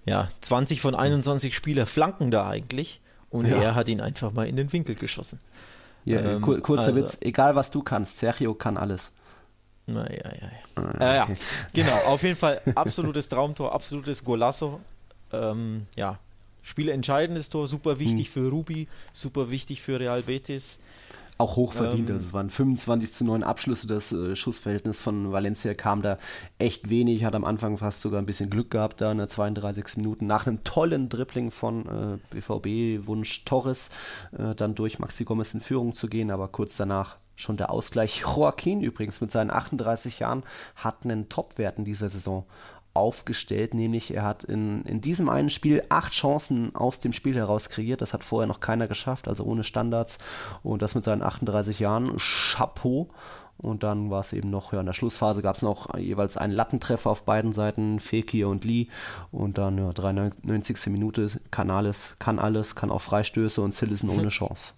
[0.06, 3.00] ja, 20 von 21 Spieler flanken da eigentlich.
[3.28, 3.56] Und Ja.
[3.60, 5.38] er hat ihn einfach mal in den Winkel geschossen.
[6.04, 9.12] Ja, Ähm, kur kurzer also- Witz, egal was du kannst, Sergio kann alles.
[9.86, 10.50] Naja, ja, ja.
[10.76, 11.36] Ah, Äh, ja, okay.
[11.74, 11.96] genau.
[12.06, 14.80] Auf jeden Fall absolutes Traumtor, absolutes Golasso.
[15.32, 16.18] Ähm, ja,
[16.62, 18.32] spielentscheidendes Tor, super wichtig Hm.
[18.44, 20.78] für Ruby, super wichtig für Real Betis.
[21.40, 22.10] Auch hoch verdient.
[22.10, 23.86] Ähm, also es waren 25 zu 9 Abschlüsse.
[23.86, 26.18] Das äh, Schussverhältnis von Valencia kam da
[26.58, 27.24] echt wenig.
[27.24, 29.96] Hat am Anfang fast sogar ein bisschen Glück gehabt, da in der 32.
[29.96, 30.22] Minute.
[30.26, 33.90] Nach einem tollen Dribbling von äh, BVB-Wunsch Torres,
[34.36, 36.30] äh, dann durch Maxi Gomez in Führung zu gehen.
[36.30, 38.20] Aber kurz danach schon der Ausgleich.
[38.20, 40.42] Joaquin übrigens mit seinen 38 Jahren
[40.76, 42.44] hat einen Topwert in dieser Saison
[43.00, 47.68] aufgestellt, nämlich er hat in, in diesem einen Spiel acht Chancen aus dem Spiel heraus
[47.68, 48.00] kreiert.
[48.00, 50.18] Das hat vorher noch keiner geschafft, also ohne Standards.
[50.62, 52.16] Und das mit seinen 38 Jahren.
[52.18, 53.08] Chapeau.
[53.56, 56.52] Und dann war es eben noch, ja, in der Schlussphase gab es noch jeweils einen
[56.54, 58.86] Lattentreffer auf beiden Seiten, Fekir und Lee.
[59.32, 60.86] Und dann, ja, 93.
[60.86, 64.72] Minute, Canales kann alles, kann auch Freistöße und Citizen ohne Chance.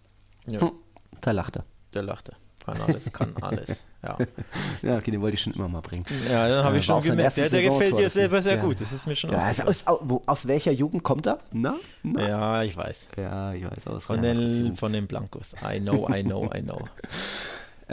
[0.47, 0.73] Ja, Hm,
[1.21, 1.63] da lachte.
[1.95, 2.33] der lachte.
[2.65, 3.83] Kann alles, kann alles.
[4.05, 4.17] Ja,
[4.83, 6.05] Ja, okay, den wollte ich schon immer mal bringen.
[6.31, 7.37] ja dann habe Äh, ich schon gemerkt.
[7.37, 8.63] Der, der gefällt dir selber sehr ja.
[8.63, 8.81] gut.
[8.81, 9.69] Das ist mir schon Ja, aufgefallen.
[9.69, 11.39] aus, wo, aus welcher Jugend kommt er?
[11.53, 11.77] Na?
[12.03, 12.29] Na?
[12.29, 13.09] Ja, ich weiß.
[13.17, 14.05] Ja, ich weiß aus.
[14.05, 15.55] Von den, von den Blancos.
[15.65, 16.81] I know, I know, I know.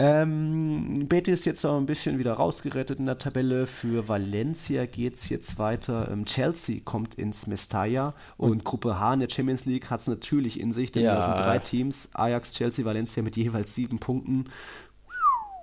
[0.02, 3.68] Ähm, Betis ist jetzt noch ein bisschen wieder rausgerettet in der Tabelle.
[3.68, 6.10] Für Valencia geht es jetzt weiter.
[6.10, 10.58] Ähm, Chelsea kommt ins Mestalla und, Gruppe H in der Champions League hat es natürlich
[10.58, 11.16] in sich, denn Ja.
[11.16, 14.45] da sind drei Teams: Ajax, Chelsea, Valencia mit jeweils sieben Punkten.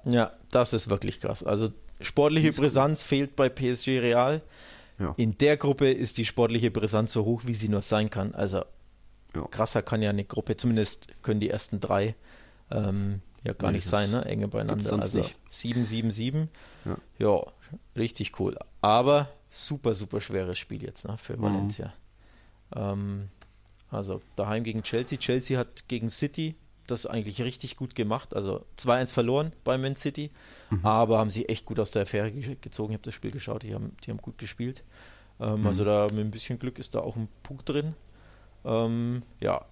[0.05, 1.43] Ja, das ist wirklich krass.
[1.43, 1.71] Also
[2.03, 4.43] sportliche Brisanz fehlt bei PSG Real.
[4.99, 5.15] Ja.
[5.17, 8.35] In der Gruppe ist die sportliche Brisanz so hoch, wie sie nur sein kann.
[8.35, 8.59] Also
[9.35, 9.47] Ja.
[9.51, 12.15] krasser kann ja eine Gruppe, zumindest können die ersten drei
[12.71, 14.25] ähm, ja gar Nee, nicht sein, ne?
[14.25, 14.93] enge beieinander.
[15.01, 15.37] Also nicht.
[15.49, 16.49] 7, 7, 7.
[16.85, 16.97] Ja.
[17.19, 17.43] Ja,
[17.97, 18.57] richtig cool.
[18.81, 21.17] Aber super, super schweres Spiel jetzt ne?
[21.19, 21.43] für Mhm.
[21.43, 21.93] Valencia.
[22.75, 23.29] Ähm,
[23.91, 25.19] also daheim gegen Chelsea.
[25.19, 28.35] Chelsea hat gegen City das eigentlich richtig gut gemacht.
[28.35, 30.31] Also 2-1 verloren bei Man City,
[30.71, 30.85] Mhm.
[30.87, 32.93] aber haben sie echt gut aus der Affäre ge- gezogen.
[32.93, 34.85] Ich habe das Spiel geschaut, die haben, die haben gut gespielt.
[35.41, 35.67] Ähm, Mhm.
[35.67, 37.95] Also da mit ein bisschen Glück ist da auch ein Punkt drin.
[38.65, 39.65] Ähm, ja,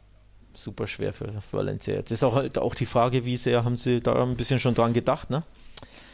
[0.56, 1.94] super schwer für, Valencia.
[1.94, 4.74] Jetzt ist auch halt auch die Frage, wie sehr haben sie da ein bisschen schon
[4.74, 5.42] dran gedacht, ne?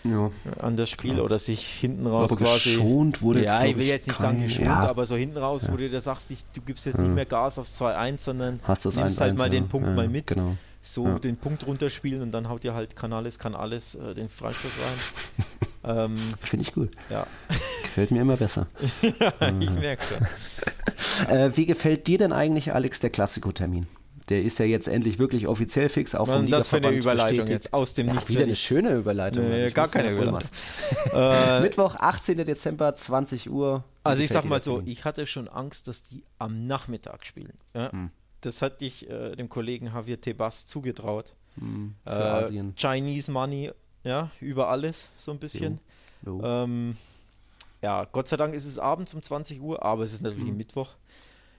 [0.04, 0.30] Ja.
[0.60, 2.74] An das Spiel oder sich hinten raus Aber quasi.
[2.76, 4.88] geschont wurde ja, jetzt, ich will jetzt nicht sagen geschont, ja.
[4.88, 7.58] aber so hinten raus, wo du da sagst, ich, du gibst jetzt nicht mehr Gas
[7.58, 9.68] aufs 2-1, sondern Hast das nimmst 1-1, halt mal den ja.
[9.68, 10.28] Punkt Ja, mal mit.
[10.28, 10.56] Genau.
[10.82, 11.18] So Ja.
[11.18, 14.70] den Punkt runterspielen und dann haut ihr halt Canales kann alles äh, den Freistoß
[15.84, 16.08] rein.
[16.14, 16.92] ähm, Finde ich gut.
[17.10, 17.26] ja,
[17.82, 18.66] Gefällt mir immer besser.
[19.02, 21.28] ich merke schon.
[21.28, 23.86] Äh, wie gefällt dir denn eigentlich, Alex, der Klassiko-Termin?
[24.30, 27.48] Der ist ja jetzt endlich wirklich offiziell fix, auch vom das für eine Überleitung bestätigt.
[27.50, 28.28] jetzt aus dem Ja, Nichts.
[28.30, 29.48] wieder eine schöne Überleitung.
[29.48, 30.48] Nee, gar keine Überleitung.
[31.12, 32.36] Äh, Mittwoch, 18.
[32.44, 33.84] Dezember, 20 Uhr.
[34.04, 37.52] Also ich sag mal so, ich hatte schon Angst, dass die am Nachmittag spielen.
[37.74, 37.90] Ja?
[37.92, 38.10] Hm.
[38.40, 41.34] Das hatte ich äh, dem Kollegen Javier Tebas zugetraut.
[41.58, 42.74] Hm, für Äh, Asien.
[42.76, 43.72] Chinese Money,
[44.04, 45.78] ja, über alles so ein bisschen.
[46.24, 46.40] Jo.
[46.42, 46.96] Ähm,
[47.82, 50.56] ja, Gott sei Dank ist es abends um 20 Uhr, aber es ist natürlich Mhm.
[50.56, 50.94] Mittwoch.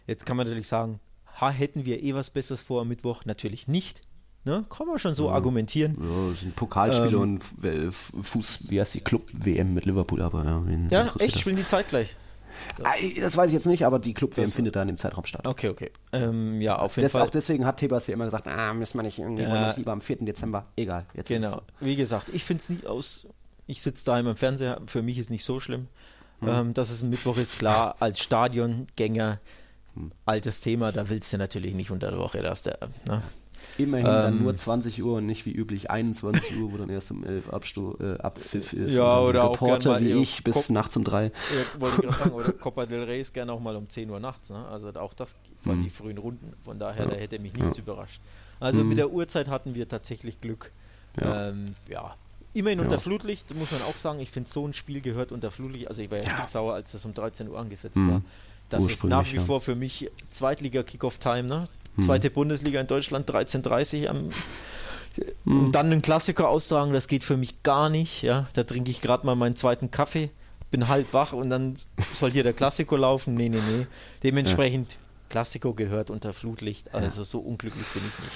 [0.07, 0.99] Jetzt kann man natürlich sagen,
[1.41, 3.25] ha, hätten wir eh was Besseres vor am Mittwoch?
[3.25, 4.01] Natürlich nicht.
[4.43, 4.65] Ne?
[4.69, 5.95] Kann man schon so argumentieren.
[6.01, 10.43] Ja, das sind Pokalspiele Ähm, und äh, Fuß, wie heißt die Club-WM mit Liverpool, aber
[10.43, 10.63] ja.
[10.89, 12.15] Ja, echt, spielen die zeitgleich.
[13.19, 15.45] Das weiß ich jetzt nicht, aber die Club-WM findet da in dem Zeitraum statt.
[15.47, 15.91] Okay, okay.
[16.11, 17.21] Ähm, ja, auf jeden Das, Fall.
[17.21, 19.73] auch deswegen hat Tebas ja immer gesagt, ah, müssen wir nicht irgendwie, Ja.
[19.75, 20.17] lieber am 4.
[20.25, 20.63] Dezember.
[20.75, 21.57] Egal, jetzt Genau.
[21.57, 23.27] ist Wie gesagt, ich finde es nicht aus.
[23.67, 24.81] Ich sitze daheim im Fernseher.
[24.87, 25.87] Für mich ist nicht so schlimm,
[26.41, 27.57] ähm, dass es ein Mittwoch ist.
[27.59, 29.39] Klar, als Stadiongänger,
[30.25, 32.77] altes Thema, da willst du natürlich nicht unter der Woche, dass der.
[33.07, 33.21] Ne?
[33.77, 37.11] immerhin dann ähm, nur 20 Uhr und nicht wie üblich 21 Uhr, wo dann erst
[37.11, 38.95] um 11 Abstu äh, Abpfiff ist.
[38.95, 41.25] Ja, dann oder auch Reporter mal wie ich bis Kopf- nachts um 3.
[41.25, 41.31] Ja,
[41.79, 44.19] wollte ich gerade sagen, oder Copa del Rey ist gerne auch mal um 10 Uhr
[44.19, 44.49] nachts.
[44.49, 44.65] Ne?
[44.67, 46.53] Also auch das vor allem die frühen Runden.
[46.65, 48.19] Von daher, da hätte mich nichts überrascht.
[48.59, 50.71] Also mit der Uhrzeit hatten wir tatsächlich Glück.
[51.19, 51.49] Ja.
[51.49, 52.15] Ähm, ja.
[52.53, 52.85] Immerhin Ja.
[52.85, 54.19] unter Flutlicht, muss man auch sagen.
[54.19, 55.87] Ich finde, so ein Spiel gehört unter Flutlicht.
[55.87, 58.09] Also ich war ja, sauer, als das um 13 Uhr angesetzt Mhm.
[58.11, 58.21] war.
[58.71, 59.41] Das ist nach wie ja.
[59.41, 61.43] vor für mich Zweitliga-Kickoff-Time.
[61.43, 61.65] Ne?
[61.95, 62.01] Mhm.
[62.01, 64.29] Zweite Bundesliga in Deutschland, 13.30 am
[65.43, 65.59] Mhm.
[65.59, 68.21] und dann einen Klassiker austragen, das geht für mich gar nicht.
[68.21, 70.29] Ja, da trinke ich gerade mal meinen zweiten Kaffee,
[70.69, 71.75] bin halb wach und dann
[72.13, 73.33] soll hier der Klassiko laufen.
[73.35, 73.87] Nee, nee, nee.
[74.23, 74.97] Dementsprechend,
[75.29, 78.35] Klassiko gehört unter Flutlicht, also so unglücklich bin ich nicht.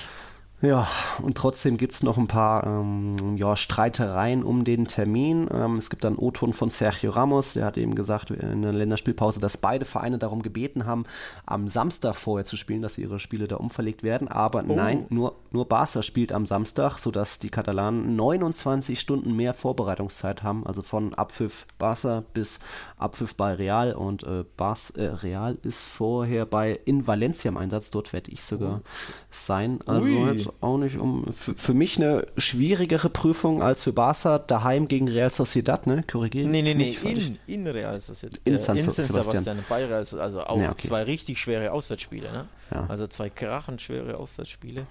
[0.62, 0.88] Ja,
[1.22, 5.48] und trotzdem gibt es noch ein paar ähm, ja, Streitereien um den Termin.
[5.54, 9.42] Ähm, es gibt dann O-Ton von Sergio Ramos, der hat eben gesagt in der Länderspielpause,
[9.42, 11.04] dass beide Vereine darum gebeten haben,
[11.46, 14.30] am Samstag vorher zu spielen, dass ihre Spiele da umverlegt werden.
[14.30, 14.74] Aber Oh.
[14.76, 20.66] nein, nur, nur Barca spielt am Samstag, sodass die Katalanen 29 Stunden mehr Vorbereitungszeit haben,
[20.66, 22.60] also von Abpfiff Barca bis
[22.98, 23.94] Abpfiff bei Real.
[23.94, 28.42] Und äh, Bas, äh, Real ist vorher bei in Valencia im Einsatz, dort werde ich
[28.44, 28.82] sogar
[29.30, 29.80] sein.
[29.86, 30.45] Also Ui.
[30.46, 35.08] Jetzt auch nicht um für, für mich eine schwierigere Prüfung als für Barca daheim gegen
[35.08, 36.04] Real Sociedad, ne?
[36.04, 38.40] Korrigiere Nee, nee, nee, in, in Real ist das jetzt.
[38.46, 39.24] In San Sebastian.
[39.24, 39.66] Sebastian.
[39.70, 40.88] Bei Real ist also auch Ja, okay.
[40.88, 42.32] zwei richtig schwere Auswärtsspiele.
[42.32, 42.48] Ne?
[42.72, 42.86] Ja.
[42.88, 44.88] Also zwei krachend schwere Auswärtsspiele.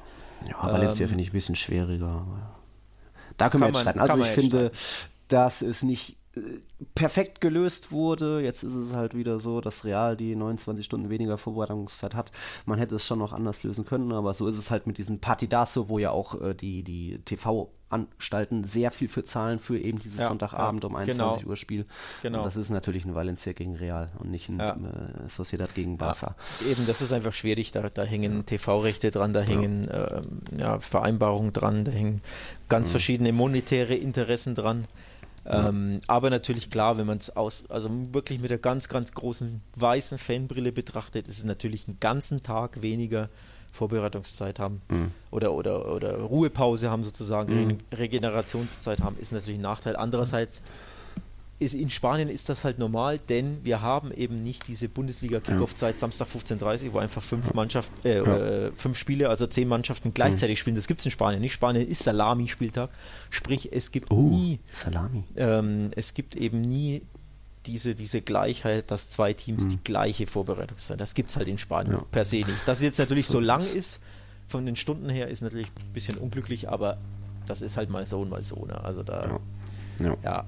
[0.49, 2.27] Ja, Valencia Ähm, finde ich ein bisschen schwieriger.
[3.37, 4.01] Da können wir jetzt streiten.
[4.01, 4.71] Also ich finde,
[5.29, 6.15] dass es nicht äh,
[6.95, 8.41] perfekt gelöst wurde.
[8.41, 12.31] Jetzt ist es halt wieder so, dass Real die 29 Stunden weniger Vorbereitungszeit hat.
[12.67, 15.21] Man hätte es schon noch anders lösen können, aber so ist es halt mit diesem
[15.21, 20.21] Partidaso, wo ja auch äh, die, die TV-Anstalten sehr viel für zahlen für eben dieses
[20.21, 21.51] Ja, Sonntagabend ja, um 21 genau.
[21.51, 21.85] Uhr Spiel.
[22.23, 22.39] Genau.
[22.39, 24.73] Und das ist natürlich ein Valencia gegen Real und nicht ein Ja.
[24.73, 26.35] äh, Sociedad gegen Barca.
[26.69, 27.73] Eben, das ist einfach schwierig.
[27.73, 32.21] Da, da hängen TV-Rechte dran, da hängen ähm, ja, Vereinbarungen dran, da hängen
[32.69, 34.87] ganz verschiedene monetäre Interessen dran.
[35.47, 39.61] Ähm, aber natürlich klar, wenn man es aus, also wirklich mit der ganz, ganz großen
[39.77, 43.29] weißen Fanbrille betrachtet, ist es natürlich einen ganzen Tag weniger
[43.73, 44.81] Vorbereitungszeit haben.
[45.31, 49.97] Oder, oder, oder Ruhepause haben sozusagen, Re Regenerationszeit haben, ist natürlich ein Nachteil.
[49.97, 50.63] Andererseits
[51.61, 56.27] ist in Spanien ist das halt normal, denn wir haben eben nicht diese Bundesliga-Kickoff-Zeit Samstag
[56.29, 60.77] 15.30 wo einfach fünf Mannschaften, äh, äh, fünf Spiele, also zehn Mannschaften gleichzeitig spielen.
[60.77, 61.53] Das gibt es in Spanien nicht.
[61.53, 62.91] Spanien ist Salami-Spieltag.
[63.31, 65.23] Sprich, es gibt Oh, nie, Salami.
[65.37, 67.03] ähm, es gibt eben nie
[67.67, 71.01] diese, diese Gleichheit, dass zwei Teams die gleiche Vorbereitungszeit.
[71.01, 72.03] Das gibt es halt in Spanien Ja.
[72.11, 72.67] per se nicht.
[72.67, 74.01] Dass es jetzt natürlich so, lang ist,
[74.47, 76.99] von den Stunden her, ist natürlich ein bisschen unglücklich, aber
[77.47, 78.67] das ist halt mal so und mal so.
[78.67, 78.79] Ne?
[78.85, 79.41] Also da,
[80.01, 80.17] Ja.
[80.23, 80.45] ja,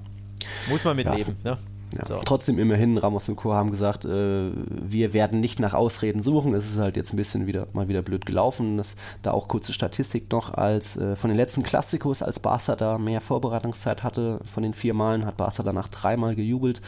[0.69, 1.13] muss man mit Ja.
[1.15, 1.37] leben.
[1.43, 1.57] Ne?
[1.95, 2.05] Ja.
[2.05, 2.21] So.
[2.25, 3.53] Trotzdem immerhin, Ramos und Co.
[3.53, 6.53] haben gesagt, äh, wir werden nicht nach Ausreden suchen.
[6.53, 8.77] Es ist halt jetzt ein bisschen wieder mal wieder blöd gelaufen.
[8.77, 12.97] Das, da auch kurze Statistik noch, als äh, von den letzten Klassikos, als Barca da
[12.97, 16.81] mehr Vorbereitungszeit hatte, von den vier Malen hat Barca danach dreimal gejubelt.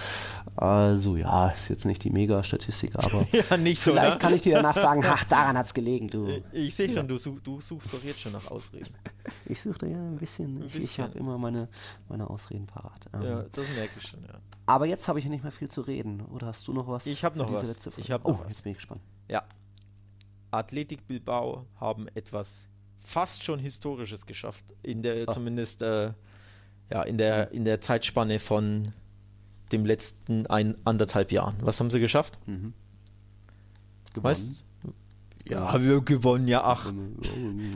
[0.55, 4.19] Also ja, ist jetzt nicht die Mega-Statistik, aber Ja, nicht so, vielleicht ne?
[4.19, 6.27] kann ich dir danach sagen, ach, daran hat's gelegen, du.
[6.51, 8.93] Ich sehe schon, du, such, du suchst doch jetzt schon nach Ausreden.
[9.45, 10.61] Ich suchte ja ein bisschen.
[10.65, 11.03] Ich, ich bisschen.
[11.05, 11.67] habe immer meine,
[12.09, 13.07] meine Ausreden parat.
[13.13, 14.39] Ähm, Ja, das merke ich schon, ja.
[14.69, 16.21] Aber jetzt habe ich ja nicht mehr viel zu reden.
[16.21, 17.07] Oder hast du noch was?
[17.07, 17.87] Ich hab noch was.
[17.97, 18.49] Ich hab oh, noch was.
[18.53, 19.01] jetzt bin ich gespannt.
[19.27, 19.43] Ja.
[20.51, 22.67] Athletik Bilbao haben etwas
[22.99, 24.63] fast schon Historisches geschafft.
[24.83, 25.31] In der, Ah.
[25.31, 26.13] zumindest äh,
[26.91, 28.93] ja, in der, in der Zeitspanne von
[29.71, 31.55] dem letzten ein, anderthalb Jahren.
[31.61, 32.37] Was haben sie geschafft?
[32.45, 32.73] Gewonnen.
[34.15, 34.65] Weißt
[35.49, 36.91] Ja, haben wir gewonnen, ja, ach.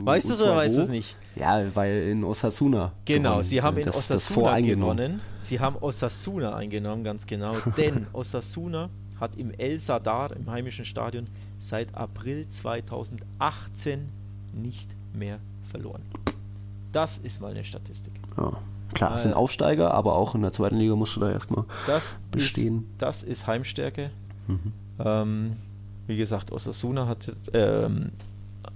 [0.04, 1.16] Weißt du es oder weißt du es nicht?
[1.36, 2.92] Ja, weil in Osasuna.
[3.04, 3.44] Genau, gewonnen.
[3.44, 4.96] sie haben in das, das Osasuna voreingenommen.
[4.96, 5.20] gewonnen.
[5.40, 7.56] Sie haben Osasuna eingenommen, ganz genau.
[7.76, 8.88] Denn Osasuna
[9.20, 11.26] hat im El Sadar, im heimischen Stadion,
[11.58, 14.08] seit April 2018
[14.52, 15.38] nicht mehr
[15.70, 16.02] verloren.
[16.92, 18.12] Das ist mal eine Statistik.
[18.36, 18.52] Ja.
[18.92, 19.34] Klar, es Ah, sind.
[19.34, 21.64] Aufsteiger, aber auch in der zweiten Liga musst du da erstmal.
[21.88, 22.86] Das Bestehen.
[22.92, 24.10] Ist, das ist Heimstärke.
[24.46, 24.72] Mhm.
[25.00, 25.56] Ähm,
[26.06, 28.10] wie gesagt, Osasuna hat jetzt, ähm,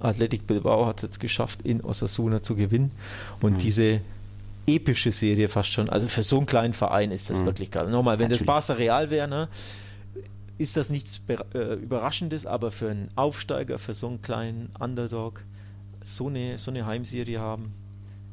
[0.01, 2.91] Athletic Bilbao hat es jetzt geschafft, in Osasuna zu gewinnen.
[3.41, 3.59] Und Mhm.
[3.59, 4.01] diese
[4.67, 7.47] epische Serie fast schon, also für so einen kleinen Verein ist das Mhm.
[7.47, 7.89] wirklich geil.
[7.91, 8.47] Nochmal, wenn Natürlich.
[8.47, 9.49] das Barca Real wäre, ne,
[10.59, 11.23] ist das nichts
[11.55, 15.45] äh, Überraschendes, aber für einen Aufsteiger, für so einen kleinen Underdog,
[16.03, 17.73] so eine, so eine Heimserie haben,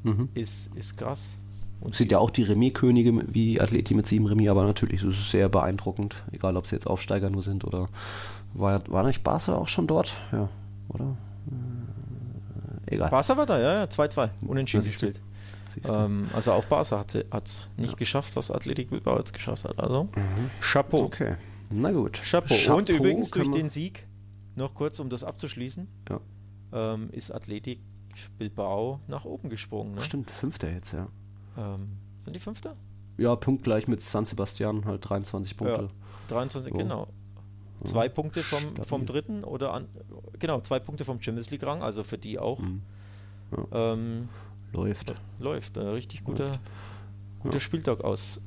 [0.03, 0.29] Mhm.
[0.33, 1.35] ist, ist krass.
[1.81, 5.15] Und Es sind ja auch die Remis-Könige wie Athleti mit sieben Remis, aber natürlich, das
[5.15, 6.15] ist sehr beeindruckend.
[6.31, 7.89] Egal, ob sie jetzt Aufsteiger nur sind oder.
[8.57, 10.13] War, war nicht Barca auch schon dort?
[10.31, 10.49] Ja,
[10.89, 11.17] oder?
[12.87, 13.09] Äh, egal.
[13.09, 14.91] Barca war da, ja, ja, 2-2, unentschieden Ja, du.
[14.91, 15.21] gespielt.
[15.83, 17.15] Ähm, also auch Barca hat
[17.47, 19.77] es nicht geschafft, was Athletic Bilbao jetzt geschafft hat.
[19.77, 20.07] Also
[20.61, 21.03] Chapeau.
[21.03, 21.35] okay.
[21.69, 22.21] Na gut.
[22.23, 22.55] Chapeau.
[22.75, 24.07] Und übrigens durch den Sieg,
[24.55, 26.19] noch kurz um das abzuschließen, Ja.
[26.71, 27.79] ähm, ist Athletic
[28.37, 29.95] Bilbao nach oben gesprungen.
[29.95, 30.01] Ne?
[30.01, 31.07] Stimmt, Fünfter jetzt, ja.
[31.57, 32.77] Ähm, sind die Fünfter?
[33.17, 35.81] Ja, punktgleich mit San Sebastian, halt 23 Punkte.
[35.83, 35.89] Ja,
[36.29, 36.77] 23, So.
[36.77, 37.07] genau.
[37.83, 38.83] Zwei Punkte vom, stabil.
[38.83, 39.87] vom dritten oder an,
[40.39, 42.59] genau, zwei Punkte vom Champions League Rang, also für die auch.
[42.59, 42.81] Mhm.
[43.71, 44.29] Ähm,
[44.73, 45.13] Läuft.
[45.39, 45.77] läuft.
[45.77, 46.59] Ein richtig guter,
[47.39, 48.41] guter Spieltag aus,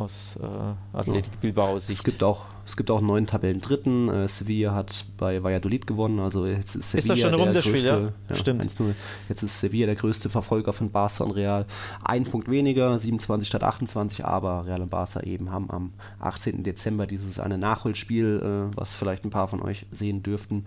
[0.00, 2.04] aus äh, Athletic Bilbao Es Sicht.
[2.04, 4.08] gibt auch, es gibt auch einen neuen Tabellendritten.
[4.08, 6.20] Äh, Sevilla hat bei Valladolid gewonnen.
[6.20, 8.34] Also jetzt ist Sevilla das schon rum, der größte, ja?
[8.34, 8.64] Stimmt.
[8.64, 8.94] 1-0.
[9.28, 11.66] Jetzt ist Sevilla der größte Verfolger von Barca und Real.
[12.04, 16.62] Ein Punkt weniger, 27 statt 28, aber Real und Barca eben haben am 18.
[16.62, 20.64] Dezember dieses eine Nachholspiel, äh, was vielleicht ein paar von euch sehen dürften.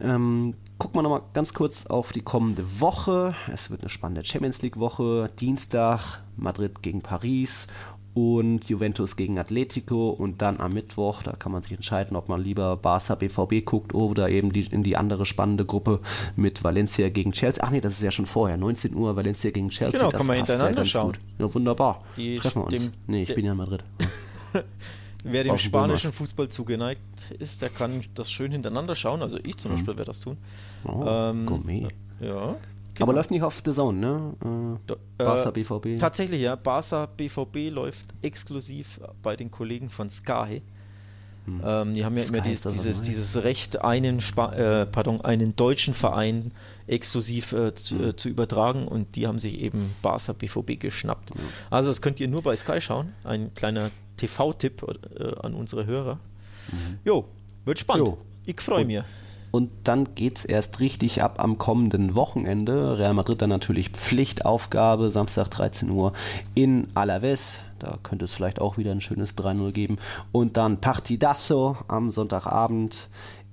[0.00, 3.34] Ähm, gucken wir nochmal ganz kurz auf die kommende Woche.
[3.52, 5.30] Es wird eine spannende Champions League Woche.
[5.38, 7.66] Dienstag Madrid gegen Paris
[8.14, 12.42] und Juventus gegen Atletico und dann am Mittwoch, da kann man sich entscheiden, ob man
[12.42, 16.00] lieber Barca BVB guckt oder eben die, in die andere spannende Gruppe
[16.36, 17.62] mit Valencia gegen Chelsea.
[17.64, 19.98] Ach nee, das ist ja schon vorher, 19 Uhr Valencia gegen Chelsea.
[19.98, 21.12] Genau, das kann man hintereinander ganz schauen.
[21.12, 21.20] Gut.
[21.38, 22.04] Ja, wunderbar.
[22.16, 22.74] Die Treffen wir uns.
[22.74, 23.84] dem- nee, ich bin ja in Madrid.
[25.22, 26.12] Wer dem spanischen.
[26.12, 27.00] Fußball zugeneigt
[27.38, 29.20] ist, der kann das schön hintereinander schauen.
[29.22, 30.38] Also ich zum Beispiel werde das tun.
[30.84, 31.88] Oh, Ähm, Gourmet.
[32.20, 32.56] Ja.
[33.02, 34.34] Aber läuft nicht auf The Zone, ne?
[34.44, 35.96] Äh, Da- Barca äh, BVB.
[35.98, 36.56] Tatsächlich, ja.
[36.56, 40.62] Barca BVB läuft exklusiv bei den Kollegen von Sky.
[41.64, 42.28] Ähm, die haben ja Hm.
[42.28, 43.02] Sky immer dieses, Neues.
[43.02, 46.52] dieses Recht, einen, Spa äh, pardon, einen deutschen Verein
[46.86, 48.08] exklusiv äh, zu, Hm.
[48.10, 51.30] äh, zu übertragen und die haben sich eben Barca BVB geschnappt.
[51.70, 53.14] Also das könnt ihr nur bei Sky schauen.
[53.24, 54.84] Ein kleiner TV-Tipp
[55.18, 56.20] äh, an unsere Hörer.
[57.04, 57.24] Jo,
[57.64, 58.06] wird spannend.
[58.08, 58.12] Mhm.
[58.12, 58.18] Jo.
[58.46, 59.02] Ich freue mich.
[59.50, 62.98] Und dann geht's erst richtig ab am kommenden Wochenende.
[62.98, 66.12] Real Madrid dann natürlich Pflichtaufgabe, Samstag 13 Uhr
[66.54, 67.60] in Alaves.
[67.78, 69.98] Da könnte es vielleicht auch wieder ein schönes 3-0 geben.
[70.32, 73.08] Und dann Partidazo am Sonntagabend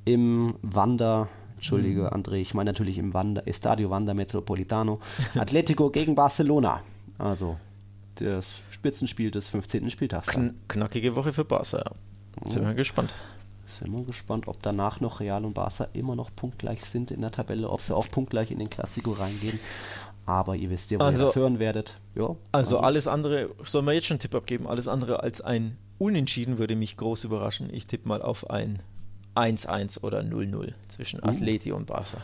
[0.05, 1.29] im Wander.
[1.55, 4.99] Entschuldige, André, ich meine natürlich im Wander, Estadio Wander Metropolitano.
[5.35, 6.81] Atletico gegen Barcelona.
[7.17, 7.57] Also
[8.15, 9.89] das Spitzenspiel des 15.
[9.89, 10.27] Spieltags.
[10.27, 11.91] Kn knackige Woche für Barca.
[12.45, 13.13] Sind wir gespannt.
[13.67, 17.31] Sind wir gespannt, ob danach noch Real und Barca immer noch punktgleich sind in der
[17.31, 19.59] Tabelle, ob sie auch punktgleich in den Klassiko reingehen.
[20.25, 21.99] Aber ihr wisst ja, wo Also- ihr das hören werdet.
[22.15, 24.67] Ja, Also alles andere, sollen wir jetzt schon einen Tipp abgeben?
[24.67, 27.73] Alles andere als ein Unentschieden würde mich groß überraschen.
[27.73, 28.81] Ich tippe mal auf ein
[29.35, 32.17] 1-1 oder 0-0 zwischen Atleti und Barca.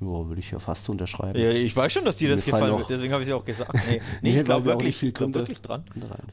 [0.00, 1.40] ja, würde ich ja fast unterschreiben.
[1.40, 3.74] Ja, ich weiß schon, dass dir das gefallen wird, deswegen habe ich es auch gesagt.
[3.74, 5.84] Nee, nee, Nee, ich glaube wirklich, viel glaub wirklich dran.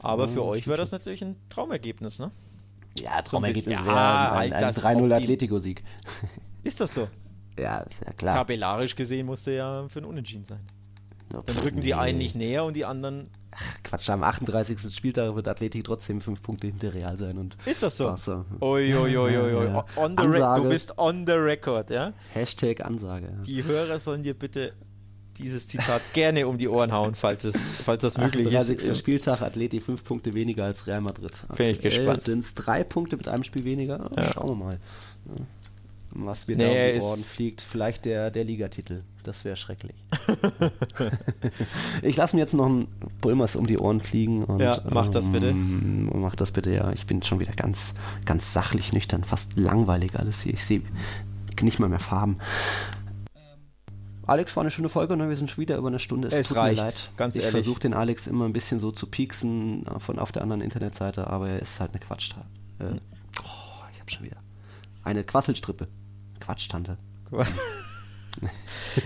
[0.02, 2.30] Aber Ja, für euch wäre das natürlich ein Traumergebnis, ne?
[2.98, 5.84] Ja, Traumergebnis Ja, wäre ein, halt ein das 3-0 Optim- Atletico-Sieg.
[6.62, 7.08] Ist das so?
[7.58, 8.34] Ja, ja klar.
[8.34, 10.60] Tabellarisch gesehen musste ja für ein Unentschieden sein.
[11.28, 13.28] Dann rücken die einen nicht näher und die anderen.
[13.50, 14.94] Ach, Quatsch, am 38.
[14.94, 17.36] Spieltag wird Athletik trotzdem fünf Punkte hinter Real sein.
[17.38, 18.14] Und ist das so?
[18.60, 19.32] Uiuiuiui.
[19.32, 19.84] Ja, ja.
[19.96, 20.62] On the Ansage.
[20.62, 22.12] du bist on the record, ja?
[22.32, 23.26] Hashtag Ansage.
[23.26, 23.42] ja.
[23.42, 24.74] Die Hörer sollen dir bitte
[25.38, 28.78] dieses Zitat gerne um die Ohren hauen, falls, es, falls das möglich 38.
[28.78, 28.98] ist.
[28.98, 31.32] Spieltag, Athletik fünf Punkte weniger als Real Madrid.
[31.56, 32.22] Bin ich gespannt.
[32.22, 34.10] Sind es drei Punkte mit einem Spiel weniger?
[34.16, 34.32] Ja.
[34.32, 34.78] Schauen wir mal.
[35.26, 35.44] Ja.
[36.18, 37.60] Was mir Nee, da um die Ohren fliegt.
[37.60, 39.02] Vielleicht der, der Ligatitel.
[39.22, 39.96] Das wäre schrecklich.
[42.02, 42.88] ich lasse mir jetzt noch einen
[43.20, 44.44] Pulmers um die Ohren fliegen.
[44.44, 45.48] Und, Ja, mach das bitte.
[45.48, 46.92] Ähm, mach das bitte, ja.
[46.92, 47.94] Ich bin schon wieder ganz,
[48.24, 49.24] ganz sachlich nüchtern.
[49.24, 50.54] Fast langweilig alles hier.
[50.54, 50.82] Ich sehe
[51.60, 52.38] nicht mal mehr Farben.
[54.26, 55.28] Alex, war eine schöne Folge, ne?
[55.28, 56.28] wir sind schon wieder über eine Stunde.
[56.28, 57.10] Es tut reicht, mir leid.
[57.16, 57.52] ganz ich ehrlich.
[57.52, 61.28] versuche den Alex immer ein bisschen so zu pieksen äh, von auf der anderen Internetseite,
[61.28, 62.48] aber er ist halt eine Quatschtante.
[62.80, 64.38] Äh, oh, ich habe schon wieder.
[65.04, 65.88] Eine Quasselstrippe.
[66.40, 66.98] Quatschtante.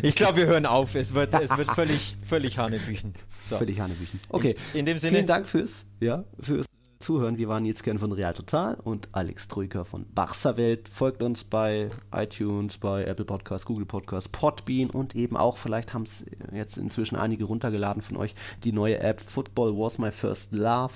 [0.03, 0.97] Ich glaube, wir hören auf.
[0.97, 3.15] Es wird, es wird völlig, völlig Hanebüchen.
[3.41, 3.59] So.
[3.59, 4.19] Völlig Hanebüchen.
[4.29, 4.55] Okay.
[4.73, 6.67] In, in dem Sinne, Vielen Dank fürs, ja, fürs
[7.01, 7.39] Zuhören.
[7.39, 10.89] Wir waren jetzt gern von Real Total und Alex Trüker von Barca Welt.
[10.91, 16.03] Folgt uns bei iTunes, bei Apple Podcasts, Google Podcasts, Podbean und eben auch, vielleicht haben
[16.03, 20.93] es jetzt inzwischen einige runtergeladen von euch, die neue App Football Was My First Love.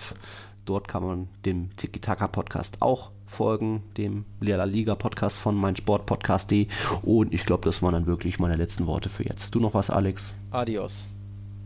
[0.67, 6.69] Dort kann man dem Tiki Taka Podcast auch folgen, dem La Liga Podcast von meinsportpodcast.de.
[7.01, 9.55] Und ich glaube, das waren dann wirklich meine letzten Worte für jetzt.
[9.55, 10.35] Du noch was, Alex?
[10.51, 11.07] adios.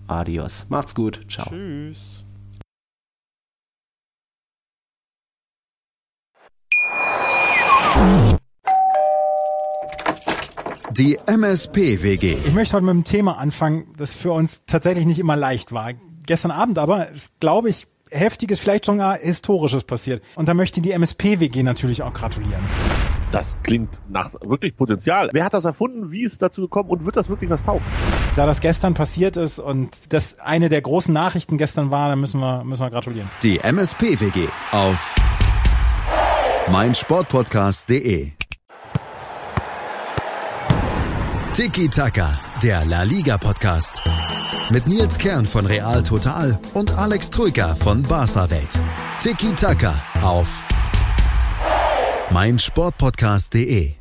[0.07, 0.67] Adios.
[0.71, 1.27] Macht's gut.
[1.29, 1.49] Ciao.
[1.51, 2.18] Tschüss.
[10.91, 12.39] Die MSP-WG.
[12.45, 15.93] Ich möchte heute mit einem Thema anfangen, das für uns tatsächlich nicht immer leicht war.
[16.27, 20.25] Gestern Abend aber ist, glaube ich, heftiges, vielleicht schon gar historisches passiert.
[20.35, 22.65] Und da möchte ich die MSP-WG natürlich auch gratulieren.
[23.31, 25.31] Das klingt nach wirklich Potenzial.
[25.33, 26.11] Wer hat das erfunden?
[26.11, 26.89] Wie ist es dazu gekommen?
[26.89, 27.85] Und wird das wirklich was taugen?
[28.37, 32.41] Da das gestern passiert ist und das eine der großen Nachrichten gestern war, dann müssen
[32.41, 33.31] wir, müssen wir gratulieren.
[33.43, 35.15] Die MSP-WG auf
[36.71, 38.33] meinsportpodcast.de.
[41.55, 44.01] Tiki Taka, der La Liga Podcast.
[44.71, 48.79] Mit Nils Kern von Real Total und Alex Troika von Barca Welt.
[49.21, 50.63] Tiki Taka auf
[52.31, 53.95] meinsportpodcast.de.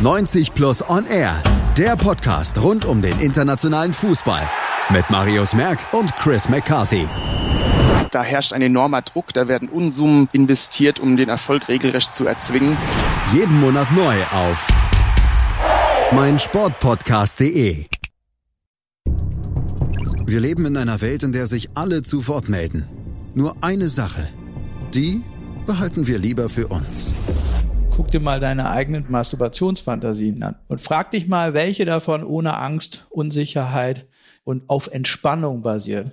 [0.00, 1.42] 90 Plus On Air,
[1.76, 4.48] der Podcast rund um den internationalen Fußball.
[4.90, 7.06] Mit Marius Merck und Chris McCarthy.
[8.10, 12.76] Da herrscht ein enormer Druck, da werden Unsummen investiert, um den Erfolg regelrecht zu erzwingen.
[13.34, 14.66] Jeden Monat neu auf
[16.12, 17.84] meinsportpodcast.de.
[20.24, 22.86] Wir leben in einer Welt, in der sich alle zu Wort melden.
[23.34, 24.28] Nur eine Sache.
[24.94, 25.22] Die
[25.66, 27.14] behalten wir lieber für uns.
[27.94, 33.06] Guck dir mal deine eigenen Masturbationsfantasien an und frag dich mal, welche davon ohne Angst,
[33.10, 34.06] Unsicherheit
[34.44, 36.12] und auf Entspannung basieren.